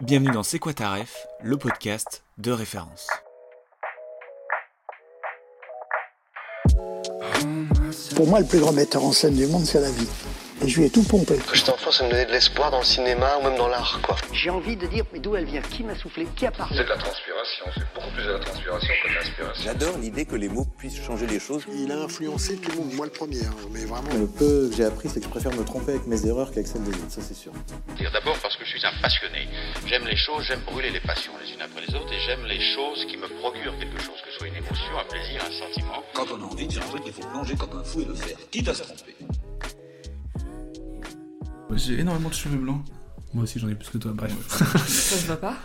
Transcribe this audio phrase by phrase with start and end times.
[0.00, 0.58] Bienvenue dans C'est
[1.40, 3.08] le podcast de référence.
[8.16, 10.08] Pour moi, le plus grand metteur en scène du monde, c'est la vie.
[10.64, 11.36] Et je lui ai tout pompé.
[11.46, 14.00] Quand j'étais enfant, ça me donnait de l'espoir dans le cinéma ou même dans l'art,
[14.02, 14.16] quoi.
[14.32, 15.60] J'ai envie de dire, mais d'où elle vient?
[15.60, 16.26] Qui m'a soufflé?
[16.34, 16.74] Qui a parlé?
[16.74, 19.62] C'est de la transpiration, c'est beaucoup plus de la transpiration que de l'inspiration.
[19.62, 21.64] J'adore l'idée que les mots puissent changer les choses.
[21.70, 24.08] Il a influencé tout le monde, moi le premier, hein, mais vraiment.
[24.14, 26.66] Le peu que j'ai appris, c'est que je préfère me tromper avec mes erreurs qu'avec
[26.66, 27.52] celles des autres, ça c'est sûr.
[28.14, 29.46] D'abord parce que je suis un passionné.
[29.84, 32.60] J'aime les choses, j'aime brûler les passions les unes après les autres, et j'aime les
[32.74, 36.02] choses qui me procurent quelque chose, que ce soit une émotion, un plaisir, un sentiment.
[36.14, 38.06] Quand on a envie de dire un truc, il faut plonger comme un fou et
[38.06, 39.14] le faire, quitte à se tromper.
[41.76, 42.82] J'ai énormément de cheveux blancs.
[43.32, 44.32] Moi aussi j'en ai plus que toi, bref.
[44.48, 44.64] Ça
[45.16, 45.56] se voit pas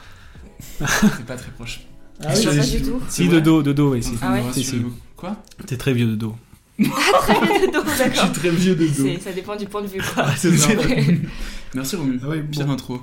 [0.80, 1.82] C'est pas très proche.
[2.24, 3.02] Ah oui, pas du tout.
[3.08, 4.04] Si, de dos, de dos, oui.
[4.04, 4.14] Si.
[4.22, 4.82] Ah ouais Si, si.
[5.16, 6.36] Quoi T'es très vieux de dos.
[6.82, 6.84] Ah,
[7.22, 8.24] très vieux de dos, Je d'accord.
[8.24, 9.20] suis très vieux de dos.
[9.22, 10.24] Ça dépend du point de vue, quoi.
[10.28, 10.70] Ah, c'est ça.
[11.74, 12.20] Merci Romu.
[12.24, 12.74] Ah ouais, Pire bon.
[12.74, 13.02] intro.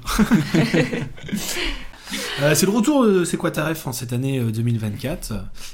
[2.40, 5.32] Euh, c'est le retour de C'est quoi ta ref en cette année euh, 2024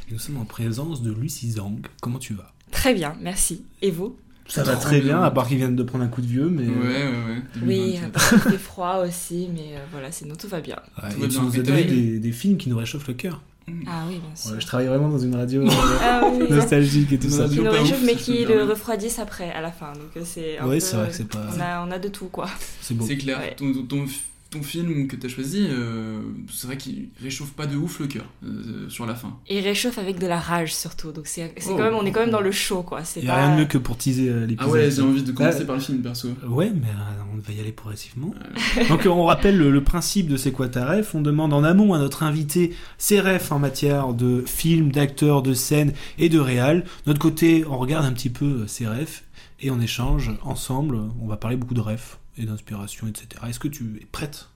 [0.08, 1.80] et nous sommes en présence de Lucie Zhang.
[2.00, 2.52] Comment tu vas?
[2.70, 3.64] Très bien, merci.
[3.82, 4.16] Et vous?
[4.54, 5.16] Ça va très bien.
[5.18, 6.64] bien, à part qu'ils viennent de prendre un coup de vieux, mais.
[6.64, 7.42] Ouais, ouais, ouais.
[7.66, 8.32] Oui, 2024.
[8.46, 10.76] il fait froid aussi, mais euh, voilà, sinon tout va bien.
[11.02, 11.42] Ouais, Tout et va tu bien.
[11.42, 13.40] nous as donné des, des films qui nous réchauffent le cœur.
[13.86, 14.52] Ah oui, bien sûr.
[14.52, 15.70] Ouais, je travaille vraiment dans une radio euh,
[16.02, 17.48] Ah oui, nostalgique et tout ça.
[17.48, 19.92] Qui nous réchauffe, mais qui le refroidissent après, à la fin.
[19.92, 21.46] Donc euh, c'est un Ouais, peu- c'est vrai que c'est pas.
[21.56, 22.48] On a, on a de tout, quoi.
[22.80, 23.04] C'est beau.
[23.06, 23.38] C'est clair.
[23.38, 23.54] Ouais.
[23.56, 24.04] Ton, ton,
[24.52, 26.20] ton- film que t'as choisi, euh,
[26.52, 29.36] c'est vrai qu'il réchauffe pas de ouf le cœur euh, sur la fin.
[29.48, 31.10] Et il réchauffe avec de la rage, surtout.
[31.12, 31.76] Donc c'est c'est Oh.
[31.76, 33.02] quand même, on est quand même dans le chaud, quoi.
[33.04, 33.46] C'est Il n'y a pas...
[33.46, 34.70] rien de mieux que pour teaser euh, l'épisode.
[34.70, 35.64] Ah ouais, j'ai envie de commencer Ouais.
[35.64, 36.28] par le film perso.
[36.48, 38.32] Ouais, mais euh, on va y aller progressivement.
[38.88, 41.14] Donc on rappelle le, le principe de C'est quoi ta ref?
[41.14, 45.54] On demande en amont à notre invité ses refs en matière de films, d'acteurs, de
[45.54, 46.82] scènes et de réal.
[46.82, 49.24] De notre côté, on regarde un petit peu euh, ses refs
[49.60, 50.98] et on échange ensemble.
[51.20, 53.28] On va parler beaucoup de refs et d'inspiration, etc.
[53.48, 54.48] Est-ce que tu es prête?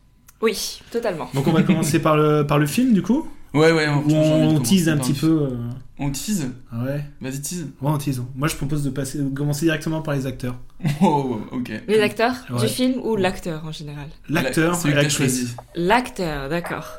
[0.43, 1.31] Oui, totalement.
[1.35, 3.27] Donc on va commencer par le, par le film du coup?
[3.55, 5.57] Ouais, ouais, on, tease un petit peu euh,
[5.99, 6.51] On tease?
[6.75, 7.63] Ouais, Vas-y, tease.
[7.81, 8.23] ouais on tease.
[8.35, 10.57] Moi je propose de, passer, de commencer directement par les acteurs.
[11.01, 11.73] Oh, ok.
[11.89, 12.61] Les acteurs Ouais.
[12.61, 14.09] du film ou l'acteur en général?
[14.29, 15.17] L'acteur t'as l'actrice.
[15.17, 15.49] choisi.
[15.75, 16.99] L'acteur, d'accord.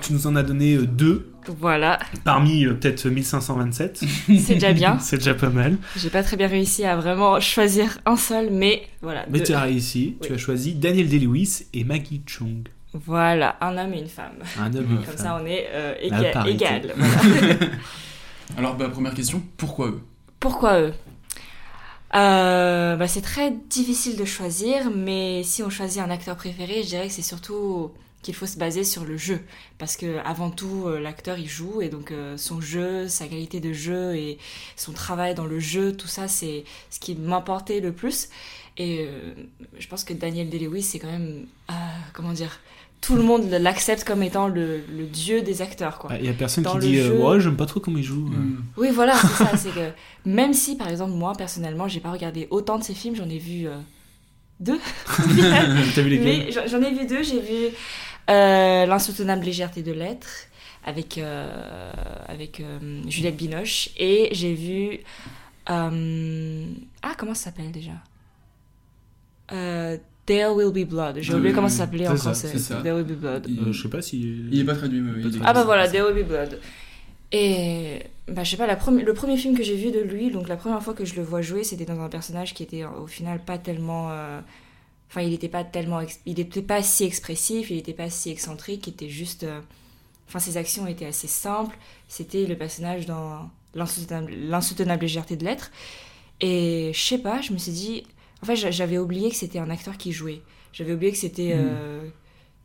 [0.00, 4.04] Tu nous en as donné euh, deux Voilà, parmi euh, peut-être 1527.
[4.38, 4.98] c'est déjà bien.
[5.00, 5.76] C'est déjà pas mal.
[5.96, 9.24] J'ai pas très bien réussi à vraiment choisir un seul, mais voilà.
[9.28, 9.44] Mais deux.
[9.46, 10.16] tu as réussi.
[10.22, 12.68] Tu as choisi Daniel Day-Lewis et Maggie Chung.
[12.92, 14.36] Voilà, un homme et une femme.
[14.58, 15.16] Un homme et une Comme femme.
[15.16, 16.92] ça, on est euh, éga- égal.
[16.96, 17.54] voilà.
[18.56, 20.00] Alors, bah, première question, pourquoi eux?
[20.38, 20.92] Pourquoi eux?
[22.14, 26.88] Euh, bah, C'est très difficile de choisir, mais si on choisit un acteur préféré, je
[26.88, 27.90] dirais que c'est surtout
[28.24, 29.38] qu'il faut se baser sur le jeu.
[29.78, 33.60] Parce que avant tout, euh, l'acteur, il joue, et donc euh, son jeu, sa qualité
[33.60, 34.38] de jeu et
[34.76, 38.28] son travail dans le jeu, tout ça, c'est ce qui m'importait le plus.
[38.76, 39.32] Et euh,
[39.78, 41.46] je pense que Daniel Day-Lewis, c'est quand même...
[41.70, 41.74] euh,
[42.12, 42.58] comment dire
[43.00, 46.10] tout le monde l'accepte comme étant le, le dieu des acteurs, quoi.
[46.16, 48.28] Il n'y a personne Dans qui dit jeu- Ouais, j'aime pas trop comment il joue.
[48.28, 48.62] Hmm.
[48.78, 49.56] Oui, voilà, c'est ça.
[49.58, 49.90] C'est que
[50.24, 53.36] même si, par exemple, moi, personnellement, j'ai pas regardé autant de ces films, j'en ai
[53.36, 53.76] vu euh,
[54.58, 54.80] deux.
[55.94, 56.50] T'as vu lesquels?
[56.66, 57.22] J'en ai vu deux.
[57.22, 57.74] J'ai vu
[58.28, 60.28] L'insoutenable légèreté de l'être
[60.84, 61.92] avec, euh,
[62.26, 63.90] avec euh, Juliette Binoche.
[63.98, 65.00] Et j'ai vu.
[65.70, 66.64] euh,
[67.02, 67.92] ah, comment ça s'appelle déjà?
[69.52, 69.96] Euh,
[70.26, 71.18] There Will Be Blood.
[71.20, 72.48] J'ai oublié comment ça s'appelait en ça, français.
[72.52, 72.80] c'est ça.
[72.82, 73.46] There Will Be Blood.
[73.48, 74.20] Il- Euh, Je sais pas si.
[74.50, 76.60] Il est pas traduit, mais il est Ah bah voilà, There Will Be Blood.
[77.32, 80.48] Et bah je sais pas, la le premier film que j'ai vu de lui, donc
[80.48, 83.06] la première fois que je le vois jouer, c'était dans un personnage qui était au
[83.06, 84.40] final pas tellement, euh,
[85.14, 88.90] enfin il était pas tellement, il pas si expressif, il était pas si excentrique, il
[88.94, 89.60] était juste, euh,
[90.26, 91.76] enfin ses actions étaient assez simples.
[92.08, 95.70] C'était le personnage dans l'insoutenable, légèreté de l'être.
[96.40, 98.02] Et je sais pas, je me suis dit,
[98.42, 100.42] en fait j'a- j'avais oublié que c'était un acteur qui jouait.
[100.72, 102.08] J'avais oublié que c'était euh,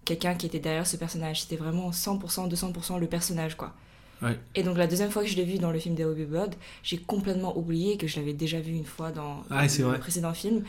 [0.06, 1.42] quelqu'un qui était derrière ce personnage.
[1.42, 3.76] C'était vraiment 100%, 200% le personnage, quoi.
[4.24, 4.38] Ouais.
[4.56, 6.56] Et donc la deuxième fois que je l'ai vu dans le film The Ruby Blood,
[6.84, 10.00] j'ai complètement oublié que je l'avais déjà vu une fois dans Ah, le vrai.
[10.00, 10.64] précédent film.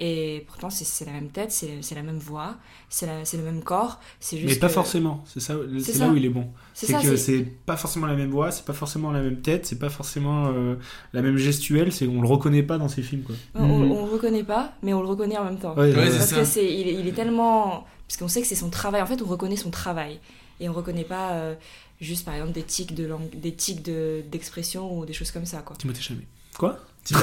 [0.00, 2.56] Et pourtant, c'est la même tête, c'est la même voix,
[2.88, 4.00] c'est le même corps.
[4.18, 6.06] C'est juste Mais pas que- forcément, c'est ça, c'est ça.
[6.06, 6.48] là où il est bon.
[6.74, 9.78] C'est que c'est- pas forcément la même voix, c'est pas forcément la même tête, c'est
[9.78, 10.74] pas forcément euh,
[11.12, 13.36] la même gestuelle, c'est on le reconnaît pas dans ses films quoi.
[13.54, 15.74] On, on le reconnaît pas, mais on le reconnaît en même temps.
[15.76, 18.48] Ouais, ouais, Parce c'est que c'est, il, est- il est tellement, parce qu'on sait que
[18.48, 19.00] c'est son travail.
[19.00, 20.18] En fait, on reconnaît son travail
[20.58, 21.54] et on reconnaît pas euh,
[22.00, 25.46] juste par exemple des tics de langue, des tics de d'expression ou des choses comme
[25.46, 25.76] ça quoi.
[25.76, 26.26] Timothée Chalamet.
[26.58, 26.78] Quoi?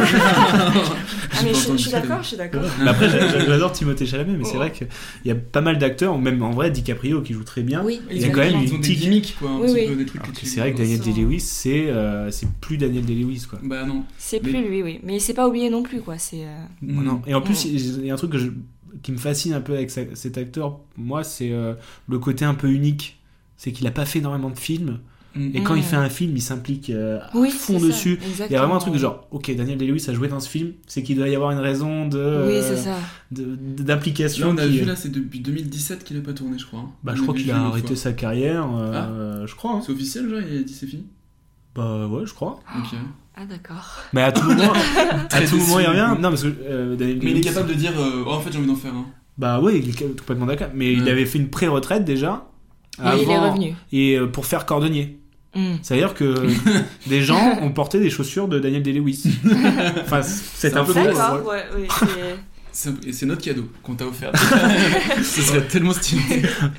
[1.34, 2.62] Ah mais je, je suis d'accord, je suis d'accord.
[2.82, 4.58] Mais après, j'a- j'adore Timothée Chalamet, mais c'est Oh.
[4.58, 4.88] vrai qu'il
[5.26, 7.82] y a pas mal d'acteurs, même en vrai DiCaprio qui joue très bien.
[7.84, 9.00] Oui, il y a quand même une des tic.
[9.00, 9.88] gimmicks, quoi, un Oui, petit oui.
[9.88, 12.48] peu, des trucs Alors que que tu- c'est vrai que Daniel Day-Lewis, c'est euh, c'est
[12.60, 13.60] plus Daniel Day-Lewis quoi.
[13.64, 14.04] Bah non.
[14.18, 15.00] C'est Mais- plus lui, oui.
[15.04, 16.18] Mais c'est pas oublié non plus quoi.
[16.18, 16.44] C'est.
[16.46, 17.22] euh, Non.
[17.26, 17.70] Et en plus, Mm.
[17.70, 18.52] il y a un truc que je-
[19.02, 21.74] qui me fascine un peu avec sa- cet acteur, moi, c'est euh,
[22.08, 23.20] le côté un peu unique.
[23.58, 25.00] C'est qu'il a pas fait énormément de films.
[25.36, 25.56] Mm.
[25.56, 25.84] Et quand il Mm.
[25.86, 28.20] fait un film, il s'implique euh, à fond ça, dessus.
[28.50, 30.50] Il y a vraiment un truc de genre, ok, Daniel Day-Lewis a joué dans ce
[30.50, 32.98] film, c'est qu'il doit y avoir une raison de Oui, euh, c'est ça.
[33.32, 34.48] de- d'implication.
[34.48, 36.80] Là, on a qui- vu, là, c'est depuis 2017 qu'il a pas tourné, je crois.
[36.82, 36.90] hein.
[37.04, 37.96] Bah, On je crois qu'il a arrêté fois.
[37.96, 39.72] sa carrière, euh, je crois.
[39.76, 39.82] hein.
[39.86, 41.06] C'est officiel, genre, il a dit c'est fini
[41.76, 42.60] Bah ouais, je crois.
[42.78, 42.98] Ok.
[43.38, 44.00] Ah d'accord.
[44.12, 44.74] Mais à tout moment,
[45.32, 46.16] à tout moment, il revient.
[46.22, 48.52] Non, parce que euh, Daniel Mais il est capable de dire euh, Oh, en fait,
[48.52, 49.06] j'ai envie d'en faire un.
[49.38, 50.68] Bah oui, il est complètement d'accord.
[50.76, 52.48] Mais il avait fait une pré-retraite déjà.
[53.00, 53.74] Et il est avant- revenu.
[53.94, 55.18] Et pour faire cordonnier.
[55.54, 55.76] Mm.
[55.82, 56.48] C'est-à-dire que
[57.08, 59.24] des gens ont porté des chaussures de Daniel Day-Lewis.
[60.04, 60.94] enfin, c'est un un peu.
[60.94, 61.88] D'accord, ouais, oui.
[62.72, 64.32] c'est- notre cadeau qu'on t'a offert.
[65.24, 66.22] Ce serait tellement stylé.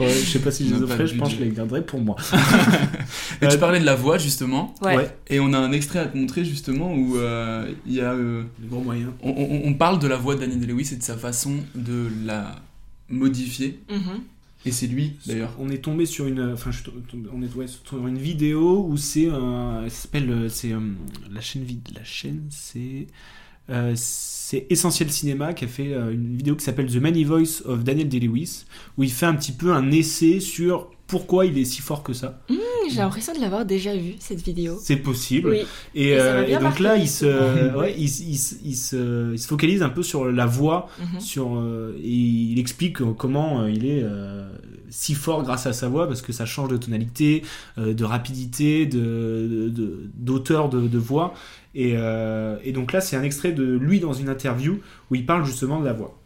[0.01, 2.01] Ouais, je sais pas si je les offrais, je pense que je les garderais pour
[2.01, 2.17] moi.
[3.43, 4.75] Et tu Euh, parlais de la voix, justement.
[4.81, 5.15] Ouais.
[5.29, 8.13] Et on a un extrait à te montrer, justement, où euh, il y a.
[8.13, 9.11] euh, Les gros moyens.
[9.23, 12.09] on, on- on parle de la voix de Daniel Day-Lewis et de sa façon de
[12.25, 12.57] la
[13.11, 13.81] modifier.
[13.91, 14.23] Mhm.
[14.65, 15.55] Et c'est lui, d'ailleurs.
[15.59, 18.87] On est tombé sur une, enfin, je suis tombé- on est ouais, sur une vidéo
[18.89, 19.29] où c'est,
[19.89, 20.81] s'appelle, euh, c'est euh,
[21.33, 23.09] la chaîne vide, la chaîne, c'est,
[23.71, 27.63] euh, c'est Essentiel Cinéma qui a fait euh, une vidéo qui s'appelle The Many Voice
[27.65, 28.65] of Daniel Day-Lewis
[28.99, 32.15] où il fait un petit peu un essai sur pourquoi il est si fort que
[32.15, 32.41] ça.
[32.91, 34.79] J'ai l'impression de l'avoir déjà vu cette vidéo.
[34.83, 35.51] C'est possible.
[35.51, 35.59] Oui.
[35.95, 37.27] Et, Et ça euh, et donc là, il se,
[37.79, 40.89] ouais, il, se- il se- il se, il se focalise un peu sur la voix,
[40.99, 41.21] Mhm.
[41.21, 42.09] sur, euh, et
[42.53, 44.51] il explique euh, comment il est euh,
[44.89, 47.43] si fort grâce à sa voix, parce que ça change de tonalité,
[47.79, 51.35] euh, de rapidité, de, de- d'auteur de, de voix.
[51.75, 54.81] Et, euh, et donc là, c'est un extrait de lui dans une interview
[55.11, 56.19] où il parle justement de la voix.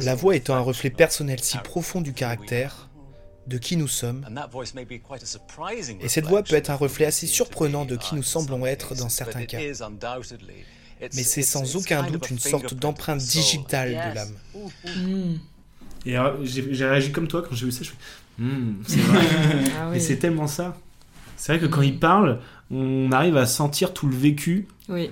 [0.00, 2.88] La voix étant un reflet personnel si profond du caractère,
[3.46, 4.26] de qui nous sommes,
[6.00, 9.08] et cette voix peut être un reflet assez surprenant de qui nous semblons être dans
[9.08, 9.58] certains cas.
[11.00, 14.32] Mais c'est sans aucun doute une sorte d'empreinte digitale de l'âme.
[14.96, 15.34] Mm.
[16.06, 17.82] Et alors, j'ai, réagi comme toi quand j'ai vu ça.
[17.82, 17.96] Je fais,
[18.38, 19.24] Hmm, c'est vrai.
[19.78, 20.00] Ah Et oui.
[20.00, 20.76] c'est tellement ça.
[21.36, 22.40] C'est vrai que quand il parle,
[22.70, 25.10] on arrive à sentir tout le vécu Oui.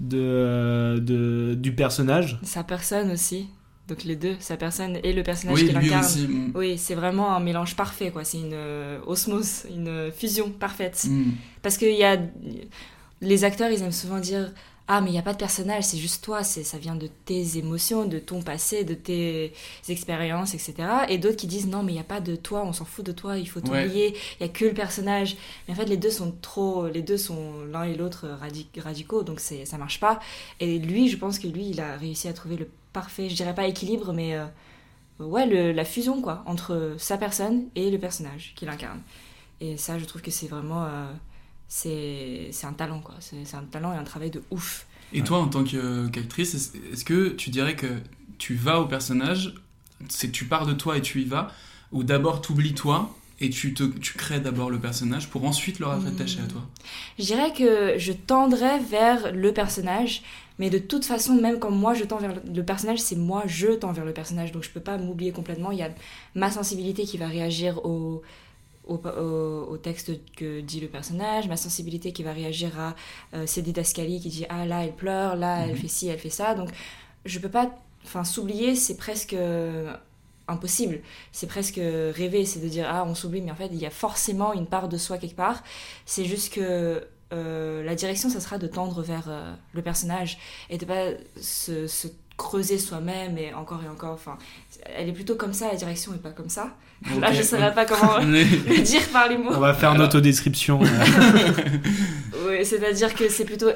[0.00, 2.38] De, de- du personnage.
[2.42, 3.48] Sa personne aussi.
[3.88, 6.04] Donc les deux, sa personne et le personnage Oui, qu'il lui incarne.
[6.04, 6.52] aussi, mm.
[6.54, 8.22] Oui, c'est vraiment un mélange parfait, quoi.
[8.22, 11.04] C'est une euh, osmose, une fusion parfaite.
[11.08, 11.30] Mm.
[11.62, 12.18] Parce que y a...
[13.22, 14.52] les acteurs, ils aiment souvent dire
[14.90, 17.08] Ah, mais il n'y a pas de personnage, c'est juste toi, c'est ça vient de
[17.26, 19.52] tes émotions, de ton passé, de tes
[19.90, 21.04] expériences, etc.
[21.10, 23.04] Et d'autres qui disent Non, mais il n'y a pas de toi, on s'en fout
[23.04, 23.84] de toi, il faut Ouais.
[23.84, 25.36] t'oublier, il n'y a que le personnage.
[25.66, 26.88] Mais en fait, les deux sont trop.
[26.88, 30.20] Les deux sont l'un et l'autre radi- radicaux, donc c'est ça marche pas.
[30.60, 33.54] Et lui, je pense que lui, il a réussi à trouver le parfait, je dirais
[33.54, 34.36] pas équilibre, mais.
[34.36, 34.46] euh,
[35.20, 39.00] ouais, le- la fusion, quoi, entre sa personne et le personnage qu'il incarne.
[39.60, 40.84] Et ça, je trouve que c'est vraiment.
[40.84, 41.06] euh,
[41.68, 43.14] c'est un talent, quoi.
[43.20, 44.86] C'est un talent et un travail de ouf.
[45.12, 47.86] Et toi, en tant qu'actrice, est-ce que tu dirais que
[48.38, 49.54] tu vas au personnage,
[50.08, 51.52] c'est tu pars de toi et tu y vas,
[51.92, 55.86] ou d'abord t'oublies toi et tu, te, tu crées d'abord le personnage pour ensuite le
[55.86, 56.66] rattacher à toi?
[57.18, 60.22] Je dirais que je tendrais vers le personnage,
[60.58, 63.68] mais de toute façon, même quand moi je tends vers le personnage, c'est moi je
[63.68, 65.70] tends vers le personnage, donc je peux pas m'oublier complètement.
[65.70, 65.90] Il y a
[66.34, 68.22] ma sensibilité qui va réagir au,
[68.88, 72.94] au, au- au texte que dit le personnage, ma sensibilité qui va réagir à
[73.34, 75.76] euh, ses didascalies qui dit ah là elle pleure, là elle Mhm.
[75.76, 76.70] fait ci, elle fait ça, donc
[77.24, 77.70] je peux pas,
[78.04, 79.92] enfin s'oublier c'est presque euh,
[80.48, 81.00] impossible,
[81.32, 83.90] c'est presque rêver, c'est de dire ah on s'oublie, mais en fait il y a
[83.90, 85.62] forcément une part de soi quelque part.
[86.06, 90.38] C'est juste que euh, la direction, ça sera de tendre vers euh, le personnage
[90.70, 94.12] et de pas se, se creuser soi-même et encore et encore.
[94.14, 94.38] Enfin,
[94.96, 96.74] elle est plutôt comme ça, la direction est pas comme ça.
[97.20, 99.50] Là, je saurais pas comment le dire par les mots.
[99.54, 100.80] On va faire une autodescription.
[102.46, 103.68] Oui, c'est-à-dire que c'est plutôt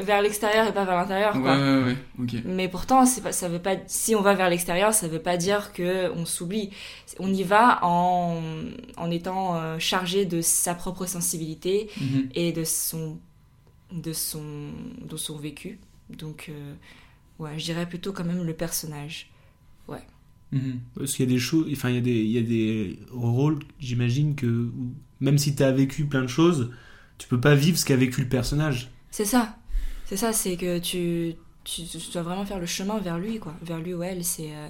[0.00, 1.36] vers l'extérieur et pas vers l'intérieur.
[1.36, 2.42] Ouais, ouais, ouais, ok.
[2.44, 5.72] Mais pourtant, pas, ça veut pas, si on va vers l'extérieur, ça veut pas dire
[5.72, 6.70] que on s'oublie.
[7.18, 8.40] On y va en,
[8.96, 12.28] en étant euh, chargé de sa propre sensibilité Mhm.
[12.34, 13.18] et de son,
[13.92, 14.42] de son,
[15.08, 15.78] de son vécu.
[16.08, 16.74] Donc, euh,
[17.40, 19.30] ouais, je dirais plutôt quand même le personnage.
[19.88, 20.02] Ouais.
[20.52, 20.80] Mhm.
[20.96, 22.98] Parce qu'il y a des choses, enfin il y a des, il y a des
[23.10, 24.70] rôles, j'imagine que
[25.20, 26.70] même si tu as vécu plein de choses,
[27.18, 28.90] tu peux pas vivre ce qu'a vécu le personnage.
[29.10, 29.56] C'est ça,
[30.06, 31.82] c'est ça, c'est que tu, tu,
[32.12, 34.24] dois vraiment faire le chemin vers lui, quoi, vers lui ou elle.
[34.24, 34.68] C'est euh,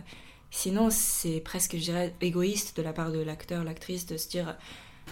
[0.50, 4.56] sinon c'est presque, je dirais, égoïste de la part de l'acteur, l'actrice de se dire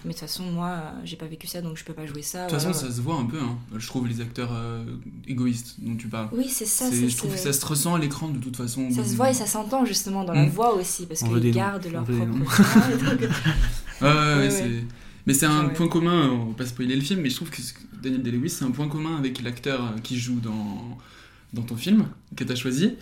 [0.05, 2.23] mais de toute façon, moi, euh, j'ai pas vécu ça, donc je peux pas jouer
[2.23, 2.47] ça.
[2.47, 3.57] De toute façon, ça se voit un peu, hein.
[3.77, 4.85] je trouve, les acteurs euh,
[5.27, 6.29] égoïstes dont tu parles.
[6.33, 6.87] Oui, c'est ça.
[6.91, 8.91] Je trouve que ça se ressent à l'écran de toute façon.
[8.91, 10.51] Ça se voit et ça s'entend justement dans la mm.
[10.51, 12.23] voix aussi, parce qu'ils gardent leur propre.
[14.03, 14.85] ouais, ouais,
[15.27, 17.61] Mais c'est un point commun, on va pas spoiler le film, mais je trouve que
[18.03, 20.99] Daniel Day-Lewis, c'est un point commun avec l'acteur euh, qui joue dans
[21.55, 22.05] dans ton film
[22.37, 22.97] que tu as choisi,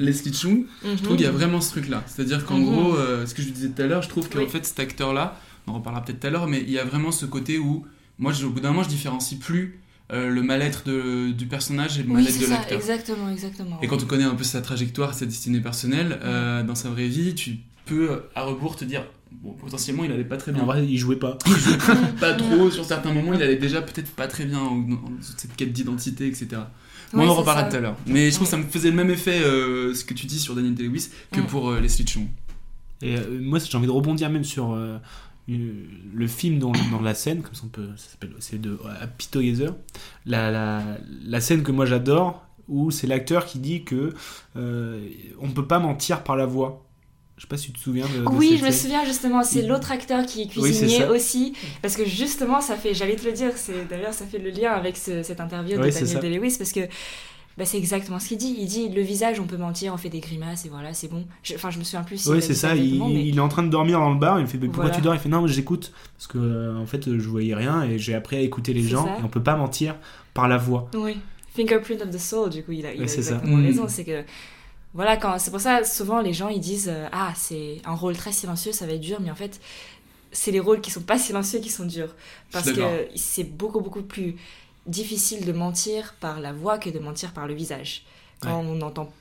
[0.00, 1.38] Leslie Chung, je trouve qu'il y a mhm.
[1.38, 2.02] vraiment ce truc-là.
[2.08, 2.64] C'est-à-dire qu'en mhm.
[2.64, 5.72] gros, ce que je disais tout à l'heure, je trouve qu'en fait cet acteur-là, on
[5.72, 7.86] en reparlera peut-être tout à l'heure, mais il y a vraiment ce côté où,
[8.18, 9.80] moi, au bout d'un moment, je différencie plus
[10.12, 10.90] euh, le mal-être
[11.30, 12.78] du personnage et le mal-être de l'acteur.
[12.78, 13.78] Exactement, exactement.
[13.80, 17.06] Et quand on connaît un peu sa trajectoire, sa destinée personnelle, euh, dans sa vraie
[17.06, 20.62] vie, tu peux à rebours te dire bon, potentiellement il allait pas très bien.
[20.62, 21.38] En vrai, il jouait pas.
[21.46, 21.76] Il jouait
[22.18, 22.70] pas, trop.
[22.72, 26.62] Sur certains moments, il allait déjà peut-être pas très bien dans cette quête d'identité, etc.
[27.12, 27.96] on en reparlera tout à l'heure.
[28.06, 30.40] Mais je trouve que ça me faisait le même effet, euh, ce que tu dis
[30.40, 32.26] sur Daniel Day-Lewis, que pour Leslie Chung.
[33.00, 34.76] Et moi, j'ai envie de rebondir même sur
[35.56, 39.28] le film dans, dans, la scène, comme ça, on peut, ça s'appelle, c'est de Happy
[39.28, 39.74] Together,
[40.26, 40.82] la, la,
[41.24, 44.14] la, scène que moi j'adore, où c'est l'acteur qui dit que
[44.56, 45.08] euh,
[45.40, 46.86] on ne peut pas mentir par la voix.
[47.36, 49.90] Je sais pas si tu te souviens de, Oui, je me souviens justement, c'est l'autre
[49.92, 53.88] acteur qui est cuisinier aussi, parce que justement, ça fait, j'allais te le dire, c'est
[53.88, 56.80] d'ailleurs ça fait le lien avec cette interview de Daniel Day-Lewis, parce que
[57.60, 58.56] bah, c'est exactement ce qu'il dit.
[58.58, 61.26] Il dit le visage, on peut mentir, on fait des grimaces et voilà, c'est bon.
[61.54, 62.16] enfin, je me souviens plus.
[62.16, 62.74] Si oui, c'est ça.
[62.74, 64.38] Il, il, est en train de dormir dans le bar.
[64.38, 65.14] Il me fait pourquoi tu dors?
[65.14, 68.36] Il fait non, j'écoute parce que euh, en fait, je voyais rien et j'ai appris
[68.36, 69.96] à écouter les gens et on peut pas mentir
[70.32, 70.88] par la voix.
[70.94, 71.18] Oui.
[71.54, 72.48] Fingerprint of the soul.
[72.48, 73.66] Du coup, il a, il a exactement mm.
[73.66, 73.84] raison.
[73.88, 74.24] C'est que
[74.94, 78.16] voilà, quand c'est pour ça souvent les gens ils disent euh, ah c'est un rôle
[78.16, 79.60] très silencieux, ça va être dur, mais en fait
[80.32, 82.14] c'est les rôles qui sont pas silencieux qui sont durs
[82.52, 84.36] parce que c'est beaucoup beaucoup plus
[84.90, 88.04] difficile de mentir par la voix que de mentir par le visage.
[88.40, 89.12] Quand on n'entend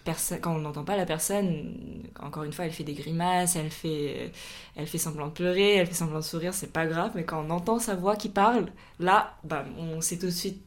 [0.41, 1.75] quand on n'entend pas la personne,
[2.21, 4.31] encore une fois, elle fait des grimaces, elle fait,
[4.77, 7.11] elle fait semblant de pleurer, elle fait semblant de sourire, c'est pas grave.
[7.15, 10.61] Mais quand on entend sa voix qui parle, là, bah, on sait tout de suite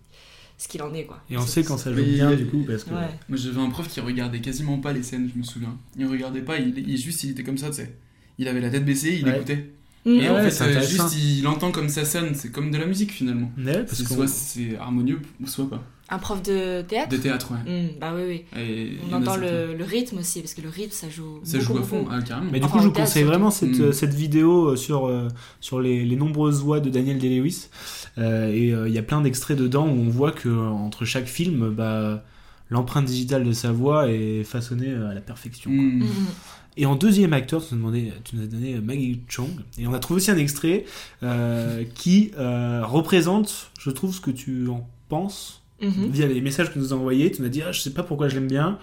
[0.58, 1.22] ce qu'il en est, quoi.
[1.30, 2.90] Et on sait quand ça joue bien, du coup, parce que.
[2.90, 5.74] Moi, j'avais un prof qui regardait quasiment pas les scènes, je me souviens.
[5.96, 7.96] Il regardait pas, il, il juste, il était comme ça, tu sais.
[8.36, 9.70] Il avait la tête baissée, il écoutait.
[10.04, 10.10] Mm.
[10.10, 13.12] Et en fait, euh, juste il entend comme ça sonne, c'est comme de la musique
[13.12, 13.50] finalement.
[13.56, 15.82] parce que soit c'est harmonieux, soit pas.
[16.08, 17.84] Un prof de théâtre De théâtre, ouais.
[17.84, 18.98] Mm, bah oui, oui.
[19.08, 21.40] on entend le, le, rythme aussi, parce que le rythme ça joue.
[21.42, 22.50] Ça joue à fond, ah, carrément.
[22.52, 23.92] Mais du coup, je vous conseille vraiment cette, mm.
[23.92, 25.28] cette vidéo euh, sur, euh,
[25.60, 27.68] sur les, les, nombreuses voix de Daniel Day-Lewis.
[28.18, 32.24] et il y a plein d'extraits dedans où on voit que entre chaque film, bah,
[32.68, 35.70] l'empreinte digitale de sa voix est façonnée à la perfection.
[35.70, 36.08] Quoi.
[36.76, 39.50] Et en deuxième acteur, tu nous, demandé, tu nous as donné Maggie Chong.
[39.78, 40.84] Et on a trouvé aussi un extrait
[41.22, 46.08] euh, qui euh, représente, je trouve, ce que tu en penses mhm.
[46.10, 47.30] via les messages que tu nous as envoyés.
[47.30, 48.78] Tu nous as dit, ah, je sais pas pourquoi je l'aime bien.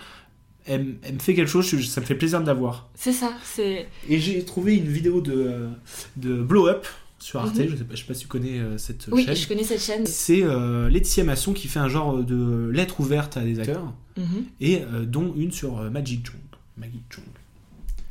[0.65, 2.89] Elle, elle, me fait quelque chose, ça me fait plaisir de la voir.
[2.93, 3.33] C'est ça.
[3.43, 3.87] c'est...
[4.07, 5.69] Et j'ai trouvé une vidéo de,
[6.15, 6.85] de Blow Up
[7.17, 7.69] sur Arte, mhm.
[7.69, 9.33] je, sais je sais pas si tu connais euh, cette oui, chaîne.
[9.33, 10.05] Oui, je connais cette chaîne.
[10.05, 10.43] C'est
[10.91, 14.43] Laetitia Masson qui fait un genre de lettre ouverte à des acteurs, mhm.
[14.61, 16.39] et dont une sur Magic Chong.
[16.77, 17.25] Maggie Chong.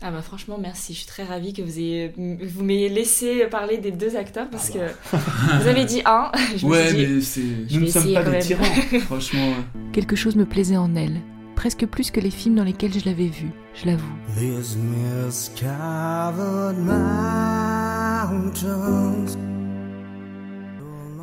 [0.01, 3.79] Ah bah franchement merci, je suis très ravie que vous ayez vous m'ayez laissé parler
[3.79, 4.79] des deux acteurs parce que
[5.11, 6.31] vous avez dit un.
[6.57, 7.41] Je ouais mais c'est
[7.73, 8.65] nous ne sommes pas des tyrans,
[9.07, 9.55] franchement.
[9.93, 11.21] Quelque chose me plaisait en elle,
[11.57, 14.07] presque plus que les films dans lesquels je l'avais vue, je l'avoue.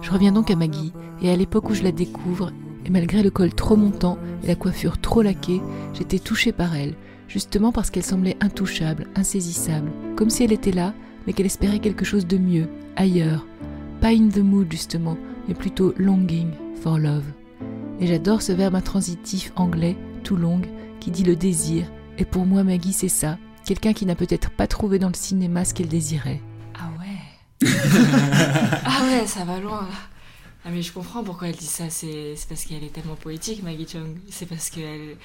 [0.02, 0.92] Je reviens donc à Maggie
[1.22, 2.52] et à l'époque où je la découvre
[2.86, 5.62] et malgré le col trop montant et la coiffure trop laquée,
[5.94, 6.96] j'étais touchée par elle
[7.28, 10.94] justement parce qu'elle semblait intouchable, insaisissable, comme si elle était là,
[11.26, 13.46] mais qu'elle espérait quelque chose de mieux, ailleurs.
[14.02, 15.18] Pas in the mood justement,
[15.48, 16.52] mais plutôt longing
[16.82, 17.26] for love.
[18.00, 20.62] Et j'adore ce verbe intransitif anglais, tout long,
[21.00, 21.86] qui dit le désir.
[22.18, 23.38] Et pour moi, Maggie, c'est ça.
[23.66, 26.42] Quelqu'un qui n'a peut-être pas trouvé dans le cinéma ce qu'elle désirait.
[26.76, 27.68] Ah ouais
[28.86, 29.88] Ah ouais, ça va loin.
[30.66, 31.90] Ah mais je comprends pourquoi elle dit ça.
[31.90, 34.18] C'est parce qu'elle est tellement poétique, Maggie Chung.
[34.30, 35.16] C'est parce qu'elle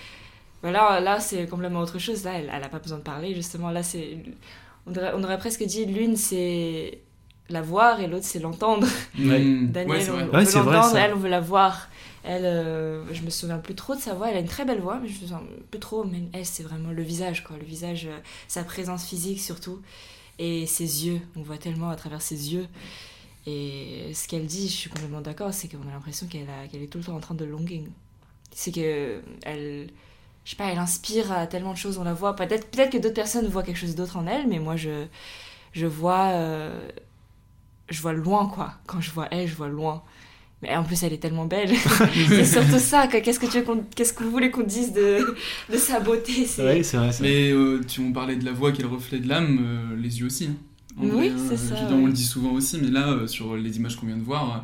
[0.63, 2.25] voilà, là, c'est complètement autre chose.
[2.25, 3.71] Là, elle n'a pas besoin de parler, justement.
[3.71, 4.19] Là, c'est.
[4.87, 7.01] On aurait, on aurait presque dit l'une, c'est
[7.49, 8.87] la voir et l'autre, c'est l'entendre.
[9.19, 11.89] Daniel, on, veut l'entendre, elle, on veut la voir.
[12.23, 14.31] Elle, euh, je me souviens plus trop de sa voix.
[14.31, 16.05] Elle a une très belle voix, mais je me souviens plus trop.
[16.05, 17.57] Mais elle, c'est vraiment le visage, quoi.
[17.57, 19.81] Le visage, euh, sa présence physique surtout.
[20.39, 21.21] Et ses yeux.
[21.37, 22.67] On voit tellement à travers ses yeux.
[23.47, 26.87] Et ce qu'elle dit, je suis complètement d'accord, c'est qu'on a l'impression qu'elle qu'elle est
[26.87, 27.89] tout le temps en train de longing
[28.53, 29.89] c'est que elle
[30.45, 32.99] je sais pas elle inspire à tellement de choses on la voit peut-être peut-être que
[32.99, 35.07] d'autres personnes voient quelque chose d'autre en elle mais moi je
[35.73, 36.89] je vois euh,
[37.89, 40.03] je vois loin quoi quand je vois elle je vois loin
[40.63, 41.71] mais en plus elle est tellement belle
[42.29, 45.37] c'est surtout ça qu'est-ce que tu veux qu'on- qu'est-ce que vous voulez qu'on dise de,
[45.71, 46.47] de sa beauté?
[46.47, 47.11] C'est Ouais, c'est vrai.
[47.21, 49.97] Mais euh, tu on parlait de la voix qui est le reflet de l'âme, euh,
[49.97, 50.47] les yeux aussi.
[50.47, 50.57] hein.
[50.99, 53.77] En Oui, c'est euh, ça, On le dit souvent aussi, mais là, euh, sur les
[53.79, 54.59] images qu'on vient de voir, euh,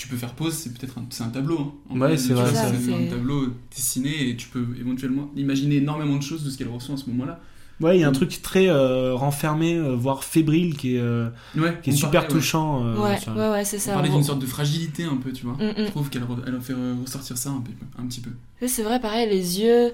[0.00, 1.74] tu peux faire pause, c'est peut-être un, c'est un tableau.
[1.90, 1.98] hein.
[1.98, 2.50] Ouais, c'est vrai.
[2.54, 6.68] C'est un tableau dessiné et tu peux éventuellement imaginer énormément de choses de ce qu'elle
[6.68, 7.40] ressent à ce moment-là.
[7.80, 11.30] Ouais, il y a un truc très euh, renfermé, euh, voire fébrile, qui est, euh,
[11.56, 12.40] Ouais, qui est on super parlait, ouais.
[12.40, 12.84] touchant.
[12.84, 15.32] euh, ouais, ouais ouais c'est On ça parlait On- d'une sorte de fragilité un peu,
[15.32, 15.54] tu vois.
[15.54, 15.84] Mm, mm.
[15.86, 18.30] Je trouve qu'elle re- elle a fait re- ressortir ça un, peu, un petit peu.
[18.60, 19.92] Oui, c'est vrai, pareil, les yeux.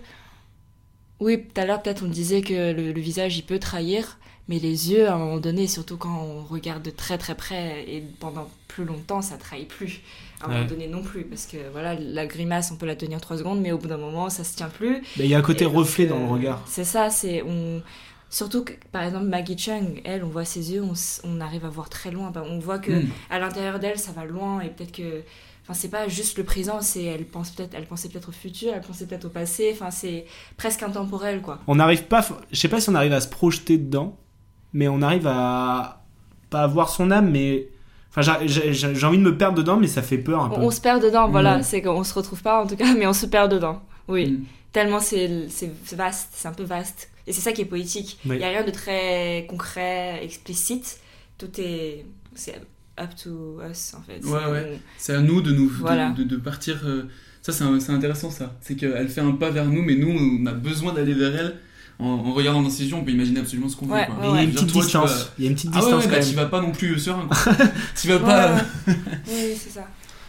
[1.20, 4.58] Oui, tout à l'heure, peut-être on disait que le, le visage, il peut trahir, mais
[4.58, 8.02] les yeux, à un moment donné, surtout quand on regarde de très très près et
[8.20, 10.00] pendant plus longtemps, ça trahit plus.
[10.40, 10.54] À un Ouais.
[10.56, 13.60] moment donné non plus, parce que voilà, la grimace, on peut la tenir trois secondes,
[13.60, 15.02] mais au bout d'un moment, ça se tient plus.
[15.16, 16.62] Il y a un côté Et reflet euh, dans le regard.
[16.66, 17.42] C'est ça, c'est.
[17.42, 17.82] On...
[18.28, 20.82] Surtout que, par exemple, Maggie Chung, elle, on voit ses yeux,
[21.24, 22.30] on, arrive à voir très loin.
[22.32, 23.08] Bah, On voit que Mm.
[23.30, 25.22] à l'intérieur d'elle, ça va loin et peut-être que.
[25.62, 28.72] Enfin, c'est pas juste le présent, c'est elle pense peut-être, elle pensait peut-être au futur,
[28.74, 29.70] elle pensait peut-être au passé.
[29.72, 30.26] Enfin, c'est
[30.56, 31.60] presque intemporel, quoi.
[31.66, 34.16] On n'arrive pas, je sais pas si on arrive à se projeter dedans,
[34.76, 36.04] mais on arrive à
[36.50, 37.66] pas à voir son âme, mais
[38.10, 40.60] enfin j'ai- envie de me perdre dedans, mais ça fait peur un peu.
[40.60, 41.58] On, se perd dedans, voilà.
[41.58, 41.62] Mm.
[41.62, 43.82] C'est qu'on se retrouve pas en tout cas, mais on se perd dedans.
[44.06, 44.30] Oui.
[44.32, 44.44] Mm.
[44.72, 47.10] Tellement c'est c'est vaste, c'est un peu vaste.
[47.26, 48.18] Et c'est ça qui est poétique.
[48.24, 48.38] Il Oui.
[48.38, 50.98] y a rien de très concret, explicite.
[51.38, 52.04] Tout est.
[52.34, 52.54] C'est
[53.00, 54.24] up to us, en fait.
[54.24, 54.78] Ouais, ouais.
[54.98, 56.10] C'est à nous de nous de- Voilà.
[56.10, 56.82] de, de partir.
[56.84, 57.02] euh,
[57.42, 58.54] Ça, c'est intéressant, ça.
[58.60, 61.56] C'est qu'elle fait un pas vers nous, mais nous, on a besoin d'aller vers elle.
[61.98, 64.12] En, en regardant dans ses yeux, on peut imaginer absolument ce qu'on Ouais, veut.
[64.12, 64.16] Quoi.
[64.22, 65.10] Mais il y a une petite toi, distance.
[65.10, 66.98] vas- Il y a une petite Ah ouais, distance bah, tu vas pas non plus
[66.98, 67.26] serein.
[67.28, 67.54] quoi.
[68.00, 68.54] tu vas pas.
[68.54, 68.60] ouais.
[69.28, 69.86] Oui, c'est ça.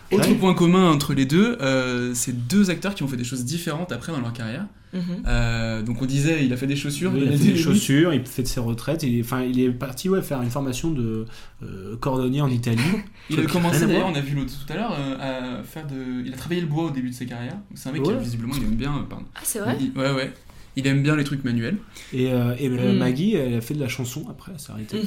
[0.10, 0.36] Autre Ouais.
[0.36, 3.92] point commun entre les deux, euh, c'est deux acteurs qui ont fait des choses différentes
[3.92, 4.66] après dans leur carrière.
[4.94, 5.02] Mhm.
[5.28, 8.14] Euh, donc on disait, il a fait des chaussures, Oui, il a fait des chaussures,
[8.14, 10.92] il fait de ses retraites, il est, enfin, il est parti ouais, faire une formation
[10.92, 11.26] de
[11.62, 12.80] euh, cordonnier en Italie.
[13.30, 16.26] Il a commencé d'ailleurs, on a vu l'autre tout à l'heure, euh, à faire de.
[16.26, 17.58] Il a travaillé le bois au début de sa carrière.
[17.76, 18.96] C'est un mec qui visiblement il aime bien.
[18.96, 19.26] euh, Pardon.
[19.36, 19.78] Ah, c'est vrai?
[19.82, 20.34] Il- ouais ouais.
[20.78, 21.78] Il aime bien les trucs manuels.
[22.14, 22.98] Et, euh, et euh, Mm.
[22.98, 25.02] Maggie, elle a fait de la chanson après, elle s'est arrêtée.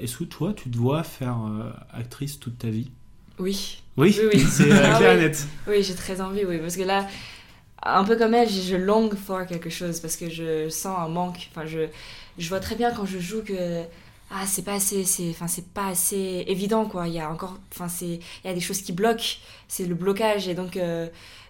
[0.00, 2.90] Est-ce que toi, tu te vois faire euh, actrice toute ta vie?
[3.38, 3.82] Oui.
[3.96, 4.40] Oui, Oui, oui.
[4.50, 5.22] c'est euh, Ah clair et oui.
[5.22, 5.46] net.
[5.66, 7.06] Oui, j'ai très envie, oui, parce que là,
[7.82, 11.48] un peu comme elle, je longue for quelque chose, parce que je sens un manque.
[11.50, 11.88] Enfin, je,
[12.38, 13.82] je vois très bien quand je joue que
[14.30, 17.08] ah, c'est pas assez, c'est, enfin, c'est pas assez évident, quoi.
[17.08, 19.38] Il y a encore, enfin, c'est, il y a des choses qui bloquent.
[19.68, 20.76] C'est le blocage, et donc.
[20.76, 21.08] euh,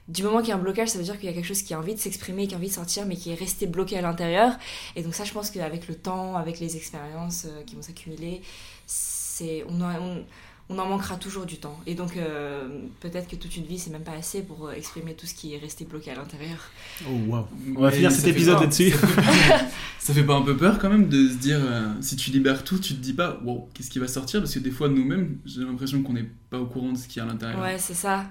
[0.09, 1.62] du moment qu'il y a un blocage, ça veut dire qu'il y a quelque chose
[1.62, 3.99] qui a envie de s'exprimer, qui a envie de sortir, mais qui est resté bloqué
[3.99, 4.53] à l'intérieur.
[4.97, 8.40] Et donc ça, je pense qu'avec le temps, avec les expériences euh, qui vont s'accumuler,
[8.87, 10.25] c'est on, en- on,
[10.71, 11.79] on en manquera toujours du temps.
[11.87, 12.68] Et donc euh,
[13.01, 15.55] peut-être que toute une vie, c'est même pas assez pour euh, exprimer tout ce qui
[15.55, 16.59] est resté bloqué à l'intérieur.
[17.07, 17.47] Oh waouh.
[17.77, 18.90] On va Mais finir cet épisode là-dessus.
[18.90, 19.64] Ça, fait-
[19.99, 22.64] ça fait pas un peu peur quand même de se dire, euh, si tu libères
[22.64, 24.40] tout, tu te dis pas, wow, qu'est-ce qui va sortir?
[24.40, 27.18] Parce que des fois, nous-mêmes, j'ai l'impression qu'on n'est pas au courant de ce qu'il
[27.18, 27.61] y a à l'intérieur.
[27.61, 28.25] Ouais, c'est ça.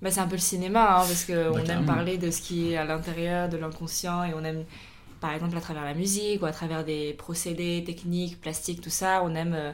[0.00, 1.86] Bah, c'est un peu le cinéma, hein, parce qu'on aime carrément.
[1.86, 4.64] parler de ce qui est à l'intérieur, de l'inconscient, et on aime,
[5.20, 9.22] par exemple, à travers la musique, ou à travers des procédés, techniques, plastiques, tout ça,
[9.24, 9.54] on aime...
[9.54, 9.72] euh,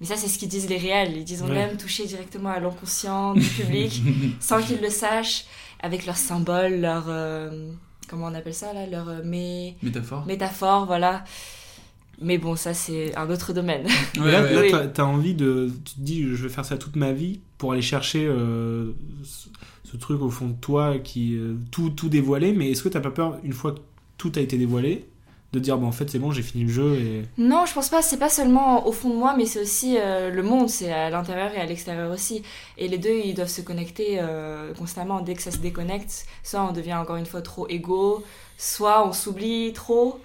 [0.00, 1.16] Mais ça, c'est ce qu'ils disent les réels.
[1.16, 1.58] Ils disent on Ouais.
[1.58, 4.00] aime toucher directement à l'inconscient du public,
[4.40, 5.44] sans qu'ils le sachent,
[5.80, 7.08] avec leurs symboles, leurs...
[7.08, 7.70] euh,
[8.08, 10.24] comment on appelle ça, là Leurs euh, mé- Métaphore.
[10.26, 11.22] métaphores, voilà.
[12.20, 13.86] Mais bon, ça, c'est un autre domaine.
[14.18, 14.70] Ouais, là, ouais.
[14.70, 15.70] là, t'as- envie de.
[15.84, 18.92] Tu te dis, je vais faire ça toute ma vie pour aller chercher euh,
[19.24, 19.48] ce,
[19.84, 21.34] ce truc au fond de toi qui.
[21.36, 23.80] euh, tout, tout dévoiler, mais est-ce que t'as pas peur, une fois que
[24.16, 25.06] tout a été dévoilé,
[25.52, 27.22] de dire, bon, en fait, c'est bon, j'ai fini le jeu et.
[27.36, 28.00] Non, je pense pas.
[28.00, 30.70] C'est pas seulement au fond de moi, mais c'est aussi euh, le monde.
[30.70, 32.42] C'est à l'intérieur et à l'extérieur aussi.
[32.78, 35.20] Et les deux, ils doivent se connecter euh, constamment.
[35.20, 38.24] Dès que ça se déconnecte, soit on devient encore une fois trop égaux,
[38.56, 40.18] soit on s'oublie trop.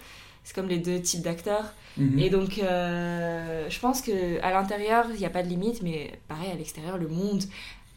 [0.43, 1.73] C'est comme les deux types d'acteurs.
[1.97, 2.19] Mhm.
[2.19, 6.19] Et donc, euh, je pense que à l'intérieur, il n'y a pas de limite, mais
[6.27, 7.43] pareil, à l'extérieur, le monde.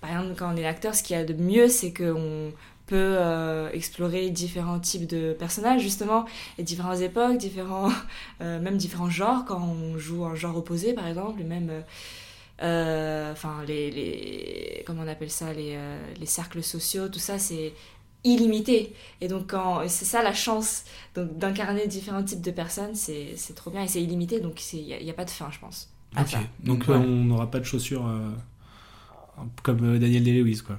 [0.00, 2.52] Par exemple, quand on est acteur, ce qu'il y a de mieux, c'est qu'on
[2.86, 6.26] peut euh, explorer différents types de personnages, justement,
[6.58, 7.90] et différentes époques, différents,
[8.42, 11.70] euh, même différents genres, quand on joue un genre opposé, par exemple, et même.
[12.60, 14.82] Enfin, les, les.
[14.86, 15.78] Comment on appelle ça Les,
[16.18, 17.72] les cercles sociaux, tout ça, c'est
[18.24, 18.94] illimité.
[19.20, 20.84] Et donc, quand c'est ça la chance
[21.14, 24.84] donc d'incarner différents types de personnes, c'est c'est trop bien et c'est illimité, donc il
[24.84, 25.90] n'y a, y a pas de fin, je pense.
[26.16, 26.28] à Ok.
[26.28, 26.38] ça.
[26.60, 26.94] Donc, Ouais.
[26.94, 28.30] euh, on n'aura pas de chaussures euh,
[29.62, 30.78] comme euh, Daniel Day-Lewis, quoi.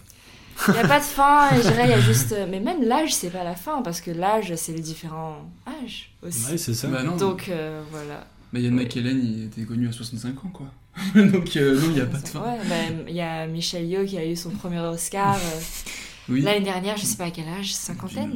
[0.69, 2.33] Il n'y a pas de fin, et je dirais, il y a juste.
[2.49, 6.51] Mais même l'âge, c'est pas la fin, parce que l'âge, c'est les différents âges aussi.
[6.51, 6.87] Ouais, c'est ça.
[6.87, 7.17] Bah non.
[7.17, 8.25] donc, euh, voilà.
[8.53, 10.67] Bah, Ian McKellen, il était connu à 65 ans, quoi.
[11.15, 12.39] Donc, euh, non, il n'y a pas de fin.
[12.39, 15.37] Ouais, bah, il y a Michel Yeoh qui a eu son premier Oscar.
[16.29, 16.41] euh, Oui.
[16.41, 18.31] L'année dernière, je sais pas à quel âge, cinquantaine.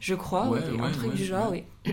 [0.00, 1.64] Je crois, Ouais, un truc ouais, du genre, ouais.
[1.86, 1.92] oui.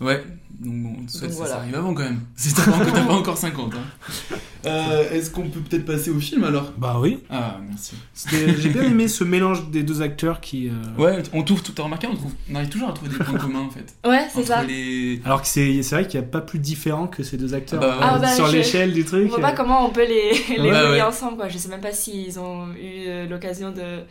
[0.00, 0.24] Ouais,
[0.60, 1.50] donc bon, ça, Donc ça, voilà.
[1.54, 2.20] ça arrive avant quand même.
[2.36, 3.74] C'est pas, encore- t'as pas encore 50.
[3.74, 4.36] Hein.
[4.66, 6.72] Euh, Est-ce qu'on peut peut-être passer au film alors?
[6.78, 7.18] Bah oui.
[7.28, 7.96] Ah, merci.
[8.30, 10.68] J'ai bien aimé ce mélange des deux acteurs qui.
[10.68, 13.38] euh, Ouais, on trouve, t'as remarqué, on, trouve, on arrive toujours à trouver des points
[13.38, 13.94] communs en fait.
[14.08, 14.62] Ouais, c'est Entre ça.
[14.62, 15.20] les...
[15.24, 17.82] Alors que c'est c'est vrai qu'il n'y a pas plus différent que ces deux acteurs
[17.82, 19.28] Ah bah, Ah bah, sur je- l'échelle du On truc.
[19.28, 21.02] voit pas comment on peut les, les ouais.
[21.02, 21.48] ensemble, quoi.
[21.48, 24.04] Je sais même pas s'ils ont eu euh, l'occasion de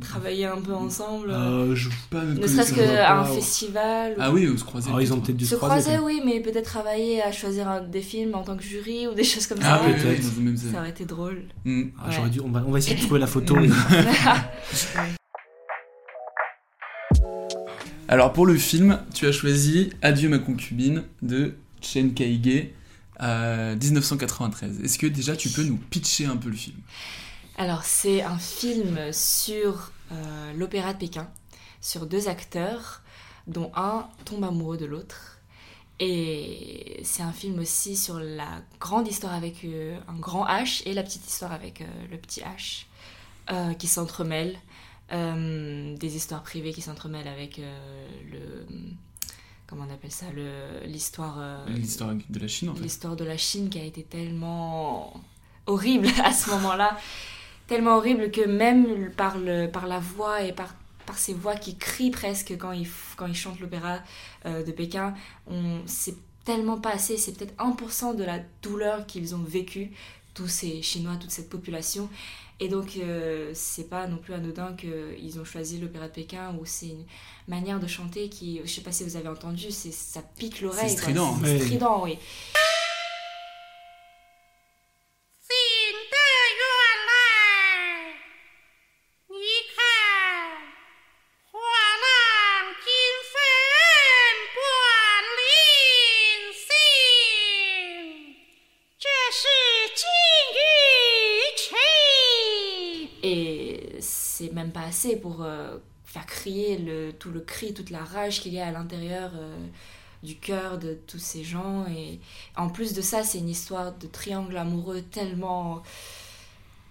[0.00, 1.30] travailler un peu ensemble.
[1.30, 1.88] Euh, je...
[2.10, 4.12] Pas ne serait-ce qu'à un festival.
[4.12, 4.88] ou- Ah oui, se croisait.
[4.88, 5.36] Alors, ils ont peut-être.
[5.36, 5.90] dû Se se croiser.
[5.92, 9.14] croiser, oui, mais peut-être travailler à choisir un- des films en tant que jury ou
[9.14, 9.82] des choses comme Ah ça.
[9.86, 10.22] oui, peut-être.
[10.72, 11.42] Ça aurait été drôle.
[11.64, 11.82] Mm.
[11.98, 12.12] Ah, Ouais.
[12.14, 13.56] j'aurais dû- on, va, on va essayer de trouver la photo.
[18.08, 22.68] Alors pour le film, tu as choisi Adieu ma concubine de Chen Kaige,
[23.22, 24.80] euh, 1993.
[24.82, 26.76] Est-ce que déjà tu peux nous pitcher un peu le film?
[27.60, 31.28] Alors, c'est un film sur euh, l'opéra de Pékin,
[31.82, 33.02] sur deux acteurs,
[33.46, 35.36] dont un tombe amoureux de l'autre.
[35.98, 40.94] Et c'est un film aussi sur la grande histoire avec euh, un grand H et
[40.94, 42.86] la petite histoire avec euh, le petit H,
[43.76, 44.58] qui s'entremêlent.
[45.10, 48.66] Des histoires privées qui s'entremêlent avec le.
[49.66, 50.26] Comment on appelle ça
[50.86, 51.66] L'histoire.
[51.66, 52.82] L'histoire de la Chine en fait.
[52.82, 55.20] l'histoire de la Chine qui a été tellement
[55.66, 56.96] horrible à ce moment-là,
[57.70, 60.74] tellement horrible que même par, le, par la voix et par,
[61.06, 64.00] par ces voix qui crient presque quand ils, quand ils chantent l'opéra
[64.44, 65.14] euh, de Pékin,
[65.86, 69.92] c'est tellement pas assez, c'est peut-être 1% de la douleur qu'ils ont vécue,
[70.34, 72.08] tous ces Chinois, toute cette population.
[72.58, 76.66] Et donc, euh, c'est pas non plus anodin qu'ils ont choisi l'opéra de Pékin où
[76.66, 77.04] c'est une
[77.46, 80.90] manière de chanter qui, je sais pas si vous avez entendu, ça pique l'oreille.
[80.90, 81.60] C'est strident, C'est hein.
[81.60, 82.18] strident, oui.
[104.70, 108.52] Même pas assez pour euh, faire crier le, tout le cri, toute la rage qu'il
[108.54, 109.56] y a à l'intérieur euh,
[110.22, 111.86] du cœur de tous ces gens.
[111.88, 112.20] Et
[112.56, 115.82] en plus de ça, c'est une histoire de triangle amoureux tellement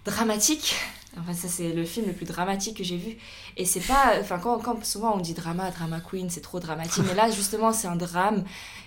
[0.06, 0.76] dramatique.
[1.18, 3.18] Enfin, ça, c'est le film le plus dramatique que j'ai vu.
[3.58, 4.14] Et c'est pas.
[4.20, 7.04] Enfin, quand, quand souvent on dit drama, drama queen, c'est trop dramatique.
[7.08, 8.44] Mais là, justement, c'est un drame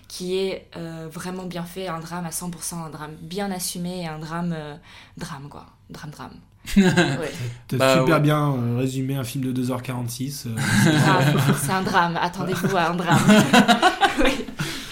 [0.09, 4.19] qui est euh, vraiment bien fait, un drame à 100%, un drame bien assumé, un
[4.19, 4.53] drame.
[4.53, 4.77] euh,
[5.17, 5.67] drame, quoi.
[5.91, 6.41] Drame, drame.
[6.77, 7.33] Ouais.
[7.69, 8.21] T'as Bah, super ouais.
[8.23, 10.47] bien euh, résumé un film de 2h46.
[10.47, 11.57] euh, Drame.
[11.61, 12.19] C'est un drame.
[12.21, 13.21] Attendez-vous à un drame.
[14.25, 14.31] oui.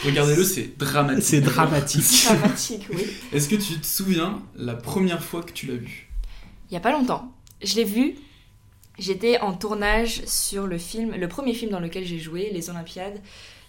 [0.05, 1.23] Regardez-le, c'est dramatique.
[1.25, 2.25] c'est dramatique.
[2.25, 3.07] Dramatique, oui.
[3.33, 6.11] Est-ce que tu te souviens la première fois que tu l'as vu?
[6.71, 7.33] Il y a pas longtemps.
[7.63, 8.15] Je l'ai vu.
[8.99, 13.21] J'étais en tournage sur le film, le premier film dans lequel j'ai joué, Les Olympiades,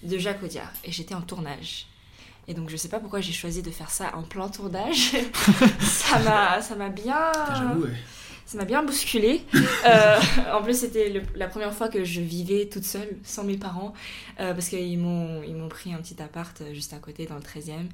[0.04, 0.72] de Jacques Audiard.
[0.84, 1.88] Et j'étais en tournage.
[2.52, 5.14] Et donc je sais pas pourquoi j'ai choisi de faire ça en plein tournage.
[5.80, 7.32] ça m'a, ça m'a bien,
[7.78, 7.94] ouais.
[8.46, 9.42] ça m'a bien bousculé.
[9.84, 10.20] Euh,
[10.54, 13.94] en plus c'était la première fois que je vivais toute seule, sans mes parents,
[14.40, 17.34] euh, parce qu'ils m'ont, ils m'ont pris un petit appart euh, juste à côté dans
[17.34, 17.88] le 13e.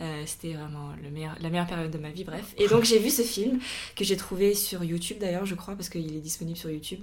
[0.00, 2.54] Euh, c'était vraiment le meilleur, la meilleure période de ma vie, bref.
[2.58, 3.58] Et donc j'ai vu ce film
[3.96, 7.00] que j'ai trouvé sur YouTube d'ailleurs, je crois, parce qu'il est disponible sur YouTube.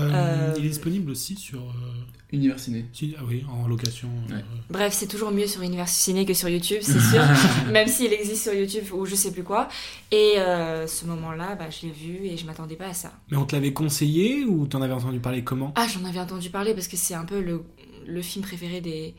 [0.00, 1.60] Euh, Il est disponible aussi sur.
[1.60, 2.86] euh, Univers Ciné.
[2.94, 4.08] si- ah oui, en location.
[4.30, 4.42] euh, Ouais.
[4.70, 7.22] Bref, c'est toujours mieux sur Univers Ciné que sur YouTube, c'est sûr.
[7.70, 9.68] même s'il existe sur YouTube ou je sais plus quoi.
[10.10, 13.12] Et euh, ce moment-là, bah, je l'ai vu et je m'attendais pas à ça.
[13.30, 15.72] Mais on te l'avait conseillé ou t'en avais entendu parler comment?
[15.76, 17.64] Ah, j'en avais entendu parler parce que c'est un peu le,
[18.06, 19.14] le film préféré des.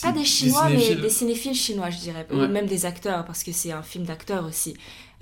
[0.00, 2.26] Pas des Chinois, mais des cinéphiles chinois, je dirais.
[2.30, 2.44] Ouais.
[2.46, 4.74] Ou même des acteurs, parce que c'est un film d'acteurs aussi.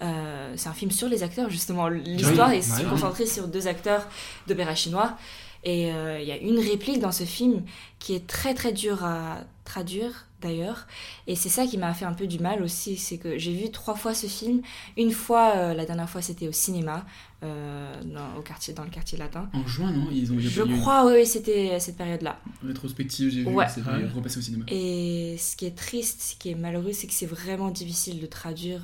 [0.03, 1.89] Euh, c'est un film sur les acteurs, justement.
[1.89, 4.07] L'histoire Oui, est concentrée sur deux acteurs
[4.49, 5.17] d'opéra chinois.
[5.65, 7.63] Et euh, il y a une réplique dans ce film
[8.01, 10.89] qui est très très dure à traduire d'ailleurs.
[11.29, 13.71] Et c'est ça qui m'a fait un peu du mal aussi, c'est que j'ai vu
[13.71, 14.61] trois fois ce film.
[14.97, 17.07] Une fois, euh, la dernière fois c'était au cinéma,
[17.45, 19.49] euh, dans, au quartier, dans le quartier latin.
[19.53, 20.09] En juin, non?
[20.11, 22.41] Ils ont il Je eu crois, oui, oui, c'était cette période-là.
[22.67, 23.67] rétrospective, j'ai vu, Ouais.
[23.73, 24.09] c'est Ouais.
[24.13, 24.65] repassé au cinéma.
[24.67, 28.27] Et ce qui est triste, ce qui est malheureux, c'est que c'est vraiment difficile de
[28.27, 28.81] traduire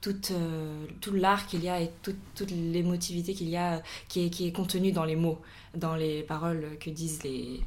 [0.00, 4.26] toute, euh, tout l'art qu'il y a et toute, toute l'émotivité qu'il y a, qui
[4.26, 5.40] est, qui est contenue dans les mots,
[5.74, 7.60] dans les paroles que disent les,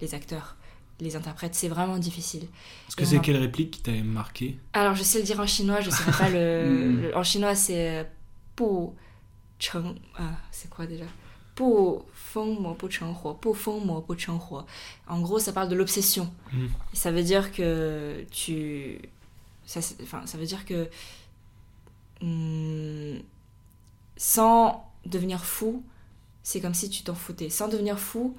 [0.00, 0.56] les acteurs,
[1.00, 1.54] les interprètes.
[1.54, 2.44] C'est vraiment difficile.
[2.88, 4.56] Est-ce que c'est a- quelle réplique qui t'avait marqué?
[4.72, 7.02] Alors, je sais le dire en chinois, je ne saurais pas le, Mm.
[7.02, 8.04] le- En chinois, c'est euh,
[8.56, 8.90] bu
[9.58, 9.94] cheng.
[10.16, 11.04] Ah, c'est quoi déjà?
[11.56, 13.38] Bu feng mo bu cheng huo.
[13.40, 14.62] Bu feng mo bu cheng huo.
[15.06, 16.32] En gros, ça parle de l'obsession.
[16.52, 16.64] Mm.
[16.92, 18.98] Et Ça veut dire que tu.
[19.66, 20.88] Ça, enfin, ça veut dire que.
[22.22, 23.18] Hum,
[24.16, 25.82] sans devenir fou,
[26.42, 27.50] c'est comme si tu t'en foutais.
[27.50, 28.36] Sans devenir fou,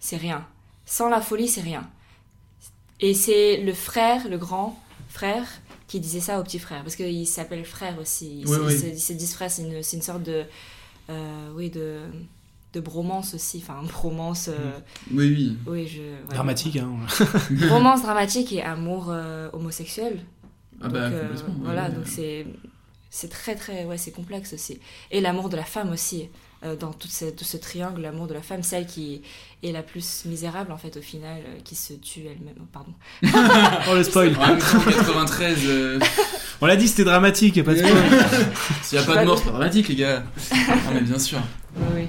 [0.00, 0.46] c'est rien.
[0.86, 1.88] Sans la folie, c'est rien.
[3.00, 5.46] Et c'est le frère, le grand frère,
[5.86, 8.40] qui disait ça au petit frère, parce qu'il s'appelle frère aussi.
[8.40, 10.44] Ils, Oui, ils se- disent frère, c'est une, c'est une sorte de,
[11.10, 12.00] euh, oui, de,
[12.72, 14.48] de bromance aussi, enfin bromance.
[14.48, 14.78] euh,
[15.12, 15.56] Oui, oui.
[15.66, 16.00] oui, je.
[16.02, 16.34] ouais.
[16.34, 16.96] Dramatique, hein.
[17.68, 20.20] Romance dramatique et amour euh, homosexuel.
[20.80, 21.94] Ah bah, euh, complètement, voilà, ouais.
[21.94, 22.46] donc c'est
[23.10, 24.80] c'est très très ouais c'est complexe aussi.
[25.10, 26.28] Et l'amour de la femme aussi
[26.64, 29.22] euh, dans tout ce, tout ce triangle, l'amour de la femme, celle qui
[29.62, 32.56] est la plus misérable en fait au final, euh, qui se tue elle-même.
[32.60, 32.92] oh, Pardon.
[33.90, 34.34] Oh le spoil.
[34.36, 35.58] En même temps, 93.
[35.66, 36.00] euh,
[36.60, 37.92] On l'a dit, c'était dramatique, y a pas de spoil.
[38.82, 40.24] S'il n'y a pas de mort, c'est pas dramatique, les gars.
[40.52, 41.38] Ah, mais bien sûr.
[41.76, 42.08] Oui, oui.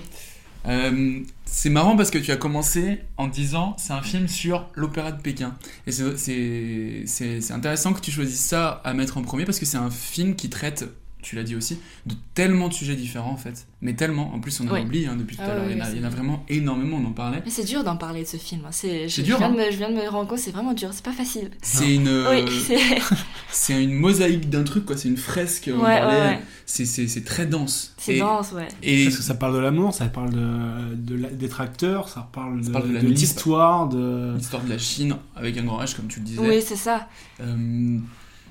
[0.67, 1.19] Euh,
[1.51, 5.21] c'est marrant parce que tu as commencé en disant c'est un film sur l'opéra de
[5.21, 5.55] Pékin.
[5.87, 9.89] Et c'est- intéressant que tu choisisses ça à mettre en premier parce que c'est un
[9.89, 10.85] film qui traite,
[11.21, 13.67] tu l'as dit aussi, de tellement de sujets différents en fait.
[13.81, 14.81] Mais tellement, en plus on en Oui.
[14.81, 15.65] oublie hein, depuis tout Ah à l'heure.
[15.67, 17.41] oui, il, y en a- oui, vraiment énormément, on en parlait.
[17.45, 18.61] Mais c'est dur d'en parler de ce film.
[18.65, 18.69] hein.
[18.71, 19.49] C'est je, C'est je dur, de hein.
[19.49, 20.89] me- je viens de me rendre compte, c'est vraiment dur.
[20.93, 21.51] C'est pas facile.
[21.61, 22.77] C'est une, Oui, euh, c'est-
[23.51, 24.95] c'est une mosaïque d'un truc quoi.
[24.97, 25.69] C'est une fresque.
[25.73, 26.15] on Ouais, parlait.
[26.19, 26.39] ouais, ouais.
[26.65, 27.93] C'est c'est- c'est très dense.
[27.97, 28.67] C'est dense, ouais.
[28.83, 32.29] Et Parce que ça parle de l'amour, ça parle de, de la- d'être acteur, ça
[32.31, 34.35] parle de, l'histoire, de...
[34.37, 36.39] l'histoire de la Chine avec un grand H comme tu le disais.
[36.41, 37.07] Oui, c'est ça.
[37.41, 37.97] Euh,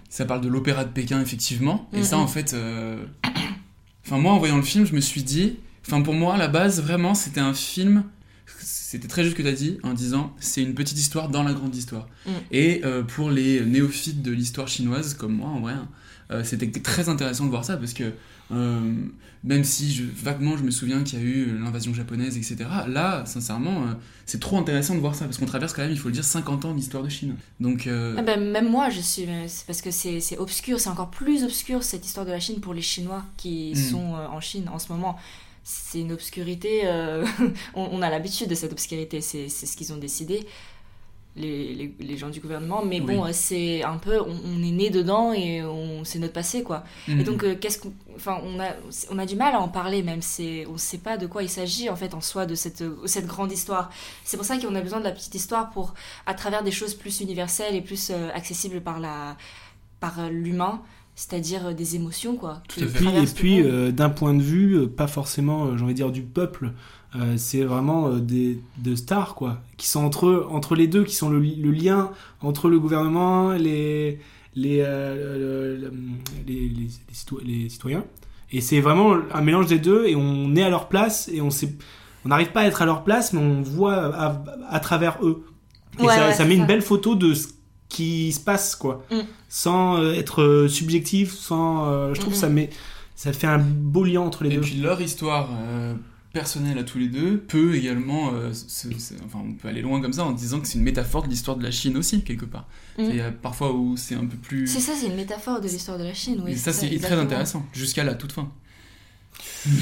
[0.08, 1.88] ça parle de l'opéra de Pékin, effectivement.
[1.92, 2.54] Et ça, en fait.
[2.54, 3.04] euh,
[4.06, 5.56] Enfin, moi, en voyant le film, je me suis dit.
[5.86, 8.04] Enfin, pour moi, à la base, vraiment, c'était un film.
[8.60, 11.42] C'était très juste ce que tu as dit en disant c'est une petite histoire dans
[11.42, 12.08] la grande histoire.
[12.24, 12.30] Mm.
[12.52, 15.88] Et euh, pour les néophytes de l'histoire chinoise, comme moi, en vrai, hein,
[16.30, 18.14] euh, c'était très intéressant de voir ça parce que
[18.52, 18.94] euh,
[19.44, 22.56] même si je, vaguement je me souviens qu'il y a eu l'invasion japonaise, etc.,
[22.88, 23.94] là, sincèrement, euh,
[24.26, 26.24] c'est trop intéressant de voir ça parce qu'on traverse quand même, il faut le dire,
[26.24, 27.36] 50 ans d'histoire de Chine.
[27.60, 27.86] Donc.
[27.86, 29.26] euh, Ah ben, même moi, je suis.
[29.66, 32.82] Parce que c'est obscur, c'est encore plus obscur cette histoire de la Chine pour les
[32.82, 33.90] Chinois qui Mm.
[33.90, 35.16] sont en Chine en ce moment.
[35.64, 36.82] C'est une obscurité.
[37.74, 40.46] on, on a l'habitude de cette obscurité, c'est ce qu'ils ont décidé,
[41.38, 42.84] les, les, les gens du gouvernement.
[42.84, 43.30] Mais bon, Oui.
[43.30, 44.20] euh, c'est un peu.
[44.20, 45.62] On, on est né dedans et
[46.04, 46.84] c'est notre passé, quoi.
[47.06, 47.20] Mhm.
[47.20, 47.92] Et donc, euh, qu'est-ce qu'on.
[48.16, 48.70] Enfin, on a,
[49.10, 50.22] on a du mal à en parler, même.
[50.22, 52.82] c'est On ne sait pas de quoi il s'agit, en fait, en soi, de cette,
[53.06, 53.90] cette grande histoire.
[54.24, 55.94] C'est pour ça qu'on a besoin de la petite histoire pour,
[56.26, 59.36] à travers des choses plus universelles et plus euh, accessibles par la
[60.00, 60.80] par euh, l'humain,
[61.16, 62.62] c'est-à-dire euh, des émotions, quoi.
[62.76, 65.96] Et puis, et euh, d'un point de vue, euh, pas forcément, euh, j'ai envie de
[65.96, 66.72] dire, du peuple,
[67.16, 71.04] euh, c'est vraiment euh, des de stars, quoi, qui sont entre, eux- entre les deux,
[71.04, 72.10] qui sont le, li- le lien
[72.42, 74.18] entre le gouvernement, les,
[74.54, 75.92] les, euh, le- le-
[76.46, 78.04] les, les- les cito- les citoyens.
[78.52, 81.50] Et c'est vraiment un mélange des deux, et on est à leur place, et on
[81.50, 81.74] sait,
[82.24, 85.44] on n'arrive pas à être à leur place, mais on voit à, à travers eux.
[85.98, 87.48] Et Ouais, ça, ouais, ça c'est met une belle photo de ce
[87.88, 89.04] qui se passe, quoi.
[89.10, 89.16] Mm.
[89.48, 91.86] Sans être subjectif, sans.
[91.88, 92.68] euh, je trouve que ça met.
[93.16, 94.60] Ça fait un beau lien entre les Et deux.
[94.60, 95.48] puis leur histoire
[96.40, 100.00] personnelle à tous les deux peut également, euh, se- se- enfin on peut aller loin
[100.00, 102.44] comme ça en disant que c'est une métaphore de l'histoire de la Chine aussi quelque
[102.44, 102.66] part.
[102.98, 103.06] Mhm.
[103.10, 104.66] Il y a parfois où c'est un peu plus.
[104.66, 106.52] C'est ça, c'est une métaphore de l'histoire de la Chine, oui.
[106.52, 108.48] Et ça c'est très intéressant jusqu'à la toute fin.
[109.66, 109.72] Oui,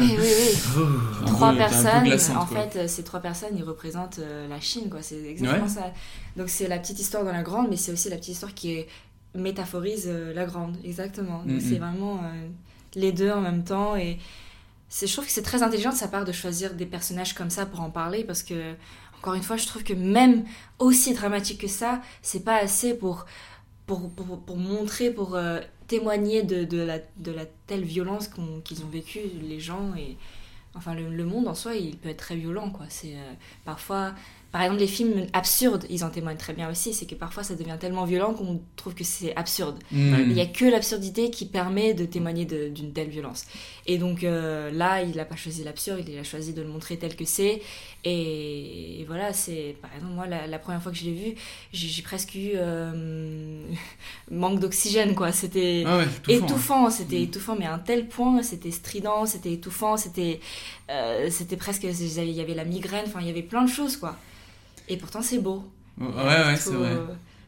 [0.00, 0.86] oui, oui.
[1.26, 2.62] Trois peu- personnes, glaçante, en quoi.
[2.62, 5.00] fait, euh, ces trois personnes, ils représentent euh, la Chine, quoi.
[5.02, 5.68] C'est exactement Ouais.
[5.72, 5.92] ça.
[6.36, 8.72] Donc c'est la petite histoire dans la grande, mais c'est aussi la petite histoire qui
[8.72, 8.88] est-
[9.34, 11.40] métaphorise euh, la grande, exactement.
[11.44, 11.60] Donc Mhm.
[11.60, 12.48] c'est vraiment euh,
[12.94, 14.18] les deux en même temps et
[14.90, 17.66] je trouve que c'est très intelligent de sa part de choisir des personnages comme ça
[17.66, 18.74] pour en parler parce que
[19.18, 20.44] encore une fois, je trouve que même
[20.78, 23.26] aussi dramatique que ça, c'est pas assez pour
[23.86, 28.28] pour, pour, montrer, pour euh, témoigner de, de, la, de la telle violence
[28.64, 30.16] qu'ils ont vécu les gens et
[30.74, 32.86] enfin le, le monde en soi il peut être très violent quoi.
[32.88, 33.32] C'est euh,
[33.64, 34.12] parfois
[34.56, 37.54] par exemple les films absurdes ils en témoignent très bien aussi c'est que parfois ça
[37.54, 39.76] devient tellement violent qu'on trouve que c'est absurde.
[39.92, 40.14] Mm.
[40.20, 43.44] Il n'y a que l'absurdité qui permet de témoigner d'une telle violence.
[43.84, 46.96] Et donc euh, là il n'a pas choisi l'absurde il a choisi de le montrer
[46.96, 47.60] tel que c'est.
[48.04, 51.34] Et, et voilà c'est par exemple moi la, la première fois que je l'ai vu
[51.74, 53.60] j'ai presque eu euh,
[54.30, 55.32] manque d'oxygène quoi.
[55.32, 57.22] C'était Ah ouais, étouffant, étouffant c'était Mm.
[57.24, 60.40] étouffant mais à un tel point c'était strident c'était étouffant c'était
[60.90, 63.98] euh, c'était presque il y avait la migraine enfin il y avait plein de choses
[63.98, 64.16] quoi
[64.88, 65.64] et pourtant c'est beau
[65.98, 66.96] Ouais, ouais, c'est vrai.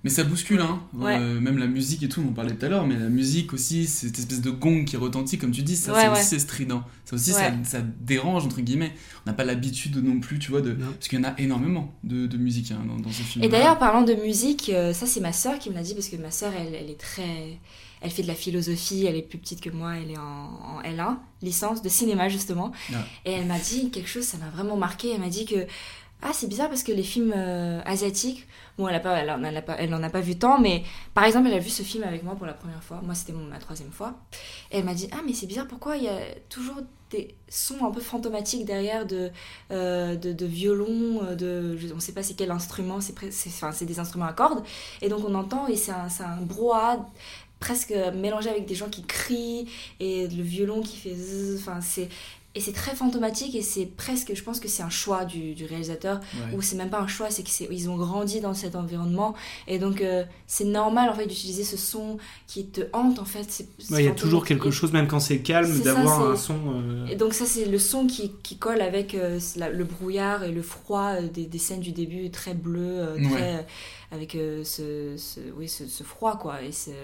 [0.05, 0.81] Mais ça bouscule, hein.
[0.95, 1.19] Ouais.
[1.19, 3.53] Euh, même la musique et tout, on en parlait tout à l'heure, mais la musique
[3.53, 6.21] aussi, cette espèce de gong qui retentit, comme tu dis, ça Ouais, c'est ouais.
[6.21, 6.85] aussi strident.
[7.05, 7.37] Ça aussi, Ouais.
[7.65, 8.93] ça, ça dérange, entre guillemets.
[9.27, 10.73] On n'a pas l'habitude non plus, tu vois, de...
[10.73, 13.45] parce qu'il y en a énormément de, de musique hein, dans, dans ce film.
[13.45, 16.09] Et d'ailleurs, parlant de musique, euh, ça c'est ma sœur qui me l'a dit parce
[16.09, 17.59] que ma sœur, elle, elle est très,
[18.01, 20.83] elle fait de la philosophie, elle est plus petite que moi, elle est en, en
[20.83, 22.71] L1, licence de cinéma justement.
[22.95, 22.99] Ah.
[23.25, 25.11] Et elle m'a dit quelque chose, ça m'a vraiment marqué.
[25.13, 25.67] Elle m'a dit que
[26.23, 30.37] ah c'est bizarre parce que les films euh, asiatiques bon elle a a pas vu
[30.37, 30.83] tant mais
[31.15, 33.01] par exemple elle a vu ce film avec moi pour la première fois.
[33.03, 34.15] Moi c'était ma troisième fois.
[34.71, 36.77] Et elle m'a dit ah mais c'est bizarre pourquoi il y a toujours
[37.11, 39.31] des sons un peu fantomatiques derrière de
[39.71, 44.65] euh, de, violon de on sait pas c'est quel instrument c'est des instruments à cordes.
[45.03, 47.07] Et donc on entend et c'est un un brouhaha
[47.61, 49.69] presque mélangé avec des gens qui crient
[50.01, 51.17] et le violon qui fait
[51.57, 52.09] enfin c'est
[52.59, 55.65] et c'est très fantomatique et c'est presque je pense que c'est un choix du, du
[55.65, 56.19] réalisateur.
[56.53, 59.35] Ou c'est même pas un choix c'est qu'ils ont grandi dans cet environnement.
[59.69, 62.19] Et donc euh, c'est normal en fait d'utiliser ce son
[62.49, 63.65] qui te hante en fait.
[63.91, 67.15] Il y a toujours quelque chose même quand c'est calme d'avoir un son euh, et
[67.15, 69.39] donc ça c'est le son qui, qui colle avec euh,
[69.73, 73.65] le brouillard et le froid des, des, scènes du début très bleu très
[74.11, 76.61] avec ce, ce, oui ce, ce, froid quoi.
[76.63, 76.97] Et c'est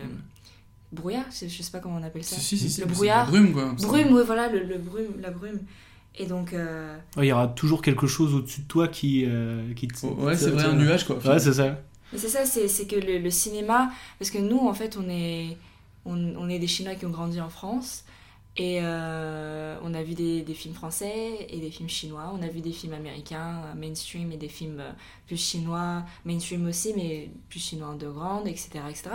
[0.95, 2.37] brouillard, je sais pas comment on appelle ça.
[2.37, 3.27] Si, si, si, le brouillard.
[3.27, 3.75] La brume, quoi.
[3.83, 5.61] Brume, oui, voilà, le, le, brume, la brume.
[6.17, 6.53] Et donc.
[6.53, 6.97] Euh...
[7.17, 10.07] Il y aura toujours quelque chose au-dessus de toi qui, euh, qui te.
[10.07, 11.17] Ouais, c'est vrai, un nuage, quoi.
[11.17, 11.79] Ouais, c'est ça.
[12.13, 13.91] Mais c'est ça, c'est que le, le, cinéma.
[14.19, 15.57] Parce que nous, en fait, on est,
[16.05, 18.05] on, on, est des Chinois qui ont grandi en France.
[18.57, 22.33] Et euh, on a vu des, des, films français et des films chinois.
[22.33, 24.93] On a vu des films américains, euh, mainstream, et des films euh,
[25.27, 28.71] plus chinois, mainstream aussi, mais plus chinois underground, etc.
[28.89, 29.11] etc.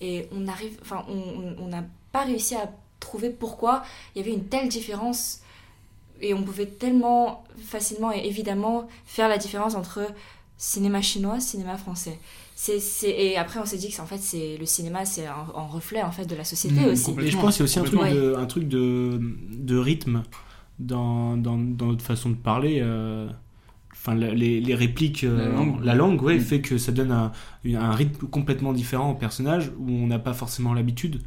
[0.00, 3.82] Et on arrive, enfin, on n'a pas réussi à trouver pourquoi
[4.14, 5.40] il y avait une telle différence.
[6.20, 10.08] Et on pouvait tellement facilement et évidemment faire la différence entre
[10.56, 12.18] cinéma chinois, cinéma français
[12.60, 16.02] c'est et après on s'est dit que en fait c'est le cinéma c'est un, reflet
[16.02, 17.14] en fait de la société mmh, aussi.
[17.20, 19.20] et je pense y a aussi un truc de, un truc de,
[19.52, 20.22] de rythme
[20.80, 23.28] dans, dans, dans, notre façon de parler euh,
[23.92, 26.40] enfin les, les, répliques euh, la langue, ouais, mmh.
[26.40, 27.30] fait que ça donne un,
[27.64, 31.20] un, rythme complètement différent au personnage où on n'a pas forcément l'habitude.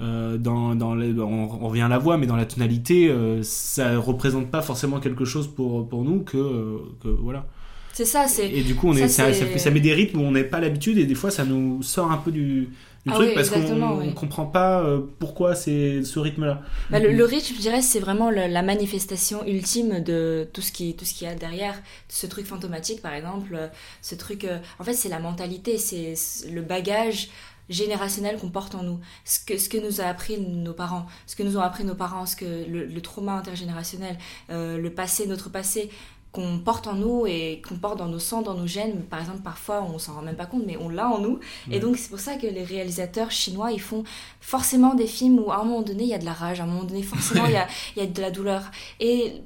[0.00, 4.50] Euh, dans, dans on, on, revient à la voix mais dans la tonalité ça représente
[4.50, 7.46] pas forcément quelque chose pour, pour nous que, que voilà
[7.92, 8.48] c'est ça, c'est.
[8.48, 10.98] Et du coup, on est, ça, ça, met des rythmes où on n'est pas l'habitude
[10.98, 12.68] et des fois, ça nous sort un peu du,
[13.04, 16.62] du ah truc parce qu'on ne comprend pas euh, pourquoi c'est ce rythme-là.
[16.90, 21.04] Bah, le, rythme, je dirais, c'est vraiment la manifestation ultime de tout ce qui, tout
[21.04, 21.74] ce qu'il y a derrière.
[22.08, 23.58] Ce truc fantomatique, par exemple,
[24.02, 24.44] ce truc.
[24.44, 26.14] Euh, en fait, c'est la mentalité, c'est
[26.50, 27.28] le bagage
[27.70, 31.36] générationnel qu'on porte en nous, ce que, ce que nous a appris nos parents, ce
[31.36, 34.18] que nous ont appris nos parents, ce que le, trauma intergénérationnel,
[34.50, 35.88] euh, le passé, notre passé,
[36.32, 39.02] qu'on porte en nous et qu'on porte dans nos sangs, dans nos gènes.
[39.02, 41.40] Par exemple, parfois, on s'en rend même pas compte, mais on l'a en nous.
[41.70, 44.04] Et donc, c'est pour ça que les réalisateurs chinois, ils font
[44.40, 46.64] forcément des films où, à un moment donné, il y a de la rage, à
[46.64, 47.66] un moment donné, forcément, il y a,
[47.96, 48.62] y a, de la douleur.
[49.00, 49.42] Et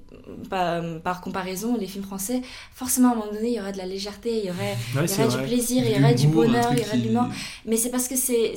[0.50, 2.42] par, par, comparaison, les films français,
[2.74, 5.10] forcément, à un moment donné, il y aura de la légèreté, il y aurait, il
[5.10, 7.30] y aurait du plaisir, il y aurait du bonheur, il y aurait de l'humain.
[7.64, 8.54] Mais c'est parce que c'est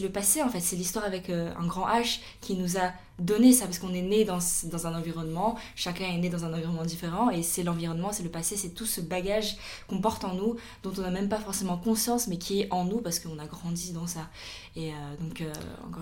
[0.00, 0.60] le passé, en fait.
[0.60, 4.02] C'est l'histoire avec euh, un grand H qui nous a donner ça parce qu'on est
[4.02, 8.12] né dans, dans, un environnement, chacun est né dans un environnement différent et c'est l'environnement,
[8.12, 9.56] c'est le passé, c'est tout ce bagage
[9.86, 12.84] qu'on porte en nous dont on n'a même pas forcément conscience mais qui est en
[12.84, 14.28] nous parce qu'on a grandi dans ça.
[14.74, 15.52] Et euh, donc, euh,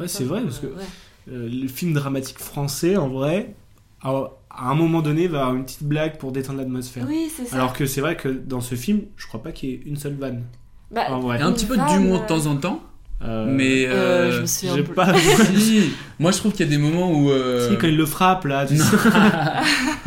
[0.00, 3.54] ouais, c'est vrai parce que euh, le film dramatique français en vrai,
[4.02, 7.04] à un moment donné, va avoir une petite blague pour détendre l'atmosphère.
[7.08, 7.56] Oui, c'est ça.
[7.56, 9.96] Alors que c'est vrai que dans ce film, je crois pas qu'il y ait une
[9.96, 10.44] seule vanne.
[10.90, 12.82] Bah, Il y a un petit peu d'humour de temps en temps.
[13.20, 15.12] Euh, mais euh, euh, je me suis un pas
[15.58, 15.90] si.
[16.20, 17.32] moi je trouve qu'il y a des moments où
[17.68, 18.84] si quand il le frappe là tu non.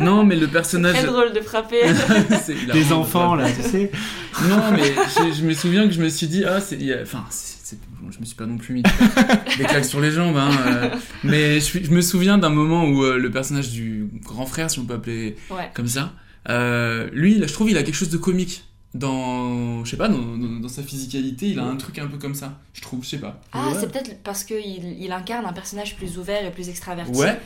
[0.00, 1.82] non mais le personnage très drôle de frapper.
[2.72, 3.90] Des enfants là tu sais.
[4.48, 7.26] Non mais je, je, me souviens que je me suis dit ah c'est enfin
[8.10, 8.82] je me suis pas non plus mis
[9.58, 10.50] des claques sur les jambes hein,
[11.22, 14.84] mais je, je, me souviens d'un moment où le personnage du grand frère si on
[14.86, 15.70] peut appeler ouais.
[15.74, 16.14] comme ça
[17.12, 20.36] lui là, je trouve il a quelque chose de comique dans je sais pas dans,
[20.36, 23.18] dans, sa physicalité il a un truc un peu comme ça je trouve je sais
[23.18, 23.40] pas.
[23.52, 27.18] Ah c'est peut-être parce qu'il il incarne un personnage plus ouvert et plus extraverti.
[27.18, 27.40] Ouais.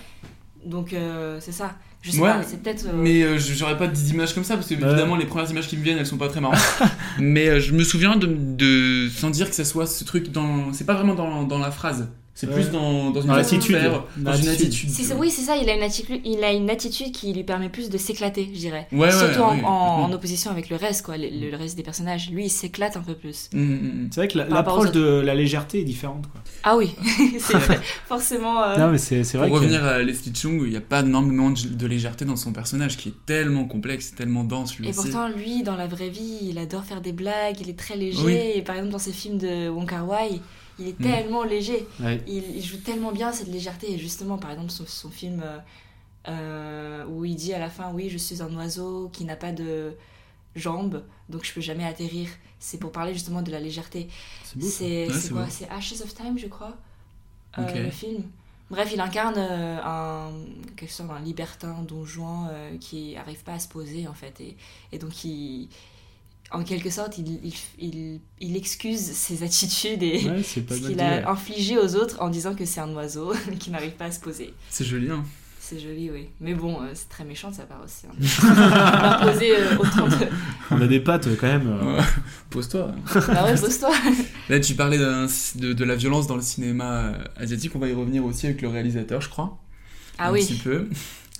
[0.64, 1.76] Donc euh, c'est ça.
[2.02, 4.74] Je sais pas c'est peut-être euh, mais euh, j'aurais pas d'images comme ça parce que
[4.74, 6.58] évidemment les premières images qui me viennent elles sont pas très marrantes.
[7.18, 10.84] Mais je me souviens de, de, sans dire que ça soit ce truc dans c'est
[10.84, 13.78] pas vraiment dans, dans la phrase c'est plus dans, dans une attitude.
[14.18, 14.90] Dans une attitude.
[15.16, 17.88] oui, c'est ça, il a, une attitude, il a une attitude qui lui permet plus
[17.88, 18.86] de s'éclater, je dirais.
[18.92, 22.30] Ouais, Surtout ouais, en, en, opposition avec le reste, quoi, le, reste des personnages.
[22.30, 23.48] Lui, il s'éclate un peu plus.
[23.54, 24.08] Mm, mm, mm.
[24.10, 26.26] C'est vrai que l'approche de la légèreté est différente.
[26.30, 26.42] Quoi.
[26.62, 26.94] Ah oui,
[27.38, 27.58] c'est
[28.06, 28.62] forcément.
[28.62, 28.76] Euh...
[28.76, 29.48] Non, mais c'est vrai.
[29.48, 32.98] Pour revenir à Leslie Chung, il n'y a pas énormément de légèreté dans son personnage
[32.98, 34.76] qui est tellement complexe, tellement dense.
[34.76, 37.78] Lui et pourtant, lui, dans la vraie vie, il adore faire des blagues, il est
[37.78, 38.58] très léger.
[38.58, 40.42] Et par exemple, dans ses films de Wong Kar Wai,
[40.78, 41.02] il est mm.
[41.02, 41.86] tellement léger.
[42.26, 43.92] Il, joue tellement bien cette légèreté.
[43.92, 45.58] Et justement, par exemple, son, film euh,
[46.28, 49.52] euh, où il dit à la fin Oui, je suis un oiseau qui n'a pas
[49.52, 49.94] de
[50.54, 52.28] jambes, donc je peux jamais atterrir.
[52.58, 54.08] C'est pour parler justement de la légèreté.
[54.60, 56.76] C'est quoi C'est Ashes of Time, je crois,
[57.58, 58.24] euh, le film.
[58.68, 60.32] Bref, il incarne un.
[60.76, 62.50] quelque sorte un libertin don Juan
[62.80, 64.56] qui n'arrive pas à se poser en fait et,
[64.90, 65.68] et donc il
[66.52, 71.96] en quelque sorte, il, il, il, excuse ses attitudes et ce qu'il a infligé aux
[71.96, 74.54] autres en disant que c'est un oiseau qui n'arrive pas à se poser.
[74.70, 75.24] C'est joli, hein
[75.58, 76.28] C'est joli, oui.
[76.40, 78.06] Mais bon, euh, c'est très méchant de sa part aussi.
[78.06, 79.18] Hein.
[79.22, 80.28] poser euh, autant de...
[80.70, 81.68] On a des pattes quand même.
[81.68, 82.00] Euh.
[82.50, 82.92] Pose-toi.
[83.14, 83.92] Ah ouais, pose-toi.
[84.48, 87.72] Là, tu parlais de, de, la violence dans le cinéma asiatique.
[87.74, 89.58] On va y revenir aussi avec le réalisateur, je crois.
[90.18, 90.42] Ah oui.
[90.42, 90.88] Un petit peu.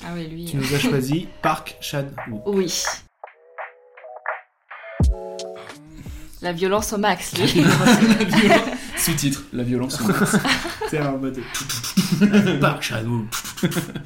[0.04, 0.44] Ah oui, lui.
[0.46, 2.42] Tu nous as choisi Park Chan-wook.
[2.46, 2.72] Oui.
[6.43, 7.34] La violence au max,
[8.97, 10.37] Sous-titre, la violence au max.
[10.91, 11.41] C'est un mode.
[12.61, 13.24] Park Shadow.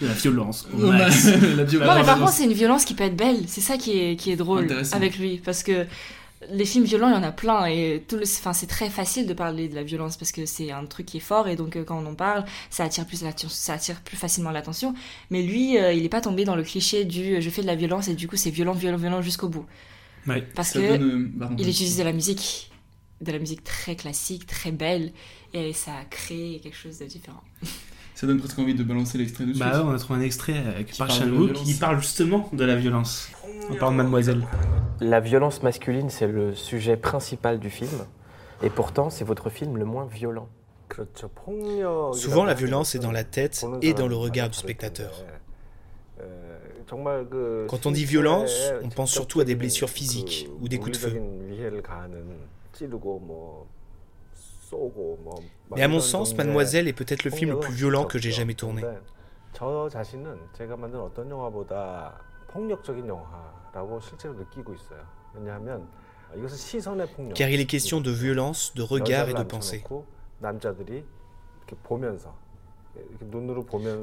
[0.00, 1.26] La violence au max.
[1.56, 1.88] la violence.
[1.88, 3.44] Non, mais par contre, c'est une violence qui peut être belle.
[3.48, 5.38] C'est ça qui est, qui est drôle avec lui.
[5.44, 5.86] Parce que
[6.48, 7.66] les films violents, il y en a plein.
[7.66, 8.22] Et tout le...
[8.22, 11.18] enfin, c'est très facile de parler de la violence parce que c'est un truc qui
[11.18, 11.48] est fort.
[11.48, 14.94] Et donc, euh, quand on en parle, ça attire plus, ça attire plus facilement l'attention.
[15.30, 17.66] Mais lui, euh, il n'est pas tombé dans le cliché du euh, je fais de
[17.66, 19.66] la violence et du coup, c'est violent, violent, violent jusqu'au bout.
[20.54, 22.70] Parce que euh, il utilise de la musique,
[23.20, 25.12] de la musique très classique, très belle,
[25.52, 27.42] et ça a créé quelque chose de différent.
[28.14, 29.58] Ça donne presque envie de balancer l'extrait de.
[29.58, 33.30] Bah on a trouvé un extrait avec Park Chan-wook qui parle justement de la violence.
[33.70, 34.46] On parle de Mademoiselle.
[35.00, 38.04] La violence masculine, c'est le sujet principal du film,
[38.62, 40.50] et pourtant c'est votre film le moins violent.
[42.12, 45.24] Souvent, la violence est dans la tête et dans le regard du spectateur.
[47.68, 50.96] Quand on dit violence, on pense surtout à des blessures physiques ou des coups de
[50.96, 51.22] feu.
[55.74, 58.54] Mais à mon sens, Mademoiselle est peut-être le film le plus violent que j'ai jamais
[58.54, 58.82] tourné.
[67.34, 69.84] Car il est question de violence, de regard et de pensée.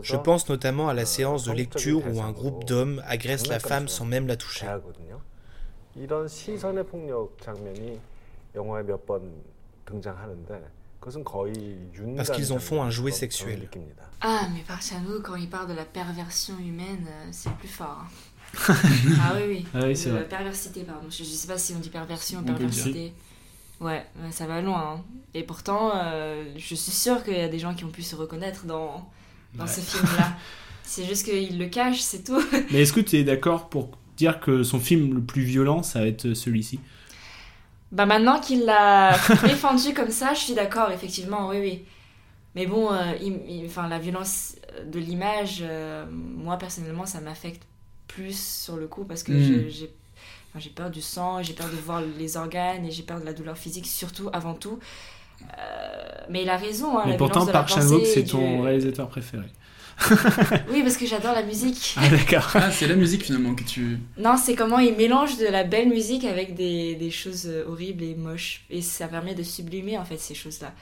[0.01, 3.87] Je pense notamment à la séance de lecture où un groupe d'hommes agresse la femme
[3.87, 4.67] sans même la toucher.
[12.15, 13.69] Parce qu'ils en font un jouet sexuel.
[14.21, 18.03] Ah, mais par nous, quand il parle de la perversion humaine, euh, c'est plus fort.
[18.03, 18.07] Hein.
[19.21, 19.65] ah oui, oui.
[19.73, 21.07] Ah oui la perversité, pardon.
[21.09, 23.13] Je ne sais pas si on dit perversion ou perversité.
[23.79, 24.95] Ouais, ça va loin.
[24.95, 25.03] Hein.
[25.33, 28.15] Et pourtant, euh, je suis sûre qu'il y a des gens qui ont pu se
[28.15, 29.09] reconnaître dans,
[29.55, 30.35] dans ce film-là.
[30.83, 32.41] c'est juste qu'il le cache, c'est tout.
[32.71, 35.99] Mais est-ce que tu es d'accord pour dire que son film le plus violent, ça
[35.99, 36.79] va être celui-ci?
[37.91, 39.11] Bah maintenant qu'il l'a
[39.43, 41.85] défendu comme ça, je suis d'accord, effectivement, oui, oui.
[42.55, 43.13] Mais bon, euh,
[43.65, 44.55] enfin, la violence
[44.85, 47.61] de l'image, euh, moi personnellement, ça m'affecte
[48.07, 49.69] plus sur le coup parce que hmm.
[49.69, 49.93] j'ai
[50.59, 53.33] j'ai peur du sang, j'ai peur de voir les organes et j'ai peur de la
[53.33, 54.79] douleur physique, surtout avant tout.
[55.41, 55.45] Euh,
[56.29, 56.97] mais il a raison.
[56.97, 59.45] Hein, mais pourtant, Park Chan-wook, c'est ton réalisateur préféré.
[60.71, 61.95] oui, parce que j'adore la musique.
[61.97, 62.47] Ah, d'accord.
[62.53, 63.97] Ah, c'est la musique finalement que tu.
[64.17, 68.15] Non, c'est comment il mélange de la belle musique avec des, des choses horribles et
[68.15, 68.63] moches.
[68.69, 70.73] Et ça permet de sublimer en fait ces choses-là.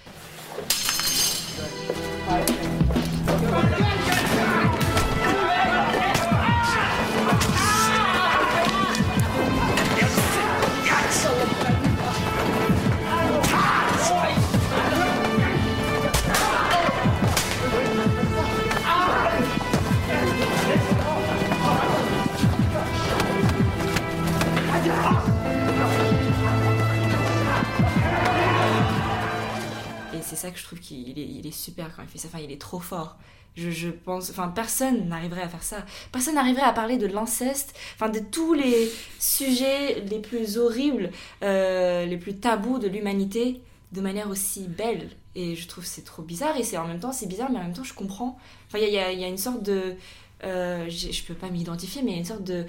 [30.36, 32.28] C'est ça que je trouve qu'il est, super quand il fait ça.
[32.28, 33.18] Enfin, il est trop fort.
[33.56, 35.86] Je, pense, enfin, personne n'arriverait à faire ça.
[36.12, 41.10] Personne n'arriverait à parler de l'inceste, enfin, de tous les sujets les plus horribles,
[41.42, 43.62] euh, les plus tabous de l'humanité
[43.94, 45.10] de manière aussi belle.
[45.36, 46.58] Et je trouve c'est trop bizarre.
[46.58, 48.38] Et c'est en même temps, c'est bizarre, mais en même temps, je comprends.
[48.68, 49.96] Enfin, il y a, y a, une sorte de.
[50.44, 52.66] Euh, je peux pas m'identifier, mais il y a une sorte de.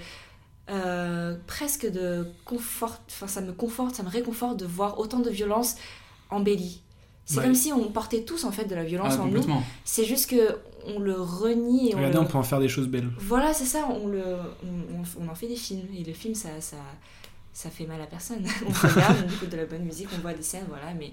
[0.69, 2.99] Euh, presque de confort.
[3.09, 5.75] Enfin, ça me conforte, ça me réconforte de voir autant de violence
[6.29, 6.81] embellie.
[7.27, 9.43] C'est comme si on portait tous en fait de la violence ah, en nous.
[9.83, 10.57] C'est juste que
[10.87, 11.91] on le renie.
[11.91, 13.09] Et on, on peut en faire des choses belles.
[13.19, 13.87] Voilà, c'est ça.
[13.89, 14.23] On le,
[15.19, 16.77] on, en fait des films et le film ça, ça,
[17.51, 18.45] ça fait mal à personne.
[18.65, 21.11] on regarde, on écoute de la bonne musique, on voit des scènes, voilà, mais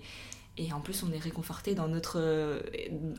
[0.57, 2.61] et en plus on est réconforté dans notre euh,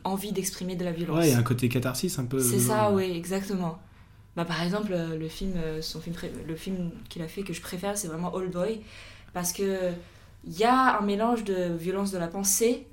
[0.06, 1.18] envie d'exprimer de la violence.
[1.18, 2.40] Ouais, il y a un côté catharsis un peu.
[2.40, 3.78] C'est ça, oui, exactement.
[4.38, 6.16] Bah, par exemple, euh, le film, euh, son film,
[6.48, 8.82] le film qu'il a fait que je préfère, c'est vraiment Old Boy,
[9.34, 9.92] parce que
[10.46, 12.88] il y a un mélange de violence de la pensée,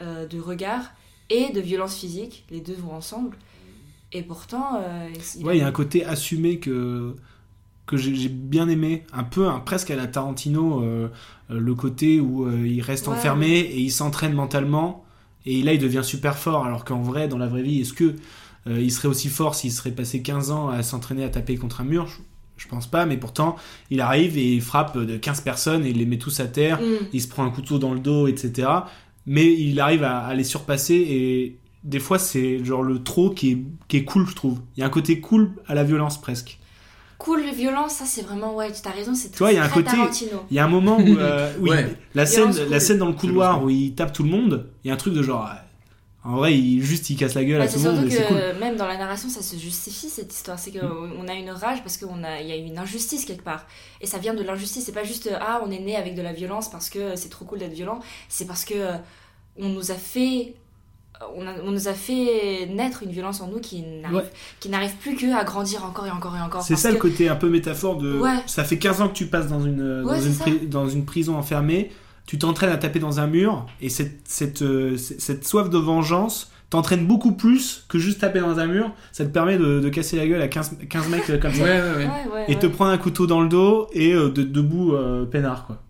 [0.00, 0.92] euh, de regard
[1.30, 2.44] et de violence physique.
[2.50, 3.36] Les deux vont ensemble.
[4.12, 4.80] Et pourtant.
[4.80, 7.14] Euh, il ouais, il y a un côté assumé que
[7.86, 11.08] que j'ai bien aimé, un peu presque à la Tarantino, euh,
[11.48, 15.06] le côté où il reste enfermé et il s'entraîne mentalement
[15.46, 18.16] et là il devient super fort alors qu'en vrai dans la vraie vie est-ce que
[18.66, 21.80] euh, il serait aussi fort s'il serait passé 15 ans à s'entraîner à taper contre
[21.80, 22.08] un mur?
[22.56, 23.56] Je, pense pas, mais pourtant,
[23.90, 26.80] il arrive et il frappe de 15 personnes et il les met tous à terre.
[26.80, 27.06] Mm.
[27.12, 28.68] Il se prend un couteau dans le dos, etc.
[29.26, 33.52] Mais il arrive à, à les surpasser et des fois, c'est genre le trop qui
[33.52, 34.60] est, qui est cool, je trouve.
[34.76, 36.58] Il y a un côté cool à la violence presque.
[37.18, 39.64] Cool, violence, ça c'est vraiment, ouais, tu as raison, c'est Tu vois, il y a
[39.64, 39.96] un très côté.
[39.96, 40.44] Tarantino.
[40.50, 41.16] Il y a un moment où.
[41.16, 41.96] euh, où il- Ouais.
[42.14, 44.90] la, scène, la scène dans le couloir où il tape tout le monde, il y
[44.90, 45.48] a un truc de genre.
[46.26, 48.10] Euh, En vrai, il, juste il casse la gueule Bah, à tout le monde, surtout
[48.16, 48.36] c'est cool.
[48.36, 50.58] que même dans la narration, ça se justifie cette histoire.
[50.58, 53.66] C'est qu'on a une rage parce qu'il a, y a une injustice quelque part.
[54.00, 54.84] Et ça vient de l'injustice.
[54.84, 57.44] C'est pas juste ah, on est né avec de la violence parce que c'est trop
[57.44, 58.00] cool d'être violent.
[58.28, 58.96] C'est parce que euh,
[59.58, 60.54] on nous a fait.
[61.34, 64.30] On, a- on nous a fait naître une violence en nous qui n'arrive Ouais.
[64.60, 66.62] qui n'arrive plus que à grandir encore et encore et encore.
[66.62, 68.18] C'est ça le côté un peu métaphore de.
[68.18, 68.36] Ouais.
[68.46, 70.44] Ça fait 15 ans que tu passes dans une, euh, Ouais, dans, c'est une ça.
[70.44, 71.90] pri- dans une prison enfermée,
[72.26, 76.50] tu t'entraînes à taper dans un mur, et cette, cette, euh, cette, soif de vengeance
[76.70, 78.90] t'entraîne beaucoup plus que juste taper dans un mur.
[79.12, 81.62] Ça te permet de, de casser la gueule à 15, 15 mecs euh, comme ça.
[81.62, 81.96] Ouais, ouais, ouais.
[82.06, 85.24] Ouais, ouais, et te prendre un couteau dans le dos et euh, de, debout euh,
[85.24, 85.82] peinard, quoi.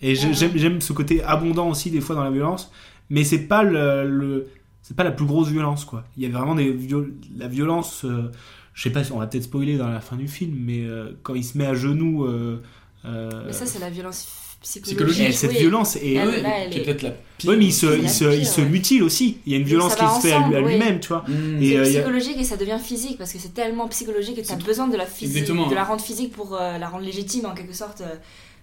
[0.00, 2.70] Et j'aime j'aime ce côté abondant aussi, des fois, dans la violence,
[3.10, 4.06] mais c'est pas le.
[4.08, 4.46] le-
[4.82, 6.04] c'est pas la plus grosse violence, quoi.
[6.16, 8.04] Il y a vraiment des viol- la violence.
[8.04, 8.30] euh,
[8.74, 11.10] je sais pas si on va peut-être spoiler dans la fin du film, mais euh,
[11.22, 12.24] quand il se met à genoux.
[12.24, 12.62] euh,
[13.04, 14.28] euh, Mais ça, c'est la violence
[14.60, 14.86] psychologique.
[14.96, 15.28] Psychologique.
[15.28, 15.58] Et cette oui.
[15.58, 17.50] violence est- Elle, ouais, là, est est- peut-être la pire.
[17.50, 18.68] Ouais, mais il se, C'est il la se, pire, il se ouais.
[18.68, 19.38] mutile aussi.
[19.46, 21.00] Il y a une violence qui se fait à lui- à ensemble, lui-même, oui.
[21.00, 21.24] tu vois.
[21.28, 21.62] Mm.
[21.62, 24.46] Et, C'est euh, a- psychologique et ça devient physique parce que c'est tellement psychologique que
[24.46, 25.68] tu as besoin de la physique, Exactement.
[25.68, 28.16] de la rendre physique pour euh, la rendre légitime en quelque sorte, euh,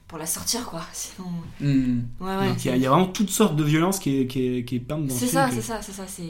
[0.08, 0.82] pour la sortir quoi.
[0.94, 1.30] Sinon,
[1.62, 2.00] Mm.
[2.20, 2.48] ouais ouais.
[2.50, 4.58] donc il y, a- il y a vraiment toutes sortes de violences qui est, qui
[4.58, 6.24] est, qui est peinte dans le C'est film ça, que- c'est ça, c'est ça, c'est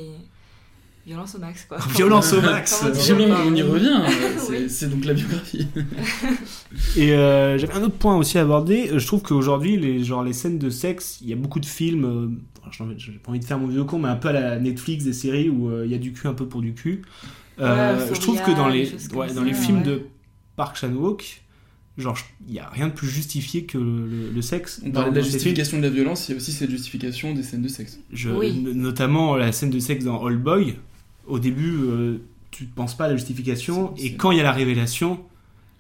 [1.06, 1.78] violence au max quoi.
[1.95, 2.84] Violence au max.
[2.84, 4.01] On y revient.
[4.38, 4.70] C'est Oui.
[4.70, 5.68] c'est donc la biographie.
[6.97, 8.89] Et euh, j'avais un autre point aussi à aborder.
[8.91, 11.66] Euh, Je trouve qu'aujourd'hui, les, genre, les scènes de sexe, il y a beaucoup de
[11.66, 12.06] films.
[12.06, 12.30] euh,
[12.97, 15.14] j'ai pas envie de faire mon vieux con, mais un peu à la Netflix, des
[15.14, 17.03] séries où euh, il y a du cul un peu pour du cul.
[17.60, 19.84] Euh, Ouais, je trouve que dans les, choses comme ouais, dans ça, les films ouais.
[19.84, 20.01] de
[20.58, 21.41] Park Chan-wook,
[21.97, 24.82] genre, il y a rien de plus justifié que le, sexe.
[24.86, 27.68] Dans- la justification de la violence, il y a aussi cette justification des scènes de
[27.70, 27.99] sexe.
[28.12, 28.49] Je- Oui.
[28.49, 30.76] n- Notamment la scène de sexe dans Old Boy.
[31.28, 32.17] Au début, euh,
[32.51, 33.93] tu ne penses pas à la justification.
[33.97, 35.19] Et quand il y a la révélation,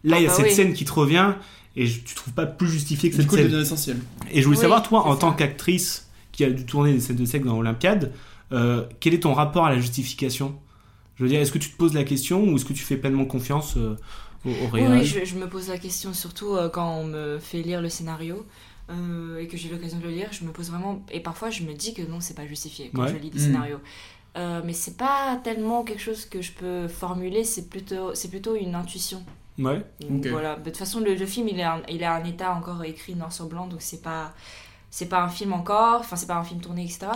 [0.03, 0.53] là, il y a Ah bah cette oui.
[0.53, 1.33] scène qui te revient.
[1.77, 3.51] Et je- tu trouves pas plus justifié que Du cette coup, elle scène.
[3.51, 3.99] devient essentielle.
[4.31, 5.19] Et je voulais Oui, savoir, toi, en ça.
[5.19, 8.11] tant qu'actrice qui a dû tourner des scènes de sexe dans Olympiade,
[8.51, 10.55] euh, quel est ton rapport à la justification?
[11.17, 12.97] Je veux dire, est-ce que tu te poses la question ou est-ce que tu fais
[12.97, 13.95] pleinement confiance euh,
[14.45, 17.05] au, au Oui, réel oui, je, je me pose la question surtout euh, quand on
[17.05, 18.45] me fait lire le scénario
[18.89, 20.27] euh, et que j'ai l'occasion de le lire.
[20.31, 21.03] Je me pose vraiment.
[21.11, 23.09] Et parfois, je me dis que non, c'est pas justifié quand Ouais.
[23.09, 23.41] je lis des Mm.
[23.43, 23.79] scénarios.
[24.35, 28.55] Euh, mais c'est pas tellement quelque chose que je peux formuler, c'est plutôt, c'est plutôt
[28.55, 29.23] une intuition.
[29.57, 29.81] Ouais.
[30.01, 30.27] Donc.
[30.27, 30.55] Voilà.
[30.57, 33.15] De toute façon, le, le film, il est, un, il est un état encore écrit
[33.15, 34.33] noir sur blanc, donc c'est pas.
[34.91, 37.07] C'est pas un film encore, enfin c'est pas un film tourné, etc.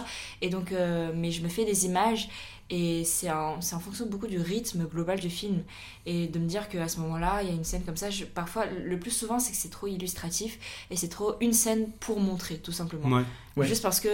[0.42, 2.28] Et donc, euh, mais je me fais des images
[2.70, 5.64] et c'est en, c'est en fonction beaucoup du rythme global du film.
[6.06, 8.26] Et de me dire qu'à ce moment-là, il y a une scène comme ça, je,
[8.26, 10.60] parfois, le plus souvent, c'est que c'est trop illustratif
[10.92, 13.16] et c'est trop une scène pour montrer, tout simplement.
[13.18, 13.24] Ouais.
[13.60, 13.68] Ouais.
[13.68, 14.10] Juste parce que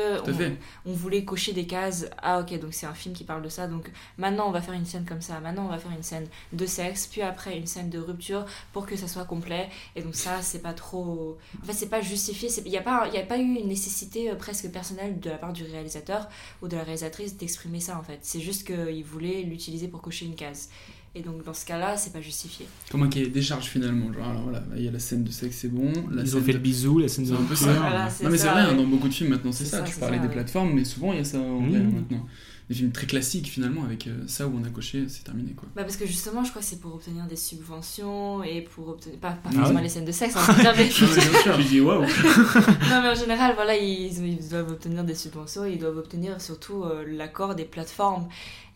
[0.86, 2.08] on, voulait cocher des cases.
[2.22, 3.68] Ah ok, donc c'est un film qui parle de ça.
[3.68, 5.39] Donc maintenant on va faire une scène comme ça.
[5.39, 7.08] Maintenant on va faire une scène de sexe.
[7.08, 9.70] Puis après une scène de rupture pour que ça soit complet.
[9.96, 11.38] Et donc ça c'est pas trop.
[11.62, 12.50] En fait c'est pas justifié.
[12.66, 15.38] Il n'y a pas il a pas eu une nécessité euh, presque personnelle de la
[15.38, 16.28] part du réalisateur
[16.62, 18.20] ou de la réalisatrice d'exprimer ça en fait.
[18.22, 20.70] C'est juste qu'il voulait l'utiliser pour cocher une case.
[21.18, 22.66] Et donc dans ce cas-là c'est pas justifié.
[22.91, 24.11] Comme un cahier des charges finalement.
[24.11, 25.91] Genre, alors voilà, il y a la scène de sexe, c'est bon.
[26.11, 27.68] La Ils scène ont fait de- le bisou, la scène de C'est un peu rupture.
[27.68, 27.74] ça.
[27.74, 28.76] Voilà, c'est non mais c'est vrai, hein, ouais.
[28.76, 29.78] dans beaucoup de films maintenant c'est ça.
[29.78, 30.34] ça, Tu parlais ça, des ouais.
[30.34, 31.70] plateformes, mais souvent il y a ça en Mmh.
[31.70, 32.26] vrai maintenant.
[32.68, 35.68] Des films très classiques finalement avec euh, ça où on a coché, c'est terminé quoi.
[35.76, 39.20] Bah parce que justement je crois que c'est pour obtenir des subventions et pour obtenir
[39.20, 40.89] pas, pas Ah forcément ouais les scènes de sexe hein, bien, mais-
[41.70, 42.01] dis waouh.
[42.01, 46.84] non mais en général voilà ils, ils doivent obtenir des subventions ils doivent obtenir surtout
[46.86, 48.28] euh, l'accord des plateformes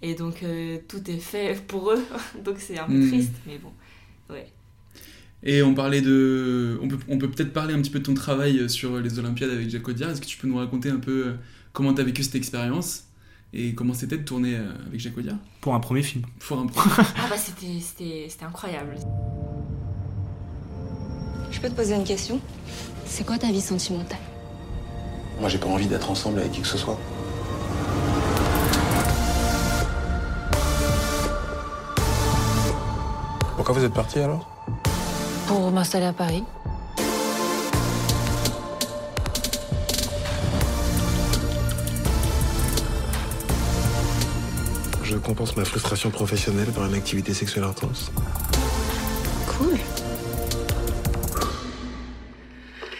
[0.04, 2.04] et donc euh, tout est fait pour eux
[2.46, 3.08] donc c'est un peu Mm.
[3.10, 3.72] triste mais bon
[4.30, 4.48] ouais
[5.42, 6.78] Et on parlait de.
[6.84, 9.52] On peut on peut peut-être parler un petit peu de ton travail sur les Olympiades
[9.52, 10.12] avec Jacques Audiard.
[10.12, 11.34] Est-ce que tu peux nous raconter un peu
[11.72, 13.06] comment tu as vécu cette expérience?
[13.54, 16.24] Et comment c'était de tourner euh, avec Jacques Audiard Pour un premier film.
[16.40, 18.96] Pour un ah bah c'était c'était c'était incroyable
[21.52, 22.40] Je peux te poser une question?
[23.06, 24.20] C'est quoi ta vie sentimentale?
[25.40, 27.00] Moi, j'ai pas envie d'être ensemble avec qui que ce soit.
[33.56, 34.48] Pourquoi vous êtes parti alors?
[35.48, 36.44] Pour m'installer à Paris.
[45.10, 48.12] Je compense ma frustration professionnelle par une activité sexuelle intense.
[49.48, 49.78] Cool.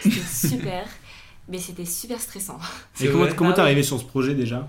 [0.00, 0.84] c'était super
[1.48, 2.58] mais c'était super stressant
[3.00, 3.66] Et comment vrai comment Ah t'es ouais.
[3.66, 4.68] arrivé sur ce projet déjà?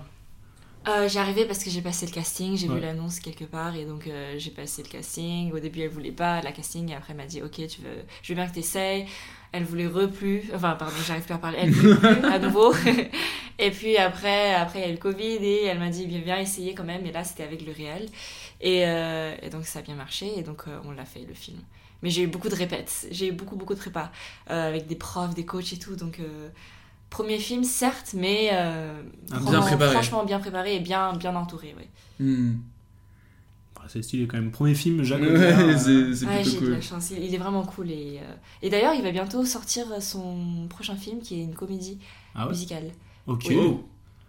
[0.88, 2.74] Euh, J'y arrivais parce que j'ai passé le casting, j'ai Ouais.
[2.76, 5.52] vu l'annonce quelque part et donc euh, j'ai passé le casting.
[5.52, 8.02] Au début, elle voulait pas la casting et après elle m'a dit Ok, tu veux,
[8.22, 9.06] je veux bien que tu essayes.
[9.52, 12.74] Elle voulait re plus, enfin, pardon, j'arrive plus à parler, elle voulait plus à nouveau.
[13.58, 16.20] Et puis après, après, il y a eu le Covid et elle m'a dit Viens,
[16.20, 17.04] viens essayer quand même.
[17.06, 18.08] Et là, c'était avec le réel.
[18.60, 21.34] Et, euh, et donc ça a bien marché et donc euh, on l'a fait le
[21.34, 21.58] film.
[22.02, 24.10] Mais j'ai eu beaucoup de répètes, j'ai eu beaucoup, beaucoup de prépa
[24.50, 25.96] euh, avec des profs, des coachs et tout.
[25.96, 26.18] Donc.
[26.20, 26.48] euh,
[27.10, 29.92] Premier film, certes, mais euh, Ah, bien vraiment, préparé.
[29.92, 31.74] franchement bien préparé et bien, bien entouré.
[31.78, 31.88] Ouais.
[32.18, 32.54] Hmm.
[33.76, 34.50] Ah, C'est stylé quand même.
[34.50, 36.74] Premier film, Jacques Ouais, c'est c'est Ouais, plutôt j'ai de cool.
[36.74, 37.10] la chance.
[37.10, 37.90] Il, il est vraiment cool.
[37.90, 41.98] Et, euh, et d'ailleurs, il va bientôt sortir son prochain film qui est une comédie
[42.34, 42.52] Ah ouais?
[42.52, 42.92] musicale.
[43.26, 43.46] Ok.
[43.50, 43.56] Oui.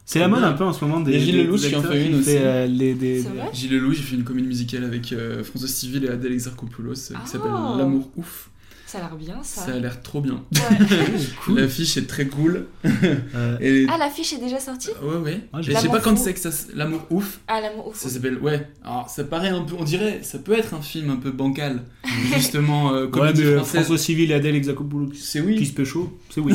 [0.05, 1.17] C'est la mode un peu en ce moment des.
[1.19, 2.31] Gilles Lelouch qui en fait une aussi.
[2.35, 5.43] euh, les, des, C'est des- vrai Gilles Lelouch, j'ai fait une comédie musicale avec euh,
[5.45, 7.21] François Civil et Adèle Exarchopoulos euh, Ah.
[7.23, 8.49] qui s'appelle L'amour ouf.
[8.93, 9.61] Ça a l'air bien, ça.
[9.65, 10.43] Ça a l'air trop bien.
[10.53, 11.55] Ouais.
[11.61, 12.67] L'affiche est très cool.
[13.35, 14.89] Euh, Et- Ah, l'affiche est déjà sortie?
[15.01, 15.39] Ouais, ouais.
[15.51, 16.49] Ah, je sais pas L'amour quand c'est que ça.
[16.75, 17.39] L'amour ouf.
[17.47, 17.95] Ah, l'amour ouf.
[17.97, 18.37] Ça s'appelle.
[18.37, 18.67] Ouais.
[18.83, 19.75] Alors, ça paraît un peu.
[19.79, 20.19] On dirait.
[20.21, 21.81] Ça peut être un film un peu bancal.
[22.35, 23.63] Justement, euh, Ouais, comédie mais euh.
[23.63, 25.55] François Civil et Adèle Exarchopoulos C'est oui.
[25.57, 26.53] qui se pécho, c'est oui.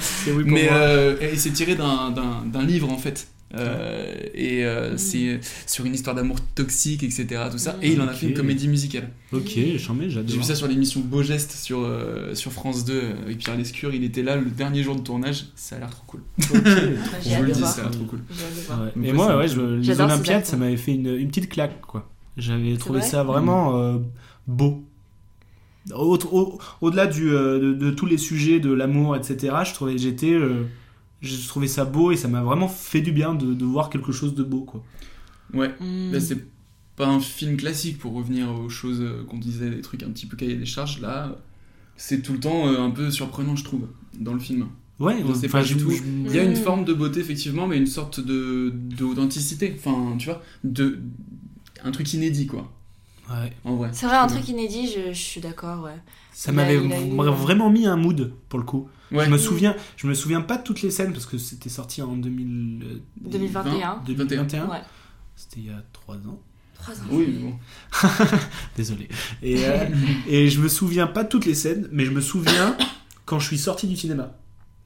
[0.00, 0.72] c'est oui pour Mais moi.
[0.78, 3.28] euh, et c'est tiré d'un- d'un d'un livre en fait.
[3.58, 4.98] Euh, et euh, Mm.
[4.98, 7.26] c'est sur une histoire d'amour toxique, etc.
[7.50, 7.72] Tout ça.
[7.72, 7.76] Mm.
[7.82, 9.10] Et il en a fait une comédie musicale.
[9.32, 10.28] Ok, j'en mets, j'adore.
[10.30, 13.56] J'ai vu ça sur l'émission Beau Geste sur, euh, sur France 2 euh, avec Pierre
[13.56, 13.94] Lescure.
[13.94, 15.46] Il était là le dernier jour de tournage.
[15.56, 16.20] Ça a l'air trop cool.
[16.38, 18.20] J'ai Je vous le dis, ça a l'air trop cool.
[18.30, 18.92] Ouais.
[19.04, 22.08] Et ouais, moi, ouais, je- les Olympiades, ça m'avait fait une, une petite claque, quoi.
[22.36, 23.96] J'avais trouvé vrai ça vraiment euh,
[24.46, 24.84] beau.
[25.94, 29.96] Au- au- Au-delà du, euh, de, de tous les sujets de l'amour, etc., je trouvais,
[29.98, 30.64] j'étais, euh,
[31.22, 34.12] j'ai trouvé ça beau et ça m'a vraiment fait du bien de, de voir quelque
[34.12, 34.84] chose de beau, quoi.
[35.54, 35.74] Ouais.
[35.80, 36.12] Mm.
[36.12, 36.44] Là, c'est
[36.96, 40.26] pas un film classique pour revenir aux choses euh, qu'on disait, des trucs un petit
[40.26, 41.00] peu cahier des charges.
[41.00, 41.36] Là,
[41.96, 43.88] c'est tout le temps euh, un peu surprenant, je trouve,
[44.18, 44.68] dans le film.
[44.98, 45.92] Ouais, sais enfin, pas du tout.
[46.26, 46.56] Il y a une Mm.
[46.56, 49.74] forme de beauté, effectivement, mais une sorte de d'authenticité.
[49.78, 51.00] Enfin, tu vois, de
[51.84, 52.72] un truc inédit, quoi.
[53.30, 53.52] ouais.
[53.64, 53.90] En vrai.
[53.92, 56.00] C'est vrai, un truc inédit, je, je suis d'accord, ouais.
[56.36, 58.90] Ça m'avait vraiment mis un mood pour le coup.
[59.10, 59.24] Ouais.
[59.24, 62.02] Je me souviens, je me souviens pas de toutes les scènes parce que c'était sorti
[62.02, 64.02] en 2000, euh, 2021.
[64.04, 64.66] 2021.
[64.68, 64.76] Ouais.
[65.34, 66.38] C'était il y a 3 ans.
[66.74, 67.06] Trois ans.
[67.10, 67.54] Oui, mais bon.
[68.76, 69.08] Désolé.
[69.42, 69.86] Et, euh,
[70.28, 72.76] et je me souviens pas de toutes les scènes, mais je me souviens
[73.24, 74.36] quand je suis sorti du cinéma.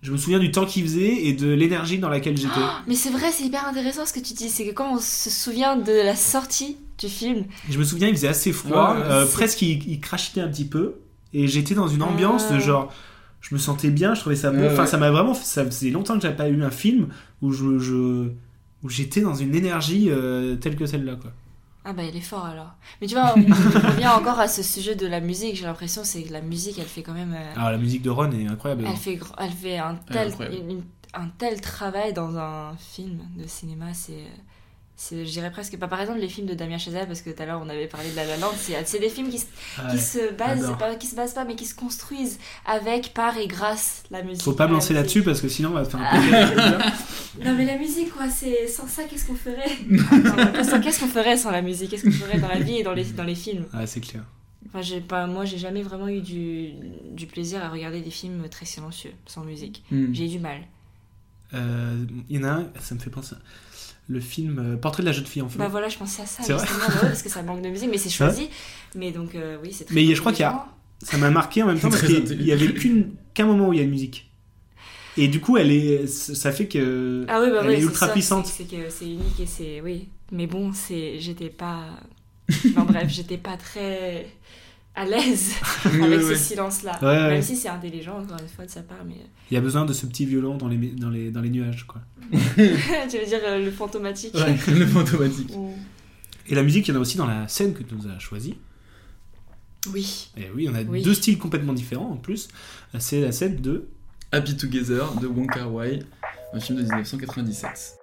[0.02, 2.60] Je me souviens du temps qu'il faisait et de l'énergie dans laquelle j'étais.
[2.86, 4.50] Mais c'est vrai, c'est hyper intéressant ce que tu dis.
[4.50, 8.14] C'est que quand on se souvient de la sortie du film, Je me souviens, il
[8.14, 10.94] faisait assez froid, Ouais, euh, presque il, il crachetait un petit peu.
[11.32, 12.60] Et j'étais dans une ambiance de Ah.
[12.60, 12.92] genre.
[13.40, 14.58] Je me sentais bien, je trouvais ça beau.
[14.58, 14.86] Ouais, enfin, ouais.
[14.86, 15.32] ça m'a vraiment.
[15.34, 17.08] Ça faisait longtemps que j'avais pas eu un film
[17.42, 17.78] où je.
[17.78, 18.30] je-
[18.82, 21.30] où j'étais dans une énergie euh, telle que celle-là, quoi.
[21.84, 22.72] ah bah il est fort alors.
[23.00, 23.44] Mais tu vois, on, on
[23.92, 25.54] revient encore à ce sujet de la musique.
[25.56, 27.34] J'ai l'impression c'est que la musique, elle fait quand même.
[27.34, 28.84] euh, Alors, la musique de Ron est incroyable.
[28.88, 30.32] elle fait, elle fait un tel,
[30.68, 33.92] une- un tel travail dans un film de cinéma.
[33.92, 34.24] C'est, c'est,
[35.10, 35.88] je dirais presque pas.
[35.88, 38.10] Par exemple, les films de Damien Chazelle, parce que tout à l'heure on avait parlé
[38.10, 39.46] de La La Land, c'est, des films qui, se-
[39.78, 43.36] Ouais, qui se basent, pas, qui se basent pas, mais qui se construisent avec, par
[43.38, 44.42] et grâce la musique.
[44.42, 46.20] Faut pas me La lancer là-dessus parce que sinon on va faire un
[47.40, 47.44] peu.
[47.44, 49.70] Non mais la musique quoi, c'est sans ça qu'est-ce qu'on ferait?
[50.82, 51.90] Qu'est-ce qu'on ferait sans la musique?
[51.90, 53.66] Qu'est-ce qu'on ferait dans la vie et dans les, dans les films?
[53.72, 54.22] Ah, c'est clair.
[54.66, 56.72] Enfin, j'ai pas, moi j'ai jamais vraiment eu du,
[57.12, 59.82] du plaisir à regarder des films très silencieux, sans musique.
[59.90, 60.12] Hmm.
[60.12, 60.58] J'ai eu du mal.
[61.54, 63.34] Euh, Il y en a un, ça me fait penser.
[64.10, 65.58] Le film euh, Portrait de la jeune fille en feu.
[65.58, 67.88] Bah voilà, je pensais à ça C'est vrai bah parce que ça manque de musique,
[67.90, 68.48] mais c'est choisi.
[68.96, 70.66] Mais donc euh, oui, c'est très Mais je crois qu'il y a-.
[71.02, 72.44] Ça m'a marqué en même temps parce qu'il intelligent.
[72.44, 72.74] y avait
[73.34, 74.28] qu'un moment où il y a une musique.
[75.16, 77.82] Et du coup, elle est, ça fait que Ah oui, bah elle oui, est c'est
[77.86, 78.46] ultra ça, puissante.
[78.46, 80.08] C'est c'est que c'est unique et c'est oui.
[80.32, 81.84] Mais bon, c'est j'étais pas.
[82.70, 84.26] Enfin bref, j'étais pas très
[84.94, 85.52] à l'aise
[85.84, 86.98] avec ce silence-là.
[87.00, 87.28] Ouais, ouais.
[87.30, 89.14] Même si c'est intelligent encore une fois de sa part, mais
[89.50, 91.86] Il y a besoin de ce petit violon dans les, dans les, dans les nuages.
[91.86, 92.00] Quoi.
[92.32, 92.38] tu
[93.18, 94.34] veux dire euh, le fantomatique.
[94.34, 94.56] Ouais.
[94.74, 95.50] le fantomatique.
[95.56, 95.74] Ou-
[96.48, 98.18] Et la musique, il y en a aussi dans la scène que tu nous as
[98.18, 98.58] choisie.
[99.92, 100.30] Oui.
[100.36, 101.02] Et oui, on a Oui.
[101.02, 102.48] deux styles complètement différents en plus.
[102.98, 103.86] C'est la scène de.
[104.32, 106.00] Happy Together de Wong Kar Wai,
[106.52, 107.96] un film de 1997.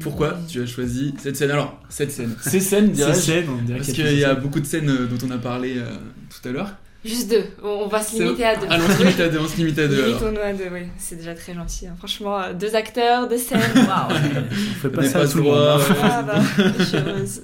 [0.00, 1.50] Pourquoi tu as choisi cette scène?
[1.50, 2.34] Alors, cette scène.
[2.42, 3.18] Ces scènes, Ces dirais-je.
[3.20, 5.74] scènes, on dirait Parce qu'il y a beaucoup de scènes euh, dont on a parlé
[5.78, 5.90] euh,
[6.30, 6.70] tout à l'heure.
[7.04, 7.42] Juste deux.
[7.64, 8.66] On, va se limiter à deux.
[8.70, 10.06] Allons, on se limite à deux, on se limite à deux.
[10.06, 10.82] Limitons-nous à deux, oui.
[10.98, 11.88] C'est déjà très gentil.
[11.88, 11.94] hein.
[11.98, 13.58] Franchement, euh, deux acteurs, deux scènes.
[13.74, 14.12] Waouh.
[14.12, 15.58] On fait pas ça pas à tout le monde.
[15.58, 15.94] hein.
[16.00, 16.40] Ah bah,
[16.78, 17.42] je suis heureuse.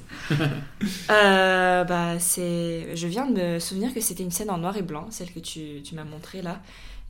[1.11, 2.95] Euh, bah, c'est...
[2.95, 5.41] Je viens de me souvenir que c'était une scène en noir et blanc, celle que
[5.41, 6.61] tu, tu m'as montrée là.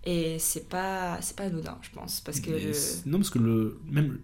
[0.05, 2.21] Et c'est pas, c'est pas anodin, je pense.
[2.21, 2.51] Parce que.
[2.51, 2.73] Le-
[3.07, 3.79] Non, parce que le.
[3.91, 4.19] Même.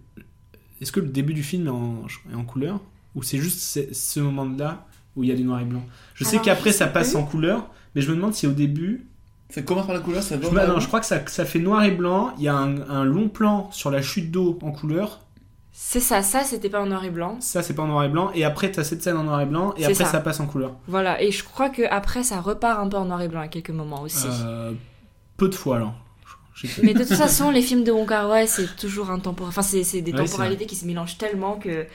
[0.81, 2.79] Est-ce que le début du film est en, est en couleur
[3.15, 5.81] Ou c'est juste ce- ce moment-là où il y a du noir et blanc
[6.13, 7.17] Je sais Alors, qu'après je ça passe plus.
[7.17, 9.05] en couleur, mais je me demande si au début.
[9.49, 11.45] Ça commence par la couleur, ça va Je, bah, non, je crois que ça, ça
[11.45, 12.33] fait noir et blanc.
[12.37, 15.21] Il y a un, un long plan sur la chute d'eau en couleur.
[15.77, 17.37] C'est ça, ça c'était pas en noir et blanc.
[17.41, 18.31] Ça c'est pas en noir et blanc.
[18.33, 20.11] Et après t'as cette scène en noir et blanc et C'est après ça.
[20.11, 20.19] ça.
[20.21, 20.73] passe en couleur.
[20.87, 23.47] Voilà, et je crois que après ça repart un peu en noir et blanc à
[23.49, 24.25] quelques moments aussi.
[24.29, 24.71] Euh,
[25.37, 25.93] peu de fois alors.
[26.83, 29.49] Mais de toute façon, les films de Wong Kar Wai, c'est toujours un temporel.
[29.49, 31.85] Enfin, c'est c'est des Ouais, c'est temporalités qui se mélangent tellement que,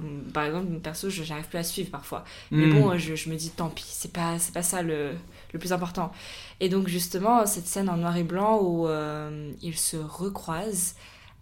[0.00, 2.24] hum, par exemple, perso, je j'arrive plus à suivre parfois.
[2.50, 2.74] Mais Mm.
[2.80, 5.12] bon, je, je me dis, tant pis, c'est pas, c'est pas ça le,
[5.52, 6.12] le plus important.
[6.60, 10.96] Et donc, justement, cette scène en noir et blanc où euh, ils se recroisent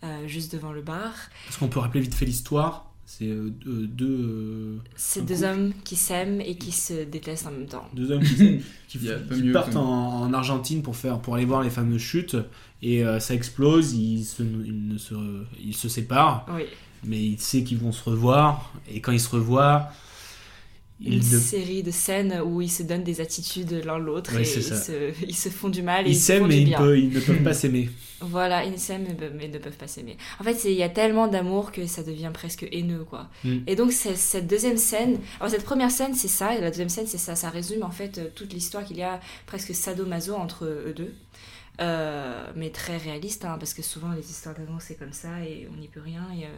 [0.05, 1.13] euh, juste devant le bar,
[1.47, 2.83] Parce qu'on peut rappeler vite fait l'histoire.
[3.09, 4.05] C'est euh, deux.
[4.05, 5.47] euh, c'est deux couple.
[5.47, 7.87] hommes qui s'aiment et qui se détestent en même temps.
[7.95, 12.01] Deux hommes qui, qui- partent en, en Argentine pour, faire, pour aller voir les fameuses
[12.01, 12.37] chutes
[12.83, 15.15] et euh, ça explose, ils se, ils ne se,
[15.63, 16.65] ils se séparent, Oui.
[17.05, 19.89] mais ils savent qu'ils vont se revoir et quand ils se revoient,
[21.01, 24.43] Une ils, ne- série de scènes où ils se donnent des attitudes l'un l'autre Ouais,
[24.49, 26.79] et ils se, ils se font du mal et ils s'aiment mais ils, bien.
[26.79, 27.91] peuvent- ils ne peuvent pas s'aimer.
[28.23, 30.17] Voilà, ils s'aiment mais, ne peuvent pas s'aimer.
[30.41, 33.29] En fait, il y a tellement d'amour que ça devient presque haineux, quoi.
[33.45, 33.57] Mm.
[33.67, 37.07] Et donc, cette deuxième scène, alors cette première scène, c'est ça, et la deuxième scène,
[37.07, 37.35] c'est ça.
[37.37, 41.13] Ça résume en fait euh, toute l'histoire qu'il y a presque sadomaso entre eux deux.
[41.79, 45.69] Euh, mais très réaliste, hein, parce que souvent les histoires d'amour c'est comme ça et
[45.71, 46.27] on n'y peut rien.
[46.35, 46.49] Et, euh,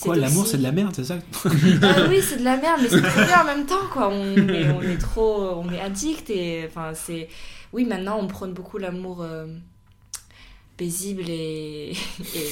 [0.00, 2.88] Quoi, l'amour c'est de la merde, c'est ça Ah oui, c'est de la merde, mais
[2.88, 4.08] c'est trop bien en même temps, quoi.
[4.08, 7.28] On est, on est trop, on est addict et enfin c'est,
[7.74, 9.46] oui, maintenant on prône beaucoup l'amour euh,
[10.78, 11.92] paisible et,
[12.34, 12.48] et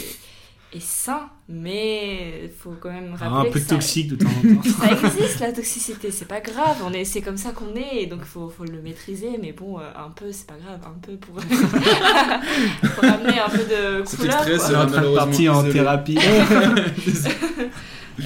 [0.72, 4.28] et sain, mais faut quand même Ah, rappeler Un peu que ça, toxique de temps
[4.28, 4.62] en temps.
[4.80, 8.22] ça existe la toxicité, c'est pas grave, on est, c'est comme ça qu'on est, donc
[8.24, 11.34] faut, faut le maîtriser, mais bon, euh, un peu, c'est pas grave, un peu pour,
[12.94, 14.44] pour amener un peu de couleur.
[14.44, 14.46] quoi.
[14.46, 16.18] On est en train de partir en thérapie.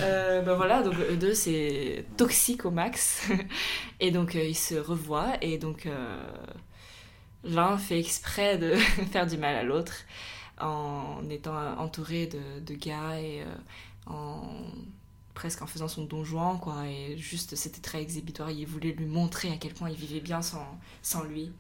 [0.01, 3.28] Euh, ben voilà, donc eux deux c'est toxique au max.
[4.01, 6.16] et donc euh, ils se revoient et donc euh,
[7.45, 8.74] l'un fait exprès de
[9.12, 9.95] faire du mal à l'autre
[10.61, 13.45] en étant entouré de, de gars et euh,
[14.07, 14.43] en
[15.35, 16.87] presque en faisant son don Juan quoi.
[16.87, 18.51] Et juste c'était très exhibitoire.
[18.51, 20.65] Il voulait lui montrer à quel point il vivait bien sans,
[21.03, 21.51] sans lui.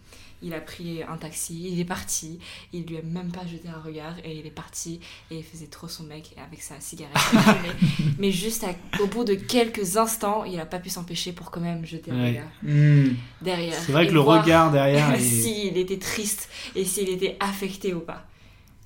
[0.42, 2.38] Il a pris un taxi il est parti.
[2.72, 5.66] Il lui a même pas jeté un regard et il est parti et il faisait
[5.68, 7.16] trop son mec avec sa cigarette.
[8.18, 11.60] Mais juste à- au bout de quelques instants il a pas pu s'empêcher pour quand
[11.60, 12.28] même jeter un Ouais.
[12.28, 13.14] regard Hmm.
[13.42, 17.36] derrière C'est vrai que le voir regard derrière est- s'il était triste et s'il était
[17.40, 18.24] affecté ou pas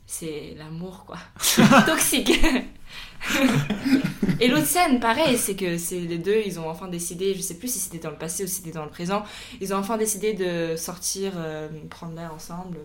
[0.09, 1.19] c'est l'amour quoi.
[1.87, 2.33] Toxique.
[4.41, 7.59] Et l'autre scène pareil c'est que c'est les deux ils ont enfin décidé je sais
[7.59, 9.23] plus si c'était dans le passé ou si c'était dans le présent
[9.61, 12.79] ils ont enfin décidé de sortir euh, prendre l'air ensemble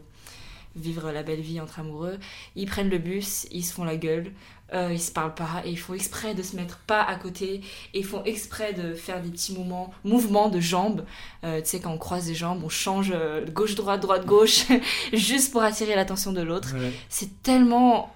[0.75, 2.17] vivre la belle vie entre amoureux.
[2.55, 4.33] Ils prennent le bus ils se font la gueule
[4.73, 7.61] euh, ils se parlent pas et ils font exprès de se mettre pas à côté
[7.93, 11.03] et ils font exprès de faire des petits mouvements mouvements de jambes
[11.43, 14.65] Euh, tu sais quand on croise les jambes on change euh, gauche droite droite gauche
[15.13, 16.91] juste pour attirer l'attention de l'autre Ouais.
[17.09, 18.13] c'est tellement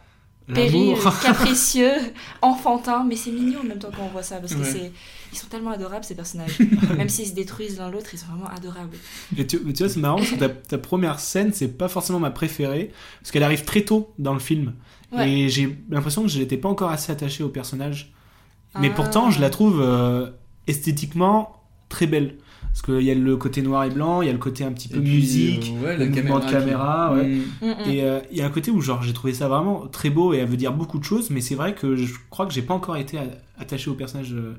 [0.53, 1.91] péril capricieux
[2.41, 4.71] enfantin mais c'est mignon en même temps quand on voit ça parce que Ouais.
[4.71, 4.91] c'est
[5.33, 6.57] ils sont tellement adorables ces personnages
[6.97, 8.97] même s'ils se détruisent l'un l'autre ils sont vraiment adorables
[9.37, 12.19] Et tu, tu vois, c'est marrant parce que ta, ta première scène, c'est pas forcément
[12.19, 14.73] ma préférée, parce qu'elle arrive très tôt dans le film.
[15.11, 15.29] Ouais.
[15.31, 18.13] Et j'ai l'impression que je n'étais pas encore assez attaché au personnage.
[18.79, 18.95] Mais Ah.
[18.95, 20.29] pourtant, je la trouve euh,
[20.67, 22.35] esthétiquement très belle.
[22.67, 24.71] Parce qu'il y a le côté noir et blanc, il y a le côté un
[24.71, 27.13] petit peu puis, musique, euh, ouais, le mouvement de caméra qui- caméra.
[27.15, 27.27] ouais.
[27.27, 27.43] Mm.
[27.61, 27.89] Mm, mm.
[27.89, 30.33] Et euh, il y a un côté où genre j'ai trouvé ça vraiment très beau
[30.33, 32.61] et elle veut dire beaucoup de choses, mais c'est vrai que je crois que j'ai
[32.61, 33.23] pas encore été a-
[33.57, 34.53] attaché au personnage euh,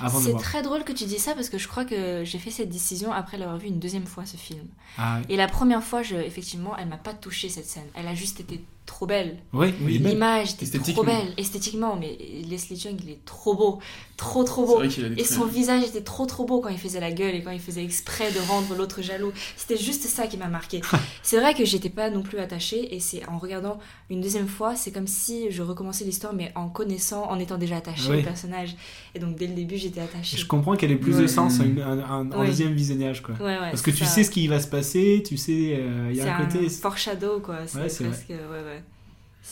[0.00, 0.42] avant de C'est voir.
[0.42, 3.10] très drôle que tu dis ça parce que je crois que j'ai fait cette décision
[3.10, 4.64] après l'avoir vu une deuxième fois ce film.
[4.98, 5.34] Ah ouais.
[5.34, 7.86] Et la première fois, je, effectivement, elle m'a pas touché cette scène.
[7.94, 9.38] Elle a juste été trop belle.
[9.52, 10.12] Oui, oui, belle.
[10.12, 12.18] L'image était trop belle, esthétiquement, mais
[12.48, 13.78] Leslie Chung, il est trop beau,
[14.16, 14.76] trop trop C'est beau.
[14.78, 17.12] vrai qu'il a des Et son visage était trop trop beau quand il faisait la
[17.12, 19.32] gueule et quand il faisait exprès de rendre l'autre jaloux.
[19.56, 20.80] C'était juste ça qui m'a marqué.
[21.22, 23.78] c'est vrai que j'étais pas non plus attachée et c'est en regardant
[24.10, 27.76] une deuxième fois, c'est comme si je recommençais l'histoire mais en connaissant, en étant déjà
[27.76, 28.18] attachée Oui.
[28.18, 28.74] au personnage.
[29.14, 30.36] Et donc dès le début, j'étais attachée.
[30.36, 31.22] Je comprends qu'elle ait plus Ouais.
[31.22, 32.46] de sens en, un, un- en Ouais.
[32.48, 33.36] deuxième visionnage quoi.
[33.36, 34.10] Ouais, Parce que c'est tu ça.
[34.10, 36.68] sais ce qui va se passer, tu sais, euh, il y C'est a un côté.
[36.68, 37.58] foreshadow quoi.
[37.66, 38.12] C'est Ouais, c'est vrai.
[38.12, 38.28] presque.
[38.30, 38.72] Ouais, ouais.
[38.72, 38.82] C'est-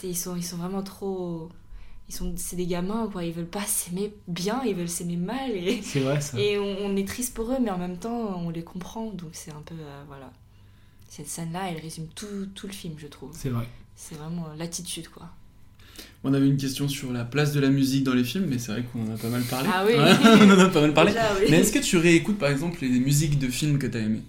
[0.05, 1.49] Ils, sont, ils sont vraiment trop.
[2.09, 3.25] Ils sont, c'est des gamins quoi.
[3.25, 5.51] Ils veulent pas s'aimer bien, ils veulent s'aimer mal.
[5.51, 6.39] Et, C'est vrai, ça.
[6.41, 9.07] Et on, on est triste pour eux, mais en même temps, on les comprend.
[9.11, 9.75] Donc c'est un peu.
[9.75, 10.33] euh, voilà.
[11.09, 13.31] Cette scène-là, elle résume tout, tout le film, je trouve.
[13.35, 13.67] C'est vrai.
[13.97, 15.29] C'est vraiment euh, l'attitude quoi.
[16.23, 18.73] On avait une question sur la place de la musique dans les films, mais c'est
[18.73, 19.69] vrai qu'on en a pas mal parlé.
[19.73, 19.95] Ah oui.
[19.97, 21.13] On en a pas mal parlé.
[21.13, 21.47] Déjà, oui.
[21.51, 24.23] Mais est-ce que tu réécoutes par exemple les musiques de films que t'as aimés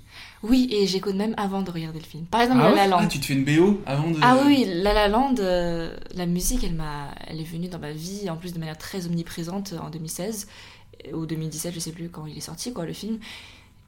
[0.44, 2.26] Oui, et j'écoute même avant de regarder le film.
[2.26, 3.00] Par exemple, ah La ouais La Land.
[3.02, 4.18] Ah, tu te fais une BO avant de.
[4.22, 7.92] Ah oui, La La Land, euh, la musique, elle m'a, elle est venue dans ma
[7.92, 10.48] vie, en plus de manière très omniprésente en 2016
[11.08, 13.20] euh, ou 2017, je sais plus quand il est sorti, quoi, le film.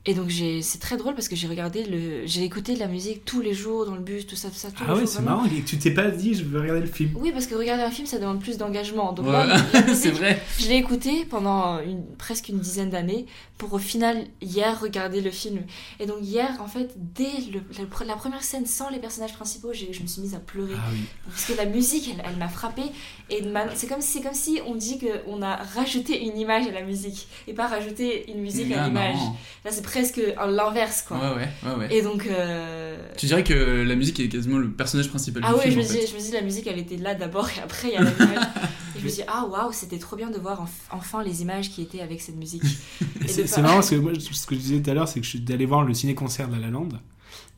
[0.06, 2.88] Et donc j'ai, c'est très drôle parce que j'ai regardé le, j'ai écouté de la
[2.88, 4.70] musique tous les jours dans le bus, tout ça, tout ça.
[4.70, 5.47] Tous Ah ouais, c'est marrant.
[5.66, 7.12] Tu t'es pas dit, je veux regarder le film.
[7.16, 9.14] Oui, parce que regarder un film, ça demande plus d'engagement.
[9.14, 9.45] Donc Ouais,
[9.93, 10.41] c'est vrai.
[10.60, 13.26] Je l'ai écouté pendant une, presque une dizaine d'années
[13.58, 15.62] pour au final, hier, regarder le film.
[16.01, 17.24] Et donc hier, en fait, dès
[17.54, 20.39] le- la, la première scène sans les personnages principaux, j'ai- je me suis mise à
[20.39, 20.74] pleurer.
[20.76, 20.99] Ah oui.
[21.30, 22.82] Parce que la musique, elle, elle m'a frappée.
[23.30, 23.41] Et
[23.76, 27.28] c'est comme, c'est comme si on dit qu'on a rajouté une image à la musique
[27.47, 29.16] et pas rajouté une musique à Ah, l'image.
[29.64, 30.22] Là, c'est presque
[30.58, 31.18] l'inverse, quoi.
[31.18, 31.96] Ouais, ouais, ouais, ouais.
[31.96, 32.26] Et donc.
[32.28, 35.74] euh, Tu dirais que la musique est quasiment le personnage principal ah du ouais, film.
[35.74, 36.00] je me, en fait.
[36.00, 38.02] dis, je me dis, la musique, elle était là d'abord et après, il y a
[38.04, 38.48] l'image.
[38.96, 41.70] et je me dis, ah waouh, c'était trop bien de voir enf- enfin les images
[41.70, 42.64] qui étaient avec cette musique.
[43.28, 45.20] C'est pas- c'est marrant parce que moi, ce que je disais tout à l'heure, c'est
[45.20, 46.89] que je suis allé voir le ciné-concert de La La Land.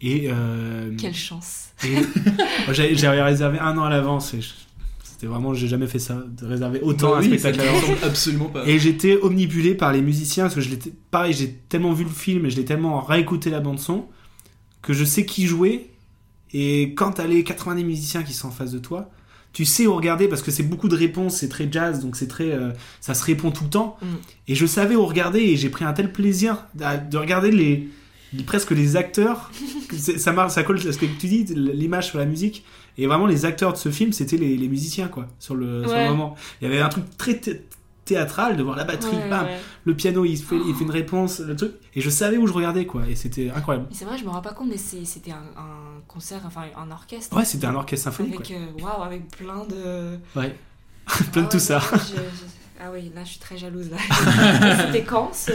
[0.02, 0.28] Et.
[0.30, 1.70] euh, Quelle chance.
[1.84, 1.96] Et
[2.72, 4.34] j'avais j'avais réservé un an à l'avance.
[4.34, 4.50] et je-
[5.26, 7.62] C'était vraiment, j'ai jamais fait ça, de réserver autant Bah un oui, spectacle
[8.04, 8.64] à absolument pas.
[8.68, 12.12] Et j'étais omnibulé par les musiciens parce que je l'étais, pareil, j'ai tellement vu le
[12.12, 14.06] film et je l'ai tellement réécouté la bande son
[14.84, 15.88] que je sais qui jouait.
[16.54, 19.10] Et quand t'as les 90 musiciens qui sont en face de toi,
[19.52, 22.28] tu sais où regarder parce que c'est beaucoup de réponses, c'est très jazz, donc c'est
[22.28, 22.70] très, euh,
[23.02, 23.98] ça se répond tout le temps.
[24.04, 24.06] Mm.
[24.50, 27.88] Et je savais où regarder et j'ai pris un tel plaisir à- de regarder les,
[28.32, 29.50] les- presque les acteurs.
[29.98, 32.64] ça marche, ça colle à ce que tu dis, l'image sur la musique.
[32.98, 35.92] Et vraiment les acteurs de ce film, c'était les, les musiciens quoi, sur le, sur
[35.92, 36.10] le Ouais.
[36.10, 36.36] moment.
[36.62, 37.62] Il y avait un truc très thé-
[38.06, 39.58] théâtral de voir la batterie, Ouais, bam, ouais.
[39.84, 41.74] le piano il fait, il fait une réponse, le truc.
[41.96, 43.88] Et je savais où je regardais quoi, et c'était incroyable.
[43.92, 47.36] C'est vrai, je me rends pas compte, mais c'était un, un concert, enfin un orchestre.
[47.36, 50.18] Ouais, c'était un orchestre symphonique, Avec, euh, waouh, avec plein de.
[50.40, 50.56] Ouais.
[51.32, 51.80] Plein de Ah tout ouais, ça.
[51.92, 53.98] non, je- je- Ah oui, là je suis très jalouse là.
[54.86, 55.52] c'était quand ce...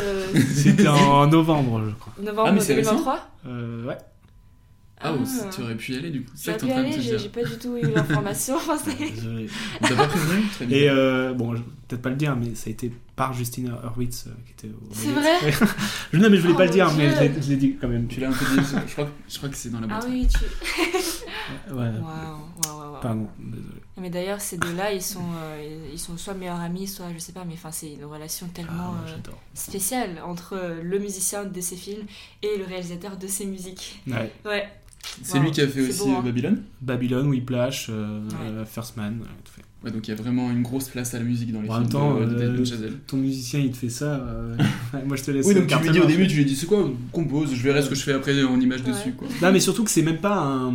[0.54, 2.12] C'était en novembre, je crois.
[2.20, 3.98] Novembre Ah, mais c'est 2023 Euh, ouais.
[5.02, 5.16] Ah, Ah.
[5.20, 6.32] oh, ça- tu aurais pu y aller du coup.
[6.42, 7.32] J'aurais pu de aller, j'ai dire.
[7.32, 8.56] pas du tout eu l'information.
[8.84, 9.48] c'est- Désolé.
[9.80, 10.76] T'as pas prévenu Très bien.
[10.76, 13.74] Et euh, bon, je vais peut-être pas le dire, mais ça a été par Justine
[13.84, 14.88] Hurwitz euh, qui était au.
[14.92, 15.38] C'est vrai.
[16.12, 17.88] Je- Non, mais je voulais Oh pas le dire, mon mais je l'ai- dit quand
[17.88, 18.06] même.
[18.08, 19.98] Tu l'as un peu dit, je crois, que- je crois que c'est dans la Ah
[20.00, 20.06] boîte.
[20.10, 20.38] oui, tu.
[21.70, 21.76] Ouais.
[21.76, 23.00] Waouh, waouh, waouh.
[23.02, 23.64] Pardon, désolé.
[24.00, 27.32] Mais d'ailleurs, ces deux-là, ils sont, euh, ils sont soit meilleurs amis, soit je sais
[27.32, 31.76] pas, mais enfin, c'est une relation tellement Ah, euh, spéciale entre le musicien de ses
[31.76, 32.06] films
[32.42, 34.00] et le réalisateur de ses musiques.
[34.06, 34.32] Ouais.
[34.44, 34.68] Ouais.
[35.22, 36.22] C'est Wow, lui qui a fait aussi beau, hein.
[36.24, 39.62] Babylone Babylone, Whiplash, euh, euh, First Man, tout fait.
[39.84, 41.72] Ouais, donc il y a vraiment une grosse place à la musique dans les En
[41.72, 42.92] films même temps, de, de euh, Damien Chazelle.
[43.06, 44.56] ton musicien il te fait ça, euh,
[45.06, 45.46] moi je te laisse.
[45.46, 47.82] Oui, donc tu lui dis au début, tu lui dis c'est quoi Compose, je verrai
[47.82, 49.12] ce que je fais après en image dessus.
[49.12, 49.28] Quoi.
[49.42, 50.74] Non, mais surtout que c'est même pas un.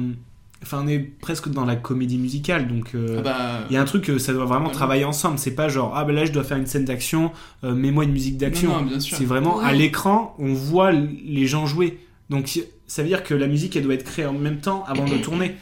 [0.64, 3.82] Enfin, on est presque dans la comédie musicale, donc euh, Ah bah, il y a
[3.82, 5.38] un truc que ça doit vraiment bah, travailler ensemble.
[5.38, 7.32] C'est pas genre ah ben là je dois faire une scène d'action,
[7.64, 8.70] euh, mets-moi une musique d'action.
[8.70, 9.16] Non, non, bien sûr.
[9.18, 12.00] C'est vraiment à l'écran, on voit les gens jouer.
[12.30, 15.06] Donc ça veut dire que la musique elle doit être créée en même temps avant
[15.06, 15.56] de tourner.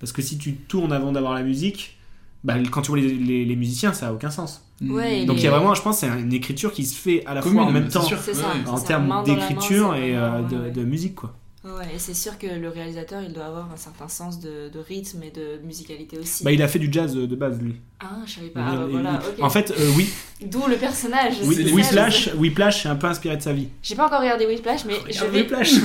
[0.00, 1.98] Parce que si tu tournes avant d'avoir la musique,
[2.44, 4.64] bah, quand tu vois les, les- les musiciens, ça a aucun sens.
[4.80, 7.24] Ouais, Donc les- il y a vraiment, je pense, c'est une écriture qui se fait
[7.26, 8.18] à la Commune, fois en même temps sûr.
[8.22, 8.54] C'est ça, Ouais.
[8.64, 11.34] c'est en termes d'écriture et euh, de musique quoi.
[11.76, 14.78] Ouais, et c'est sûr que le réalisateur, il doit avoir un certain sens de, de
[14.78, 16.44] rythme et de musicalité aussi.
[16.44, 17.76] Bah il a fait du jazz euh, de base lui.
[18.00, 18.60] Ah, je savais pas.
[18.66, 19.20] Ah, bah, Il- voilà.
[19.40, 20.08] En fait, euh, oui,
[20.44, 21.34] D'où le personnage.
[21.44, 22.30] oui Whiplash.
[22.34, 23.68] Whiplash c'est un peu inspiré de sa vie.
[23.82, 25.40] J'ai pas encore regardé Whiplash, mais je vais.
[25.40, 25.72] Whiplash.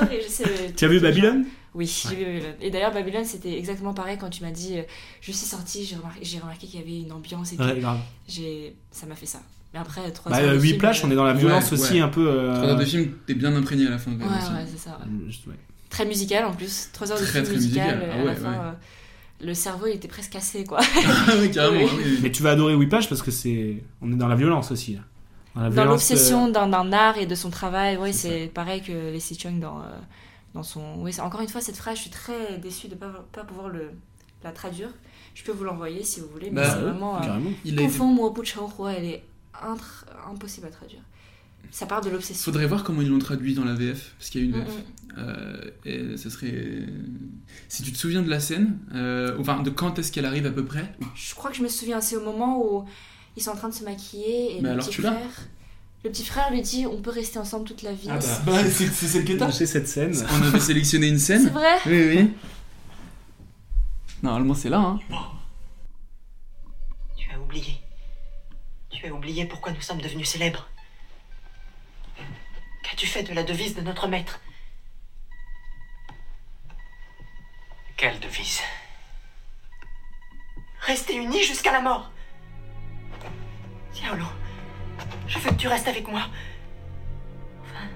[0.00, 0.44] Ah ouais, je sais.
[0.76, 2.54] Tu as vu Babylone Oui, j'ai vu Babylone.
[2.60, 4.82] Et d'ailleurs, Babylone, c'était exactement pareil quand tu m'as dit euh,
[5.20, 5.84] je suis sortie,
[6.22, 7.80] j'ai remarqué, qu'il y avait une ambiance et Ouais, tout.
[7.80, 7.98] grave.
[8.26, 9.40] J'ai, ça m'a fait ça.
[9.72, 11.70] Mais après, trois Bah, heures euh, de film, Whiplash, euh, on est dans la violence
[11.70, 12.00] Ouais, aussi ouais.
[12.00, 12.26] un peu.
[12.28, 14.10] euh, Trois heures de film, t'es bien imprégné à la fin.
[14.16, 14.52] quand Ouais, aussi.
[14.52, 14.98] ouais, c'est ça.
[15.00, 15.26] ouais.
[15.26, 15.54] juste, ouais.
[15.88, 16.88] Très musical en plus.
[16.92, 17.96] Trois heures de Très, film très musical.
[17.98, 18.02] musical.
[18.02, 18.56] et Ah à la ouais, fin, ouais.
[18.58, 18.72] euh,
[19.46, 20.80] le cerveau, il était presque cassé, quoi.
[21.28, 21.84] Ah oui, carrément.
[21.84, 21.90] Oui.
[21.96, 22.18] oui, oui.
[22.22, 24.94] Mais tu vas adorer Whiplash parce que c'est, on est dans la violence aussi.
[24.94, 25.00] Là.
[25.54, 28.82] Dans, la dans violence, l'obsession euh, d'un, art et de son travail, ouais, C'est pareil
[28.82, 29.82] que les Chung dans, euh,
[30.54, 30.96] dans son.
[30.98, 33.44] Oui, c'est- encore une fois, cette phrase, je suis très déçue de ne pas, pas
[33.44, 33.90] pouvoir le,
[34.44, 34.88] la traduire.
[35.34, 37.16] Je peux vous l'envoyer si vous voulez, mais Bah, c'est vraiment.
[37.16, 37.50] euh, carrément.
[37.64, 38.26] Il Confond moi
[38.88, 39.22] elle est
[40.30, 41.00] impossible à traduire.
[41.70, 42.42] Ça part de l'obsession.
[42.42, 44.64] Faudrait voir comment ils l'ont traduit dans la VF, parce qu'il y a une Mm,
[44.64, 44.74] VF.
[44.74, 44.82] mm.
[45.18, 46.86] Euh, et ce serait.
[47.68, 50.50] Si tu te souviens de la scène, euh, enfin de quand est-ce qu'elle arrive à
[50.50, 52.84] peu près, Je crois que je me souviens, c'est au moment où
[53.36, 55.16] ils sont en train de se maquiller et Mais le alors petit tu frère.
[56.02, 58.08] Le petit frère lui dit on peut rester ensemble toute la vie.
[58.08, 58.18] bah,
[58.64, 60.14] c'est c'est celle que t'as cette scène.
[60.40, 61.42] On avait sélectionné une scène.
[61.44, 62.30] C'est vrai Oui, oui.
[64.22, 64.98] Normalement, c'est là, hein.
[67.16, 67.80] Tu as oublié.
[68.90, 70.68] Tu as oublié pourquoi nous sommes devenus célèbres.
[72.82, 74.40] Qu'as-tu fait de la devise de notre maître?
[77.96, 78.60] Quelle devise?
[80.80, 82.10] Rester unis jusqu'à la mort.
[83.92, 84.24] Diablo,
[85.26, 86.22] je veux que tu restes avec moi.
[87.62, 87.86] Enfin,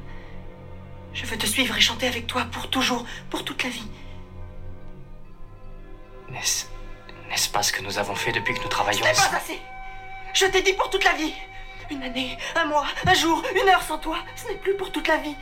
[1.13, 3.89] je veux te suivre et chanter avec toi pour toujours, pour toute la vie.
[6.31, 6.67] N'est-ce
[7.29, 9.59] n'est-ce pas ce que nous avons fait depuis que nous Ce travaillons n'est pas assez.
[10.35, 11.33] Je t'ai dit pour toute la vie.
[11.91, 15.07] Une année, un mois, un jour, une heure sans toi, ce n'est plus pour toute
[15.07, 15.37] la vie.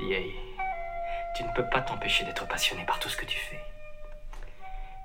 [0.00, 0.34] Yei,
[1.36, 3.60] tu ne peux pas t'empêcher d'être passionné par tout ce que tu fais.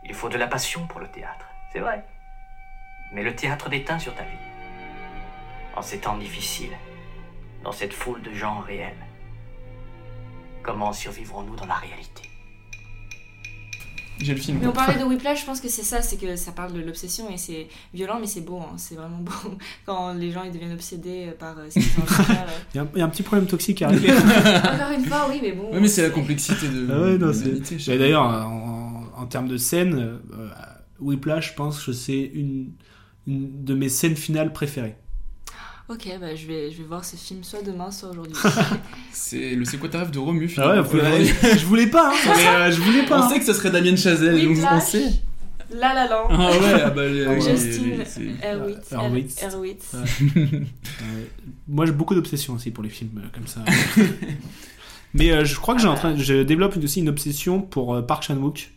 [0.06, 2.04] Il faut de la passion pour le théâtre, c'est vrai.
[3.12, 4.38] Mais le théâtre déteint sur ta vie.
[5.76, 6.76] En ces temps difficiles,
[7.64, 9.06] dans cette foule de gens réels,
[10.64, 12.24] comment survivrons-nous dans la réalité?
[14.20, 14.60] J'ai le film.
[14.62, 16.80] Mais on parlait de Whiplash, je pense que c'est ça, c'est que ça parle de
[16.80, 19.32] l'obsession et c'est violent, mais c'est beau, hein, c'est vraiment beau.
[19.86, 22.34] Quand les gens ils deviennent obsédés par euh, ce qu'ils euh.
[22.74, 24.12] Il y, a un- il y a un petit problème toxique à régler.
[24.16, 25.72] Encore une fois, oui, mais bon.
[25.74, 26.88] Ouais, mais c'est la complexité de.
[26.92, 27.98] Ah ouais, non, c'est-.
[27.98, 30.50] D'ailleurs, en, en termes de scène, euh,
[31.00, 32.72] Whiplash, je pense que c'est une,
[33.28, 34.96] une de mes scènes finales préférées.
[35.94, 38.34] Ok, bah, je, vais, je vais voir ce film soit demain, soit aujourd'hui.
[39.12, 40.90] C'est le C'est quoi ta rêve de Romu Ah ouais, finalement.
[40.90, 43.30] vous l'avez- je voulais pas, hein, mais, euh, je voulais pas, On hein.
[43.30, 45.12] sait que ce serait Damien Chazelle, donc on Whiplash, sait.
[45.72, 46.28] La La Land.
[46.30, 48.22] Ah ouais, ah bah, les- Justin les- c'est-.
[48.22, 49.26] Ouais.
[50.24, 51.30] Ouais.
[51.68, 53.62] Moi, j'ai beaucoup d'obsessions aussi pour les films euh, comme ça.
[55.14, 58.02] Mais euh, je crois que j'ai en train, je développe aussi une obsession pour euh,
[58.02, 58.72] Park Chan Wook.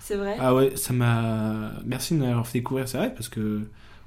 [0.00, 0.36] C'est vrai?
[0.38, 1.72] Ah ouais, ça m'a.
[1.84, 3.62] Merci de m'avoir fait découvrir, c'est vrai, parce que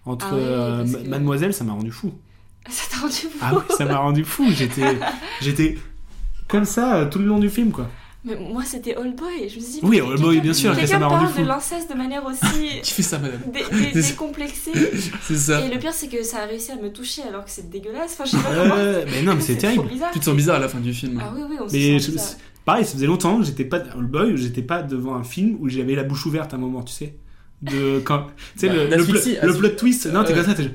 [0.05, 2.11] entre Ah oui, euh, parce Ma- que- Mademoiselle, ça m'a rendu fou.
[2.69, 3.29] Ça t'a rendu fou.
[3.41, 4.45] Ah oui, ça m'a rendu fou.
[4.51, 4.97] J'étais,
[5.41, 5.77] j'étais
[6.47, 7.89] comme ça euh, tout le long du film, quoi.
[8.23, 9.49] Mais moi, c'était Old Boy.
[9.49, 11.35] Je me suis dit, Oui, mais Old Boy, quelqu'un- bien sûr, Quelqu'un m'a rendu parle
[11.37, 11.41] fou.
[11.41, 12.81] de l'inceste de manière aussi.
[12.83, 13.41] Qui fait ça, madame
[13.93, 14.71] décomplexée.
[15.23, 15.65] C'est ça.
[15.65, 18.11] Et le pire, c'est que ça a réussi à me toucher alors que c'est dégueulasse.
[18.13, 18.75] Enfin, je sais pas comment.
[19.11, 19.85] mais non, mais c'est terrible.
[20.13, 21.19] Tu te sens bizarre à la fin du film.
[21.19, 22.27] Ah oui, oui, on se Mais sent je- bizarre.
[22.63, 25.67] pareil, ça faisait longtemps que j'étais pas Old Boy, j'étais pas devant un film où
[25.67, 27.15] j'avais la bouche ouverte à un moment, tu sais.
[27.63, 30.05] De quand, tu sais Bah, le, le, le plot twist.
[30.07, 30.69] Non, t'es comme ça, t'es.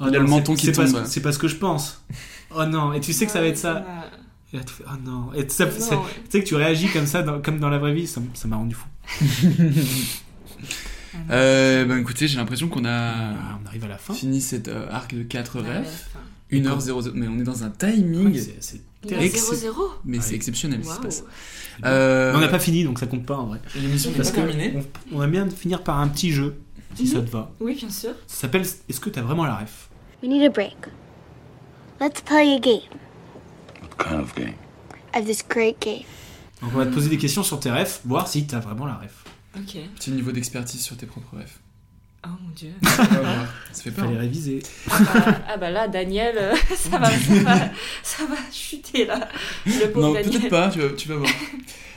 [0.00, 0.10] Oh non.
[0.10, 1.04] Il a non, le menton c'est- qui pas ce- tombe.
[1.06, 2.04] C'est pas ce que je pense.
[2.56, 3.84] Oh non, et tu sais que ça va être ça.
[3.88, 4.04] Ah,
[4.52, 5.32] Et là, tu fais, oh non.
[5.34, 6.02] Et ça, Non, ça- ouais.
[6.26, 8.56] tu sais que tu réagis comme ça, dans- comme dans la vraie vie, ça, m'a
[8.56, 8.86] rendu fou.
[11.30, 13.12] Euh, ben écoutez, j'ai l'impression qu'on a
[13.62, 14.14] on arrive à la fin.
[14.14, 15.84] fini cet euh, arc de 4 Ouais, rêves.
[16.12, 16.18] fin.
[16.50, 18.32] 1h00, mais on est dans un timing.
[18.32, 18.80] Ouais, c'est-
[19.14, 19.74] a 0-0.
[20.04, 21.24] Mais c'est exceptionnel ce qui se passe.
[21.84, 23.60] Euh, on n'a pas fini, donc ça compte pas en vrai.
[23.76, 24.74] L'émission n'est pas terminée.
[25.12, 26.56] on, on aime bien finir par un petit jeu,
[26.94, 27.50] si ça te va.
[27.60, 28.14] Oui, bien sûr.
[28.26, 29.88] Ça s'appelle Est-ce que t'as vraiment la ref?
[30.22, 30.76] We need a break.
[32.00, 32.80] Let's play a game.
[33.82, 34.54] What kind of game?
[35.14, 36.04] I have this great game.
[36.60, 38.94] Donc on va te poser des questions sur tes refs, voir si t'as vraiment la
[38.94, 39.24] ref.
[39.56, 39.76] Ok.
[39.94, 41.58] Petit niveau d'expertise sur tes propres rêves.
[42.26, 42.72] Oh mon dieu.
[42.82, 43.46] On va voir.
[43.72, 44.06] Ça fait peur.
[44.06, 44.20] Fallait hein.
[44.20, 44.62] réviser.
[44.90, 47.56] Ah bah, ah bah là, Daniel, euh, ça, va, ça, va,
[48.02, 49.28] ça va chuter là.
[49.66, 50.30] Le pauvre Non, Daniel.
[50.30, 51.30] peut-être pas, tu vas, tu vas voir.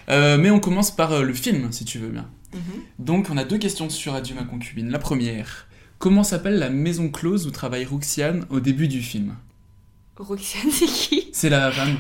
[0.09, 2.29] Euh, mais on commence par euh, le film, si tu veux bien.
[2.53, 2.81] Mhm.
[2.99, 4.89] Donc, on a deux questions sur Adieu ma concubine.
[4.89, 5.67] La première,
[5.99, 9.35] comment s'appelle la maison close où travaille Roxiane au début du film?
[10.17, 11.29] Roxane, c'est qui?
[11.33, 11.97] C'est la femme.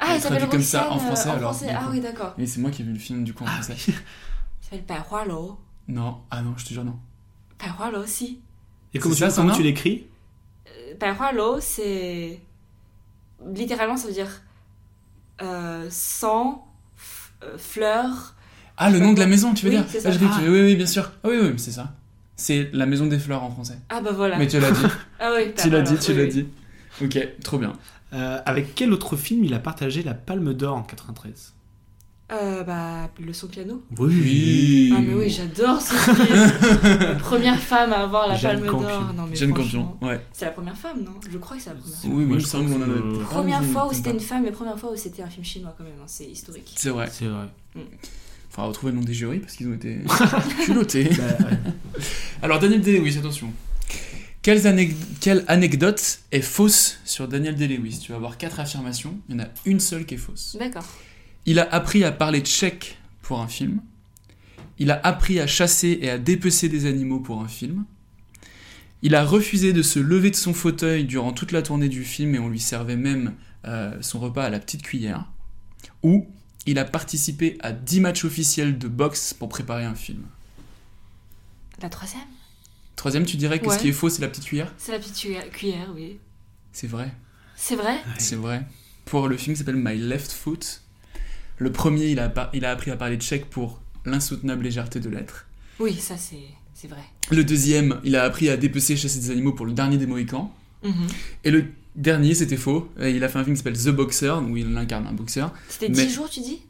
[0.00, 1.54] Ah, elle s'appelle traduit comme ça en Roxane, euh, français en alors.
[1.54, 1.74] français.
[1.76, 2.34] Ah oui, d'accord.
[2.38, 3.74] Et c'est moi qui ai vu le film du coup en français.
[3.88, 3.94] Elle
[4.60, 5.58] s'appelle Paihualo.
[5.88, 6.98] Non, ah non, je te jure non.
[7.58, 8.40] Paihualo aussi.
[8.94, 10.06] Et comment, C'est tu, ça, comment tu l'écris?
[10.68, 12.40] Euh, Paihualo, c'est.
[13.54, 14.42] Littéralement, ça veut dire.
[15.42, 16.66] Euh, sang,
[16.96, 18.34] f- euh, fleurs.
[18.78, 20.40] Ah, le nom de la maison, tu veux Oui, dire c'est Ah, que tu- Ah.
[20.44, 21.10] Oui, oui, bien sûr.
[21.24, 21.94] Ah oui, oui, c'est ça.
[22.36, 23.78] C'est la maison des fleurs en français.
[23.88, 24.38] Ah bah voilà.
[24.38, 24.80] Mais tu l'as dit.
[25.20, 26.46] Ah oui, tu l'as dit, tu oui, l'as dit.
[27.02, 27.72] Ok, trop bien.
[28.12, 31.54] Euh, Avec quel autre film il a partagé la Palme d'Or en 93
[32.30, 33.82] Euh, bah, le son piano.
[33.98, 34.92] Oui.
[34.96, 37.16] Ah mais oui, j'adore ce film.
[37.18, 38.88] Première femme à avoir la Jeanne palme Campion.
[38.88, 39.14] d'or.
[39.14, 40.20] Non mais Jeanne Campion, ouais.
[40.32, 41.12] C'est la première femme, non?
[41.30, 42.10] Je crois que c'est la première femme.
[42.12, 43.24] Oui, oui, Moi, il je me semble qu'on en a.
[43.24, 45.44] Première je- fois où je- c'était une femme et première fois où c'était un film
[45.44, 46.72] chinois quand même, hein, c'est historique.
[46.76, 47.08] C'est vrai.
[47.10, 47.48] C'est vrai.
[48.58, 49.98] Faudra retrouver le nom des jurys parce qu'ils ont été
[50.64, 51.10] culottés.
[51.16, 51.46] Bah.
[52.42, 53.52] Alors, Daniel Day-Lewis, attention.
[54.42, 58.00] Quelles anec- Quelle anecdote est fausse sur Daniel Day-Lewis?
[58.02, 60.56] Tu vas avoir quatre affirmations, il y en a une seule qui est fausse.
[60.58, 60.84] D'accord.
[61.46, 63.80] Il a appris à parler tchèque pour un film.
[64.80, 67.84] Il a appris à chasser et à dépecer des animaux pour un film.
[69.02, 72.34] Il a refusé de se lever de son fauteuil durant toute la tournée du film
[72.34, 73.34] et on lui servait même
[73.66, 75.30] euh, son repas à la petite cuillère.
[76.02, 76.26] Ou
[76.70, 80.22] il a participé à 10 matchs officiels de boxe pour préparer un film.
[81.80, 82.22] La troisième?
[82.96, 84.72] Troisième, tu dirais que ce qui est faux, c'est la petite cuillère?
[84.76, 85.14] C'est la petite
[85.52, 86.18] cuillère, oui.
[86.72, 87.12] C'est vrai.
[87.56, 88.00] C'est vrai?
[88.18, 88.66] C'est vrai.
[89.04, 90.82] Pour le film qui s'appelle My Left Foot,
[91.58, 95.08] le premier, il a, par- il a appris à parler tchèque pour l'insoutenable légèreté de
[95.08, 95.46] l'être.
[95.80, 96.42] Oui, ça c'est
[96.74, 97.02] c'est vrai.
[97.30, 100.06] Le deuxième, il a appris à dépecer et chasser des animaux pour le dernier des
[100.06, 100.52] Mohicans.
[100.84, 101.06] Mhm.
[101.44, 101.66] Et le
[101.98, 102.88] dernier, c'était faux.
[103.00, 105.52] Il a fait un film qui s'appelle The Boxer, où il incarne un boxeur.
[105.68, 106.60] C'était Mais 10 jours, tu dis?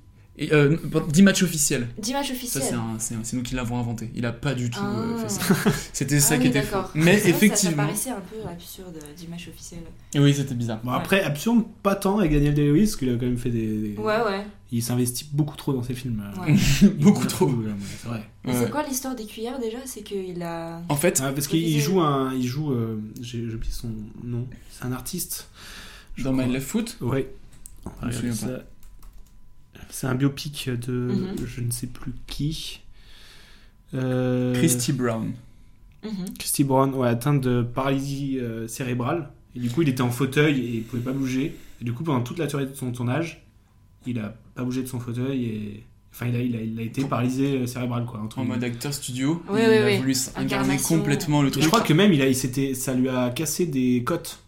[0.41, 0.77] Et, euh,
[1.11, 1.89] dix matchs officiels.
[1.99, 2.63] 10 matchs officiels.
[2.63, 2.77] Ça,
[3.25, 4.11] c'est nous qui l'avons inventé.
[4.15, 5.23] Il a pas du tout euh, Ah.
[5.23, 5.71] fait ça.
[5.93, 6.77] C'était ça Ah qui oui, était fou.
[6.95, 7.77] Mais vrai que ça- effectivement.
[7.83, 9.83] Ça, paraissait un peu absurde, 10 matchs officiels.
[10.15, 10.79] Et oui, c'était bizarre.
[10.85, 13.91] Bon, après, absurde, pas tant avec Daniel Day-Lewis, parce qu'il a quand même fait des.
[13.91, 14.47] des- Ouais, ouais.
[14.71, 16.23] Il s'investit beaucoup trop dans ses films.
[16.23, 16.45] euh.
[16.45, 16.89] Ouais.
[17.01, 17.51] Beaucoup trop.
[18.03, 18.23] C'est vrai.
[18.45, 18.59] Mais Ouais.
[18.65, 19.79] c'est quoi l'histoire des cuillères déjà?
[19.87, 20.83] C'est qu'il a.
[20.89, 22.33] En fait, Ah, parce qu'il joue un.
[22.35, 22.73] Il joue.
[22.73, 23.91] euh, J'ai oublié son
[24.23, 24.47] nom.
[24.71, 25.49] C'est un artiste.
[26.23, 26.33] dans.
[26.33, 27.29] My Left Foot, Ouais.
[28.03, 28.59] Je me souviens.
[29.91, 31.47] C'est un biopic de Mhm.
[31.47, 32.81] je ne sais plus qui.
[33.95, 35.33] Euh, Christy Brown.
[36.05, 36.35] Mhm.
[36.39, 39.31] Christy Brown, ouais, atteinte de paralysie euh, cérébrale.
[39.57, 41.57] Et du coup, il était en fauteuil et il pouvait pas bouger.
[41.81, 43.45] Et du coup, pendant toute la durée de son tournage,
[44.07, 45.85] il a pas bougé de son fauteuil et.
[46.13, 48.21] Enfin, il a, il a, il a été paralysé euh, cérébral, quoi.
[48.21, 48.57] entre En guillemets.
[48.57, 49.97] mode acteur studio, Oui, il oui, a oui.
[49.99, 51.63] voulu incarner complètement le Et truc.
[51.63, 54.41] je crois que même, il a, il s'était, ça lui a cassé des côtes.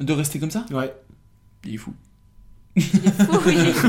[0.00, 0.64] De rester comme ça?
[0.70, 0.94] Ouais.
[1.66, 1.92] Il est fou.
[2.78, 3.88] Il, est fou.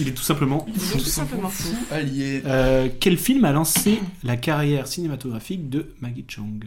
[0.00, 1.74] Il est tout simplement il est tout simplement fou.
[1.90, 2.42] Allié.
[2.46, 6.64] Euh, quel film a lancé la carrière cinématographique de Maggie Chung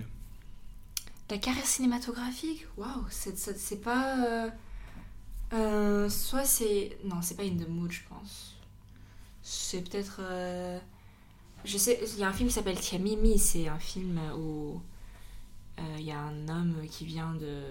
[1.30, 2.66] La carrière cinématographique?
[2.78, 4.18] Waouh, c'est c'est- c'est pas.
[4.28, 4.50] euh,
[5.54, 6.98] euh, soit c'est.
[7.06, 8.56] Non, c'est pas In the Mood, je pense.
[9.42, 10.18] C'est peut-être.
[10.22, 10.80] euh,
[11.66, 14.82] Je sais, il y a un film qui s'appelle Tia Mimi, c'est un film où
[15.80, 17.62] euh, il y a un homme qui vient de.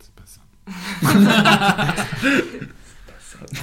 [0.00, 0.40] C'est pas ça.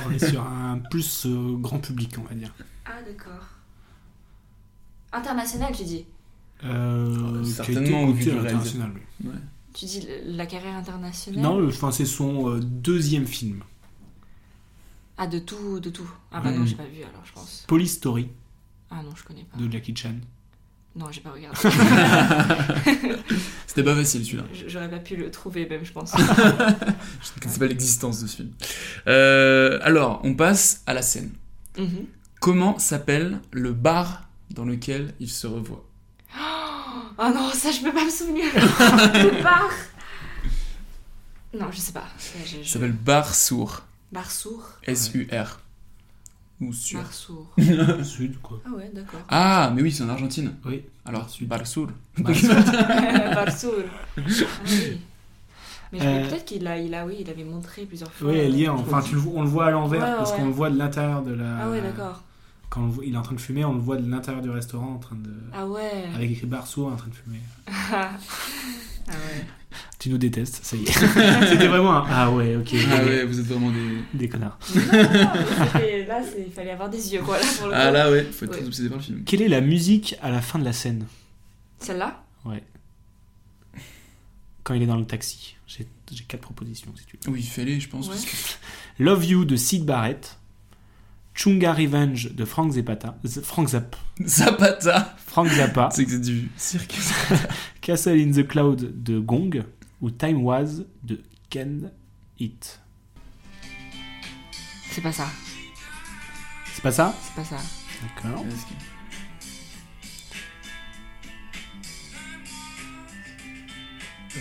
[0.05, 2.53] On est sur un plus euh, grand public, on va dire.
[2.85, 3.47] Ah, d'accord.
[5.11, 6.05] International, tu dis?
[6.63, 9.27] Euh, qui a certainement, au vu l'international, oui.
[9.29, 9.35] Ouais.
[9.73, 11.41] Tu dis la carrière internationale?
[11.41, 13.63] Non, le- enfin, c'est son euh, deuxième film.
[15.17, 16.09] Ah, de tout, de tout.
[16.31, 17.65] Ah, bah non, j'ai pas vu alors, je pense.
[17.67, 18.29] Police Story
[18.89, 19.57] Ah non, je connais pas.
[19.57, 20.15] de Jackie Chan.
[20.95, 21.57] Non, j'ai pas regardé.
[23.67, 24.43] C'était pas facile celui-là.
[24.67, 26.11] J'aurais pas pu le trouver même, je pense.
[26.17, 28.51] Je ne connaissais pas l'existence de ce film.
[29.07, 31.31] Euh, alors, on passe à la scène.
[31.77, 32.05] Mhm.
[32.41, 35.85] Comment s'appelle le bar dans lequel il se revoit?
[36.37, 38.43] Oh non, ça je peux pas me souvenir.
[38.53, 39.69] le bar?
[41.53, 42.07] Non, je sais pas.
[42.45, 43.83] Je- Ça s'appelle Bar Sourd.
[44.11, 44.63] Bar sourd.
[44.83, 45.60] S-U-R.
[46.61, 46.99] Ou sur.
[47.01, 47.47] Bar sourd.
[48.03, 48.61] Sud, quoi.
[48.65, 49.19] Ah ouais, d'accord.
[49.29, 50.53] Ah, mais oui, c'est en Argentine.
[50.65, 50.83] Oui.
[51.05, 51.89] Alors, Bar Sourd.
[52.17, 52.55] Bar Sourd.
[53.35, 53.73] Bar sourd.
[54.17, 54.21] Ah
[54.67, 55.01] oui.
[55.93, 58.29] Mais Euh, peut-être qu'il a, il a, oui, il avait montré plusieurs fois.
[58.29, 58.69] Oui, elle y est.
[58.69, 60.37] euh, Enfin, tu le vois- on le voit à l'envers Ouais, parce ouais.
[60.37, 61.63] qu'on le voit de l'intérieur de la.
[61.63, 62.23] Ah ouais, d'accord.
[62.69, 64.93] Quand voit- il est en train de fumer, on le voit de l'intérieur du restaurant
[64.93, 65.29] en train de.
[65.53, 66.05] Ah ouais.
[66.15, 67.41] Avec écrit bar sourd en train de fumer.
[67.67, 68.11] ah
[69.09, 69.45] ouais.
[69.99, 70.91] Tu nous détestes, ça y est.
[71.49, 72.05] C'était vraiment un.
[72.09, 72.73] Ah ouais, ok.
[72.91, 73.97] Ah ouais, vous êtes vraiment des.
[74.13, 74.57] Des connards.
[74.75, 77.37] Non, là, il fallait avoir des yeux, quoi.
[77.37, 77.93] Là, pour le Ah coup.
[77.93, 78.57] là, ouais, faut être Ouais.
[78.57, 79.23] très obsédé par le film.
[79.25, 81.05] Quelle est la musique à la fin de la scène
[81.79, 82.63] Celle-là Ouais.
[84.63, 85.55] Quand il est dans le taxi.
[85.67, 87.31] J'ai j'ai quatre propositions si tu veux.
[87.33, 88.07] Oui, fais-les, je pense.
[88.07, 88.13] Ouais.
[88.15, 90.37] parce que- Love You de Sid Barrett.
[91.33, 93.17] Chunga Revenge de Frank Zapata.
[93.43, 93.95] Frank Zapp.
[94.25, 95.89] Zapata Frank Zappa.
[95.91, 96.95] C'est que c'est du cirque.
[97.81, 99.63] Castle in the Cloud de Gong.
[100.01, 101.91] Ou Time Was de Ken
[102.39, 102.79] It.
[104.91, 105.27] C'est pas ça.
[106.73, 107.15] C'est pas ça?
[107.23, 107.57] C'est pas ça.
[108.01, 108.43] D'accord.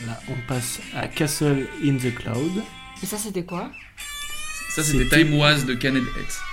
[0.06, 2.62] Là, on passe à Castle in the Cloud.
[3.02, 3.70] Et ça, c'était quoi?
[4.70, 6.49] Ça, c'était Time Was de Canet It.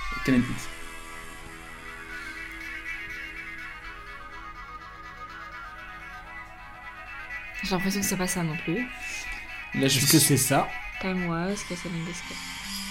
[7.62, 8.86] J'ai l'impression que c'est pas ça non plus.
[9.74, 10.68] Là, je Est-ce que c'est ça
[11.00, 12.34] Time Was, the Sky.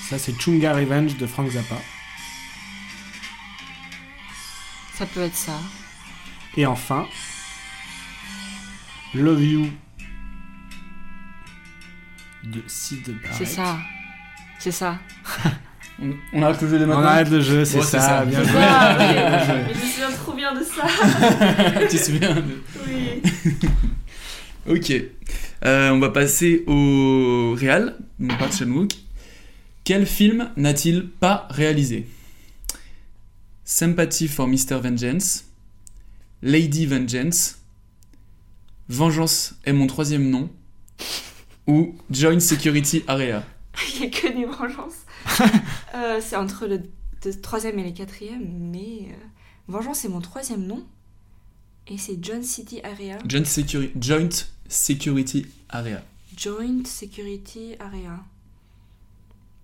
[0.09, 1.77] Ça, c'est Chunga Revenge de Frank Zappa.
[4.93, 5.59] Ça peut être ça.
[6.55, 7.07] Et enfin,
[9.13, 9.71] Love You
[12.43, 13.37] de Sid Barrett.
[13.37, 13.79] C'est ça.
[14.59, 14.99] C'est ça.
[16.01, 18.51] On, on arrête le jeu de On maintenant arrête le jeu, c'est ça, bien joué.
[18.53, 19.13] ça, oui.
[19.13, 19.53] Bien joué.
[19.67, 20.87] Mais je me souviens trop bien de ça.
[21.89, 22.43] tu te souviens de-
[22.87, 23.21] Oui.
[24.69, 24.91] Ok.
[25.65, 28.91] Euh, on va passer au Real, donc Park Chan-wook.
[29.85, 32.05] Quel film n'a-t-il pas réalisé?
[33.63, 34.79] Sympathy for Mr.
[34.81, 35.45] Vengeance,
[36.41, 37.59] Lady Vengeance,
[38.89, 40.49] Vengeance est mon troisième nom,
[41.65, 43.43] ou Joint Security Area?
[43.95, 45.05] Il n'y a que des vengeances.
[45.95, 46.83] Euh, c'est entre le
[47.41, 49.13] troisième et le quatrième, mais euh,
[49.67, 50.85] Vengeance c'est mon troisième nom.
[51.87, 53.17] Et c'est John City Area.
[53.27, 54.29] Joint, Securi- Joint
[54.67, 56.03] Security Area.
[56.35, 58.19] Joint Security Area.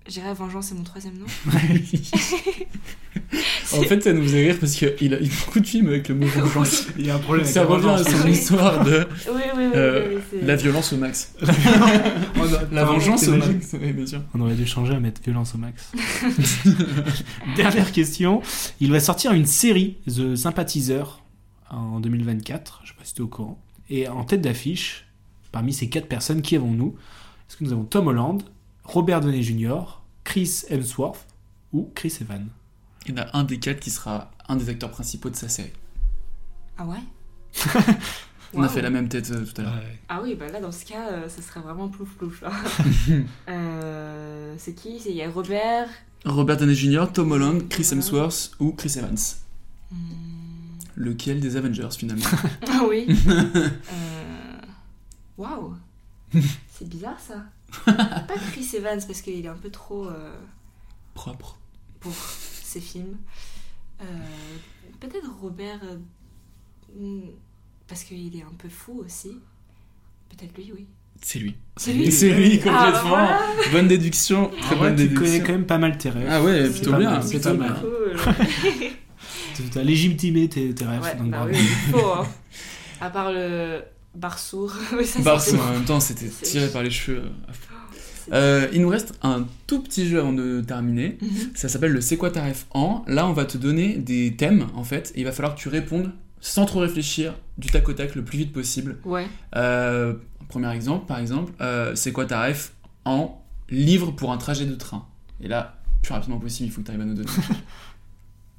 [0.07, 1.25] J'irais Vengeance c'est mon troisième nom.
[3.73, 6.07] En fait, ça nous faisait rire parce qu'il a, il a beaucoup de films avec
[6.09, 6.87] le mot vengeance.
[6.97, 8.21] Il y a un problème avec Ça la revient à vengeance.
[8.21, 9.07] son histoire de.
[9.27, 11.33] Oui, oui, oui, euh, oui, oui, La violence au max.
[12.71, 13.75] La vengeance au max.
[13.81, 14.21] Oui, bien sûr.
[14.33, 15.91] On aurait dû changer à mettre violence au max.
[17.55, 18.41] Dernière question.
[18.79, 21.21] Il va sortir une série, The Sympathizer,
[21.69, 22.81] en 2024.
[22.83, 23.59] Je sais pas si tu es au courant.
[23.89, 25.05] Et en tête d'affiche,
[25.51, 26.95] parmi ces quatre personnes, qui avons-nous?
[27.49, 28.41] Est-ce que nous avons Tom Holland,
[28.83, 31.25] Robert Downey Jr., Chris Hemsworth
[31.71, 32.47] ou Chris Evans?
[33.05, 35.49] Il y en a un des quatre qui sera un des acteurs principaux de sa
[35.49, 35.73] série.
[36.77, 36.99] Ah ouais?
[38.55, 39.73] On a fait la même tête euh, tout à l'heure.
[40.09, 42.43] Ah oui, bah là, dans ce cas, euh, ce serait vraiment plouf plouf.
[43.49, 44.97] Euh, c'est qui?
[45.07, 45.87] Il y a Robert?
[46.25, 49.17] Robert Downey Jr., Tom Holland, Chris Hemsworth ou Chris Evans.
[50.95, 52.25] Lequel des Avengers finalement?
[52.67, 53.07] Ah oui.
[53.27, 53.69] Euh,
[55.37, 55.75] Waouh.
[56.71, 57.43] C'est bizarre ça.
[57.85, 60.35] Pas Chris Evans parce qu'il est un peu trop euh,
[61.15, 61.57] Propre.
[61.99, 62.13] pour
[62.73, 63.17] ses films.
[64.01, 64.05] Euh,
[64.99, 65.97] Peut-être Robert euh,
[66.97, 67.21] hmm,
[67.87, 69.37] parce qu'il est un peu fou aussi.
[70.29, 70.87] Peut-être lui, oui.
[71.21, 71.55] C'est lui.
[71.77, 72.91] C'est lui C'est lui Ah, complètement.
[72.91, 73.41] bah voilà.
[73.71, 74.45] Bonne déduction.
[74.51, 75.23] En Très bonne tu déduction.
[75.25, 76.27] connais quand même pas mal tes rêves.
[76.29, 77.51] Ah ouais, plutôt bien, c'est bien.
[77.51, 77.79] pas mal.
[77.81, 78.17] Cool.
[79.71, 81.01] Tu as légitimé tes, tes rêves.
[81.01, 81.53] Ouais, donc bah bravo.
[81.53, 82.07] oui, il faut.
[82.11, 82.27] hein.
[83.01, 83.81] À part le
[84.15, 84.73] Barsour.
[84.97, 87.23] Oui, ça, c'était- en même temps, c'était tiré par les cheveux.
[88.31, 91.17] Euh, il nous reste un tout petit jeu avant de terminer.
[91.21, 91.29] Mhm.
[91.55, 93.03] Ça s'appelle le C'est quoi ta ref en?
[93.07, 95.69] Là, on va te donner des thèmes en fait, et il va falloir que tu
[95.69, 98.97] répondes sans trop réfléchir, du tac au tac, le plus vite possible.
[99.05, 99.27] Ouais.
[99.55, 100.13] Euh,
[100.49, 102.73] premier exemple, par exemple, euh, c'est quoi ta ref
[103.05, 103.39] en?
[103.69, 105.05] Livre pour un trajet de train.
[105.41, 107.29] Et là, plus rapidement possible, il faut que tu arrives à nous donner.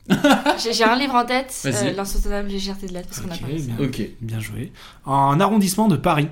[0.72, 1.88] J'ai un livre en tête, Vas-y.
[1.88, 4.02] euh, L'insoutenable légèreté de l'être, parce qu'on a parlé bien, Ok.
[4.20, 4.72] bien joué.
[5.04, 6.28] En arrondissement de Paris.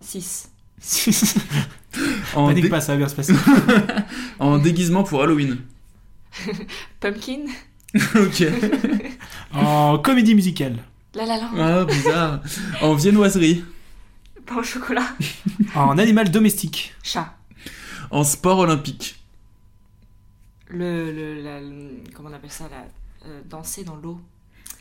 [0.00, 0.49] 6.
[2.34, 3.34] En Panique dé- pas, ça va bien se passer.
[4.38, 5.58] en déguisement pour Halloween.
[7.00, 7.46] Pumpkin
[8.14, 8.44] ok.
[9.52, 10.76] en comédie musicale.
[11.14, 11.50] La la la.
[11.58, 12.40] Ah, bizarre.
[12.82, 13.64] En viennoiserie.
[14.46, 15.08] Pain au chocolat.
[15.74, 16.94] En animal domestique.
[17.02, 17.34] Chat.
[18.12, 19.16] En sport olympique.
[20.68, 22.84] Le, le, la- le- comment on appelle ça là
[23.26, 24.20] euh, Danser dans l'eau.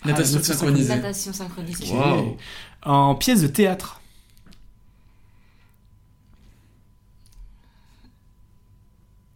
[0.06, 0.96] Natation natation synchronisée.
[0.96, 1.92] Natation synchronisée.
[1.92, 2.38] Wow.
[2.84, 4.00] En pièce de théâtre.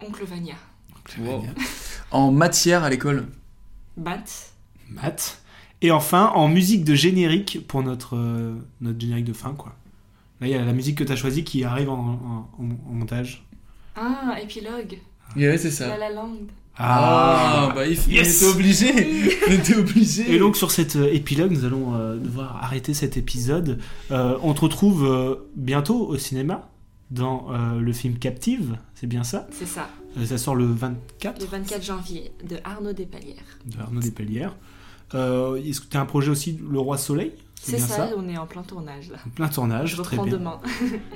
[0.08, 0.56] Oncle Vania.
[1.20, 1.44] Wow.
[2.12, 3.28] En matière à l'école.
[3.98, 4.24] Bat.
[4.90, 5.42] Math.
[5.82, 9.76] Et enfin, en musique de générique pour notre, euh, notre générique de fin, quoi.
[10.40, 12.90] Là, il y a la musique que tu as choisie qui arrive en, en- en-
[12.90, 13.46] en montage.
[13.96, 14.98] Ah, épilogue.
[15.36, 15.88] Ouais, c'est ça.
[15.88, 16.32] La la land.
[16.78, 18.42] Ah, bah il, Yes.
[18.42, 19.38] était obligé.
[19.48, 20.34] Il était obligé.
[20.34, 23.80] Et donc sur cet euh, épilogue, nous allons euh, devoir arrêter cet épisode.
[24.12, 26.70] Euh, on te retrouve euh, bientôt au cinéma
[27.12, 29.48] dans euh, le film Captive, c'est bien ça?
[29.52, 29.88] C'est ça.
[30.18, 33.58] Euh, Ça sort le 24 Le 24 janvier de Arnaud Despalières.
[33.66, 34.56] de Arnaud Despellières.
[35.16, 37.34] Euh, Est-ce que tu as un projet aussi, Le Roi Soleil?
[37.62, 39.18] C'est bien ça, on est en plein tournage là.
[39.36, 40.26] Plein tournage, Je très bien.
[40.34, 40.60] demain.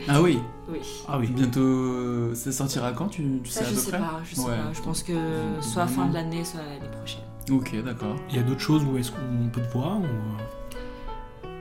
[0.08, 0.40] Ah oui?
[0.70, 0.80] oui.
[1.08, 1.28] Ah oui.
[1.28, 3.10] Bientôt, euh, ça sortira quand?
[3.10, 4.00] Tu, tu Ça, sais à je peu sais près?
[4.00, 4.48] pas, je sais Ouais.
[4.58, 4.72] pas.
[4.74, 5.14] Je pense que
[5.60, 7.24] soit fin de l'année, soit l'année prochaine.
[7.52, 8.16] Ok, d'accord.
[8.30, 10.06] Il y a d'autres choses où est-ce qu'on peut te voir ou,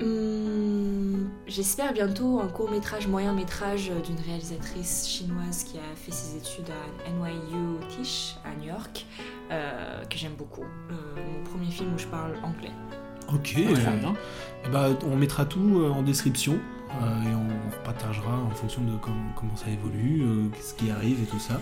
[0.02, 6.36] Hum, J'espère bientôt un court métrage, moyen métrage d'une réalisatrice chinoise qui a fait ses
[6.36, 9.06] études à NYU Tisch à New York,
[9.52, 10.64] euh, que j'aime beaucoup.
[10.64, 12.72] Euh, mon premier film où je parle anglais.
[13.32, 13.52] Ok.
[13.52, 14.14] Très bien.
[14.64, 18.96] Eh ben, on mettra tout euh, en description euh, et on partagera en fonction de
[18.98, 21.60] com- comment ça évolue, euh, ce qui arrive et tout ça.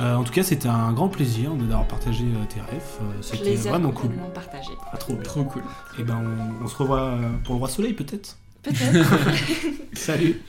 [0.00, 2.82] Euh, en tout cas, c'était un grand plaisir d'avoir partagé euh, tes rêves.
[3.02, 4.10] Euh, c'était vraiment cool.
[4.34, 4.70] partagé.
[4.92, 5.22] Ah, trop bien.
[5.22, 5.62] Trop cool.
[5.98, 6.22] Et ben,
[6.60, 8.36] on, on se revoit euh, pour le Roi Soleil peut-être?
[8.62, 9.08] Peut-être.
[9.94, 10.40] Salut.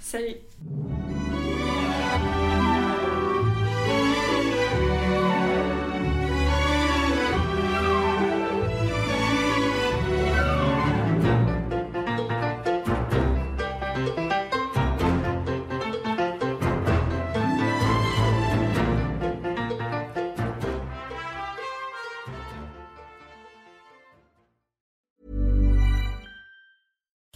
[0.00, 0.36] Salut.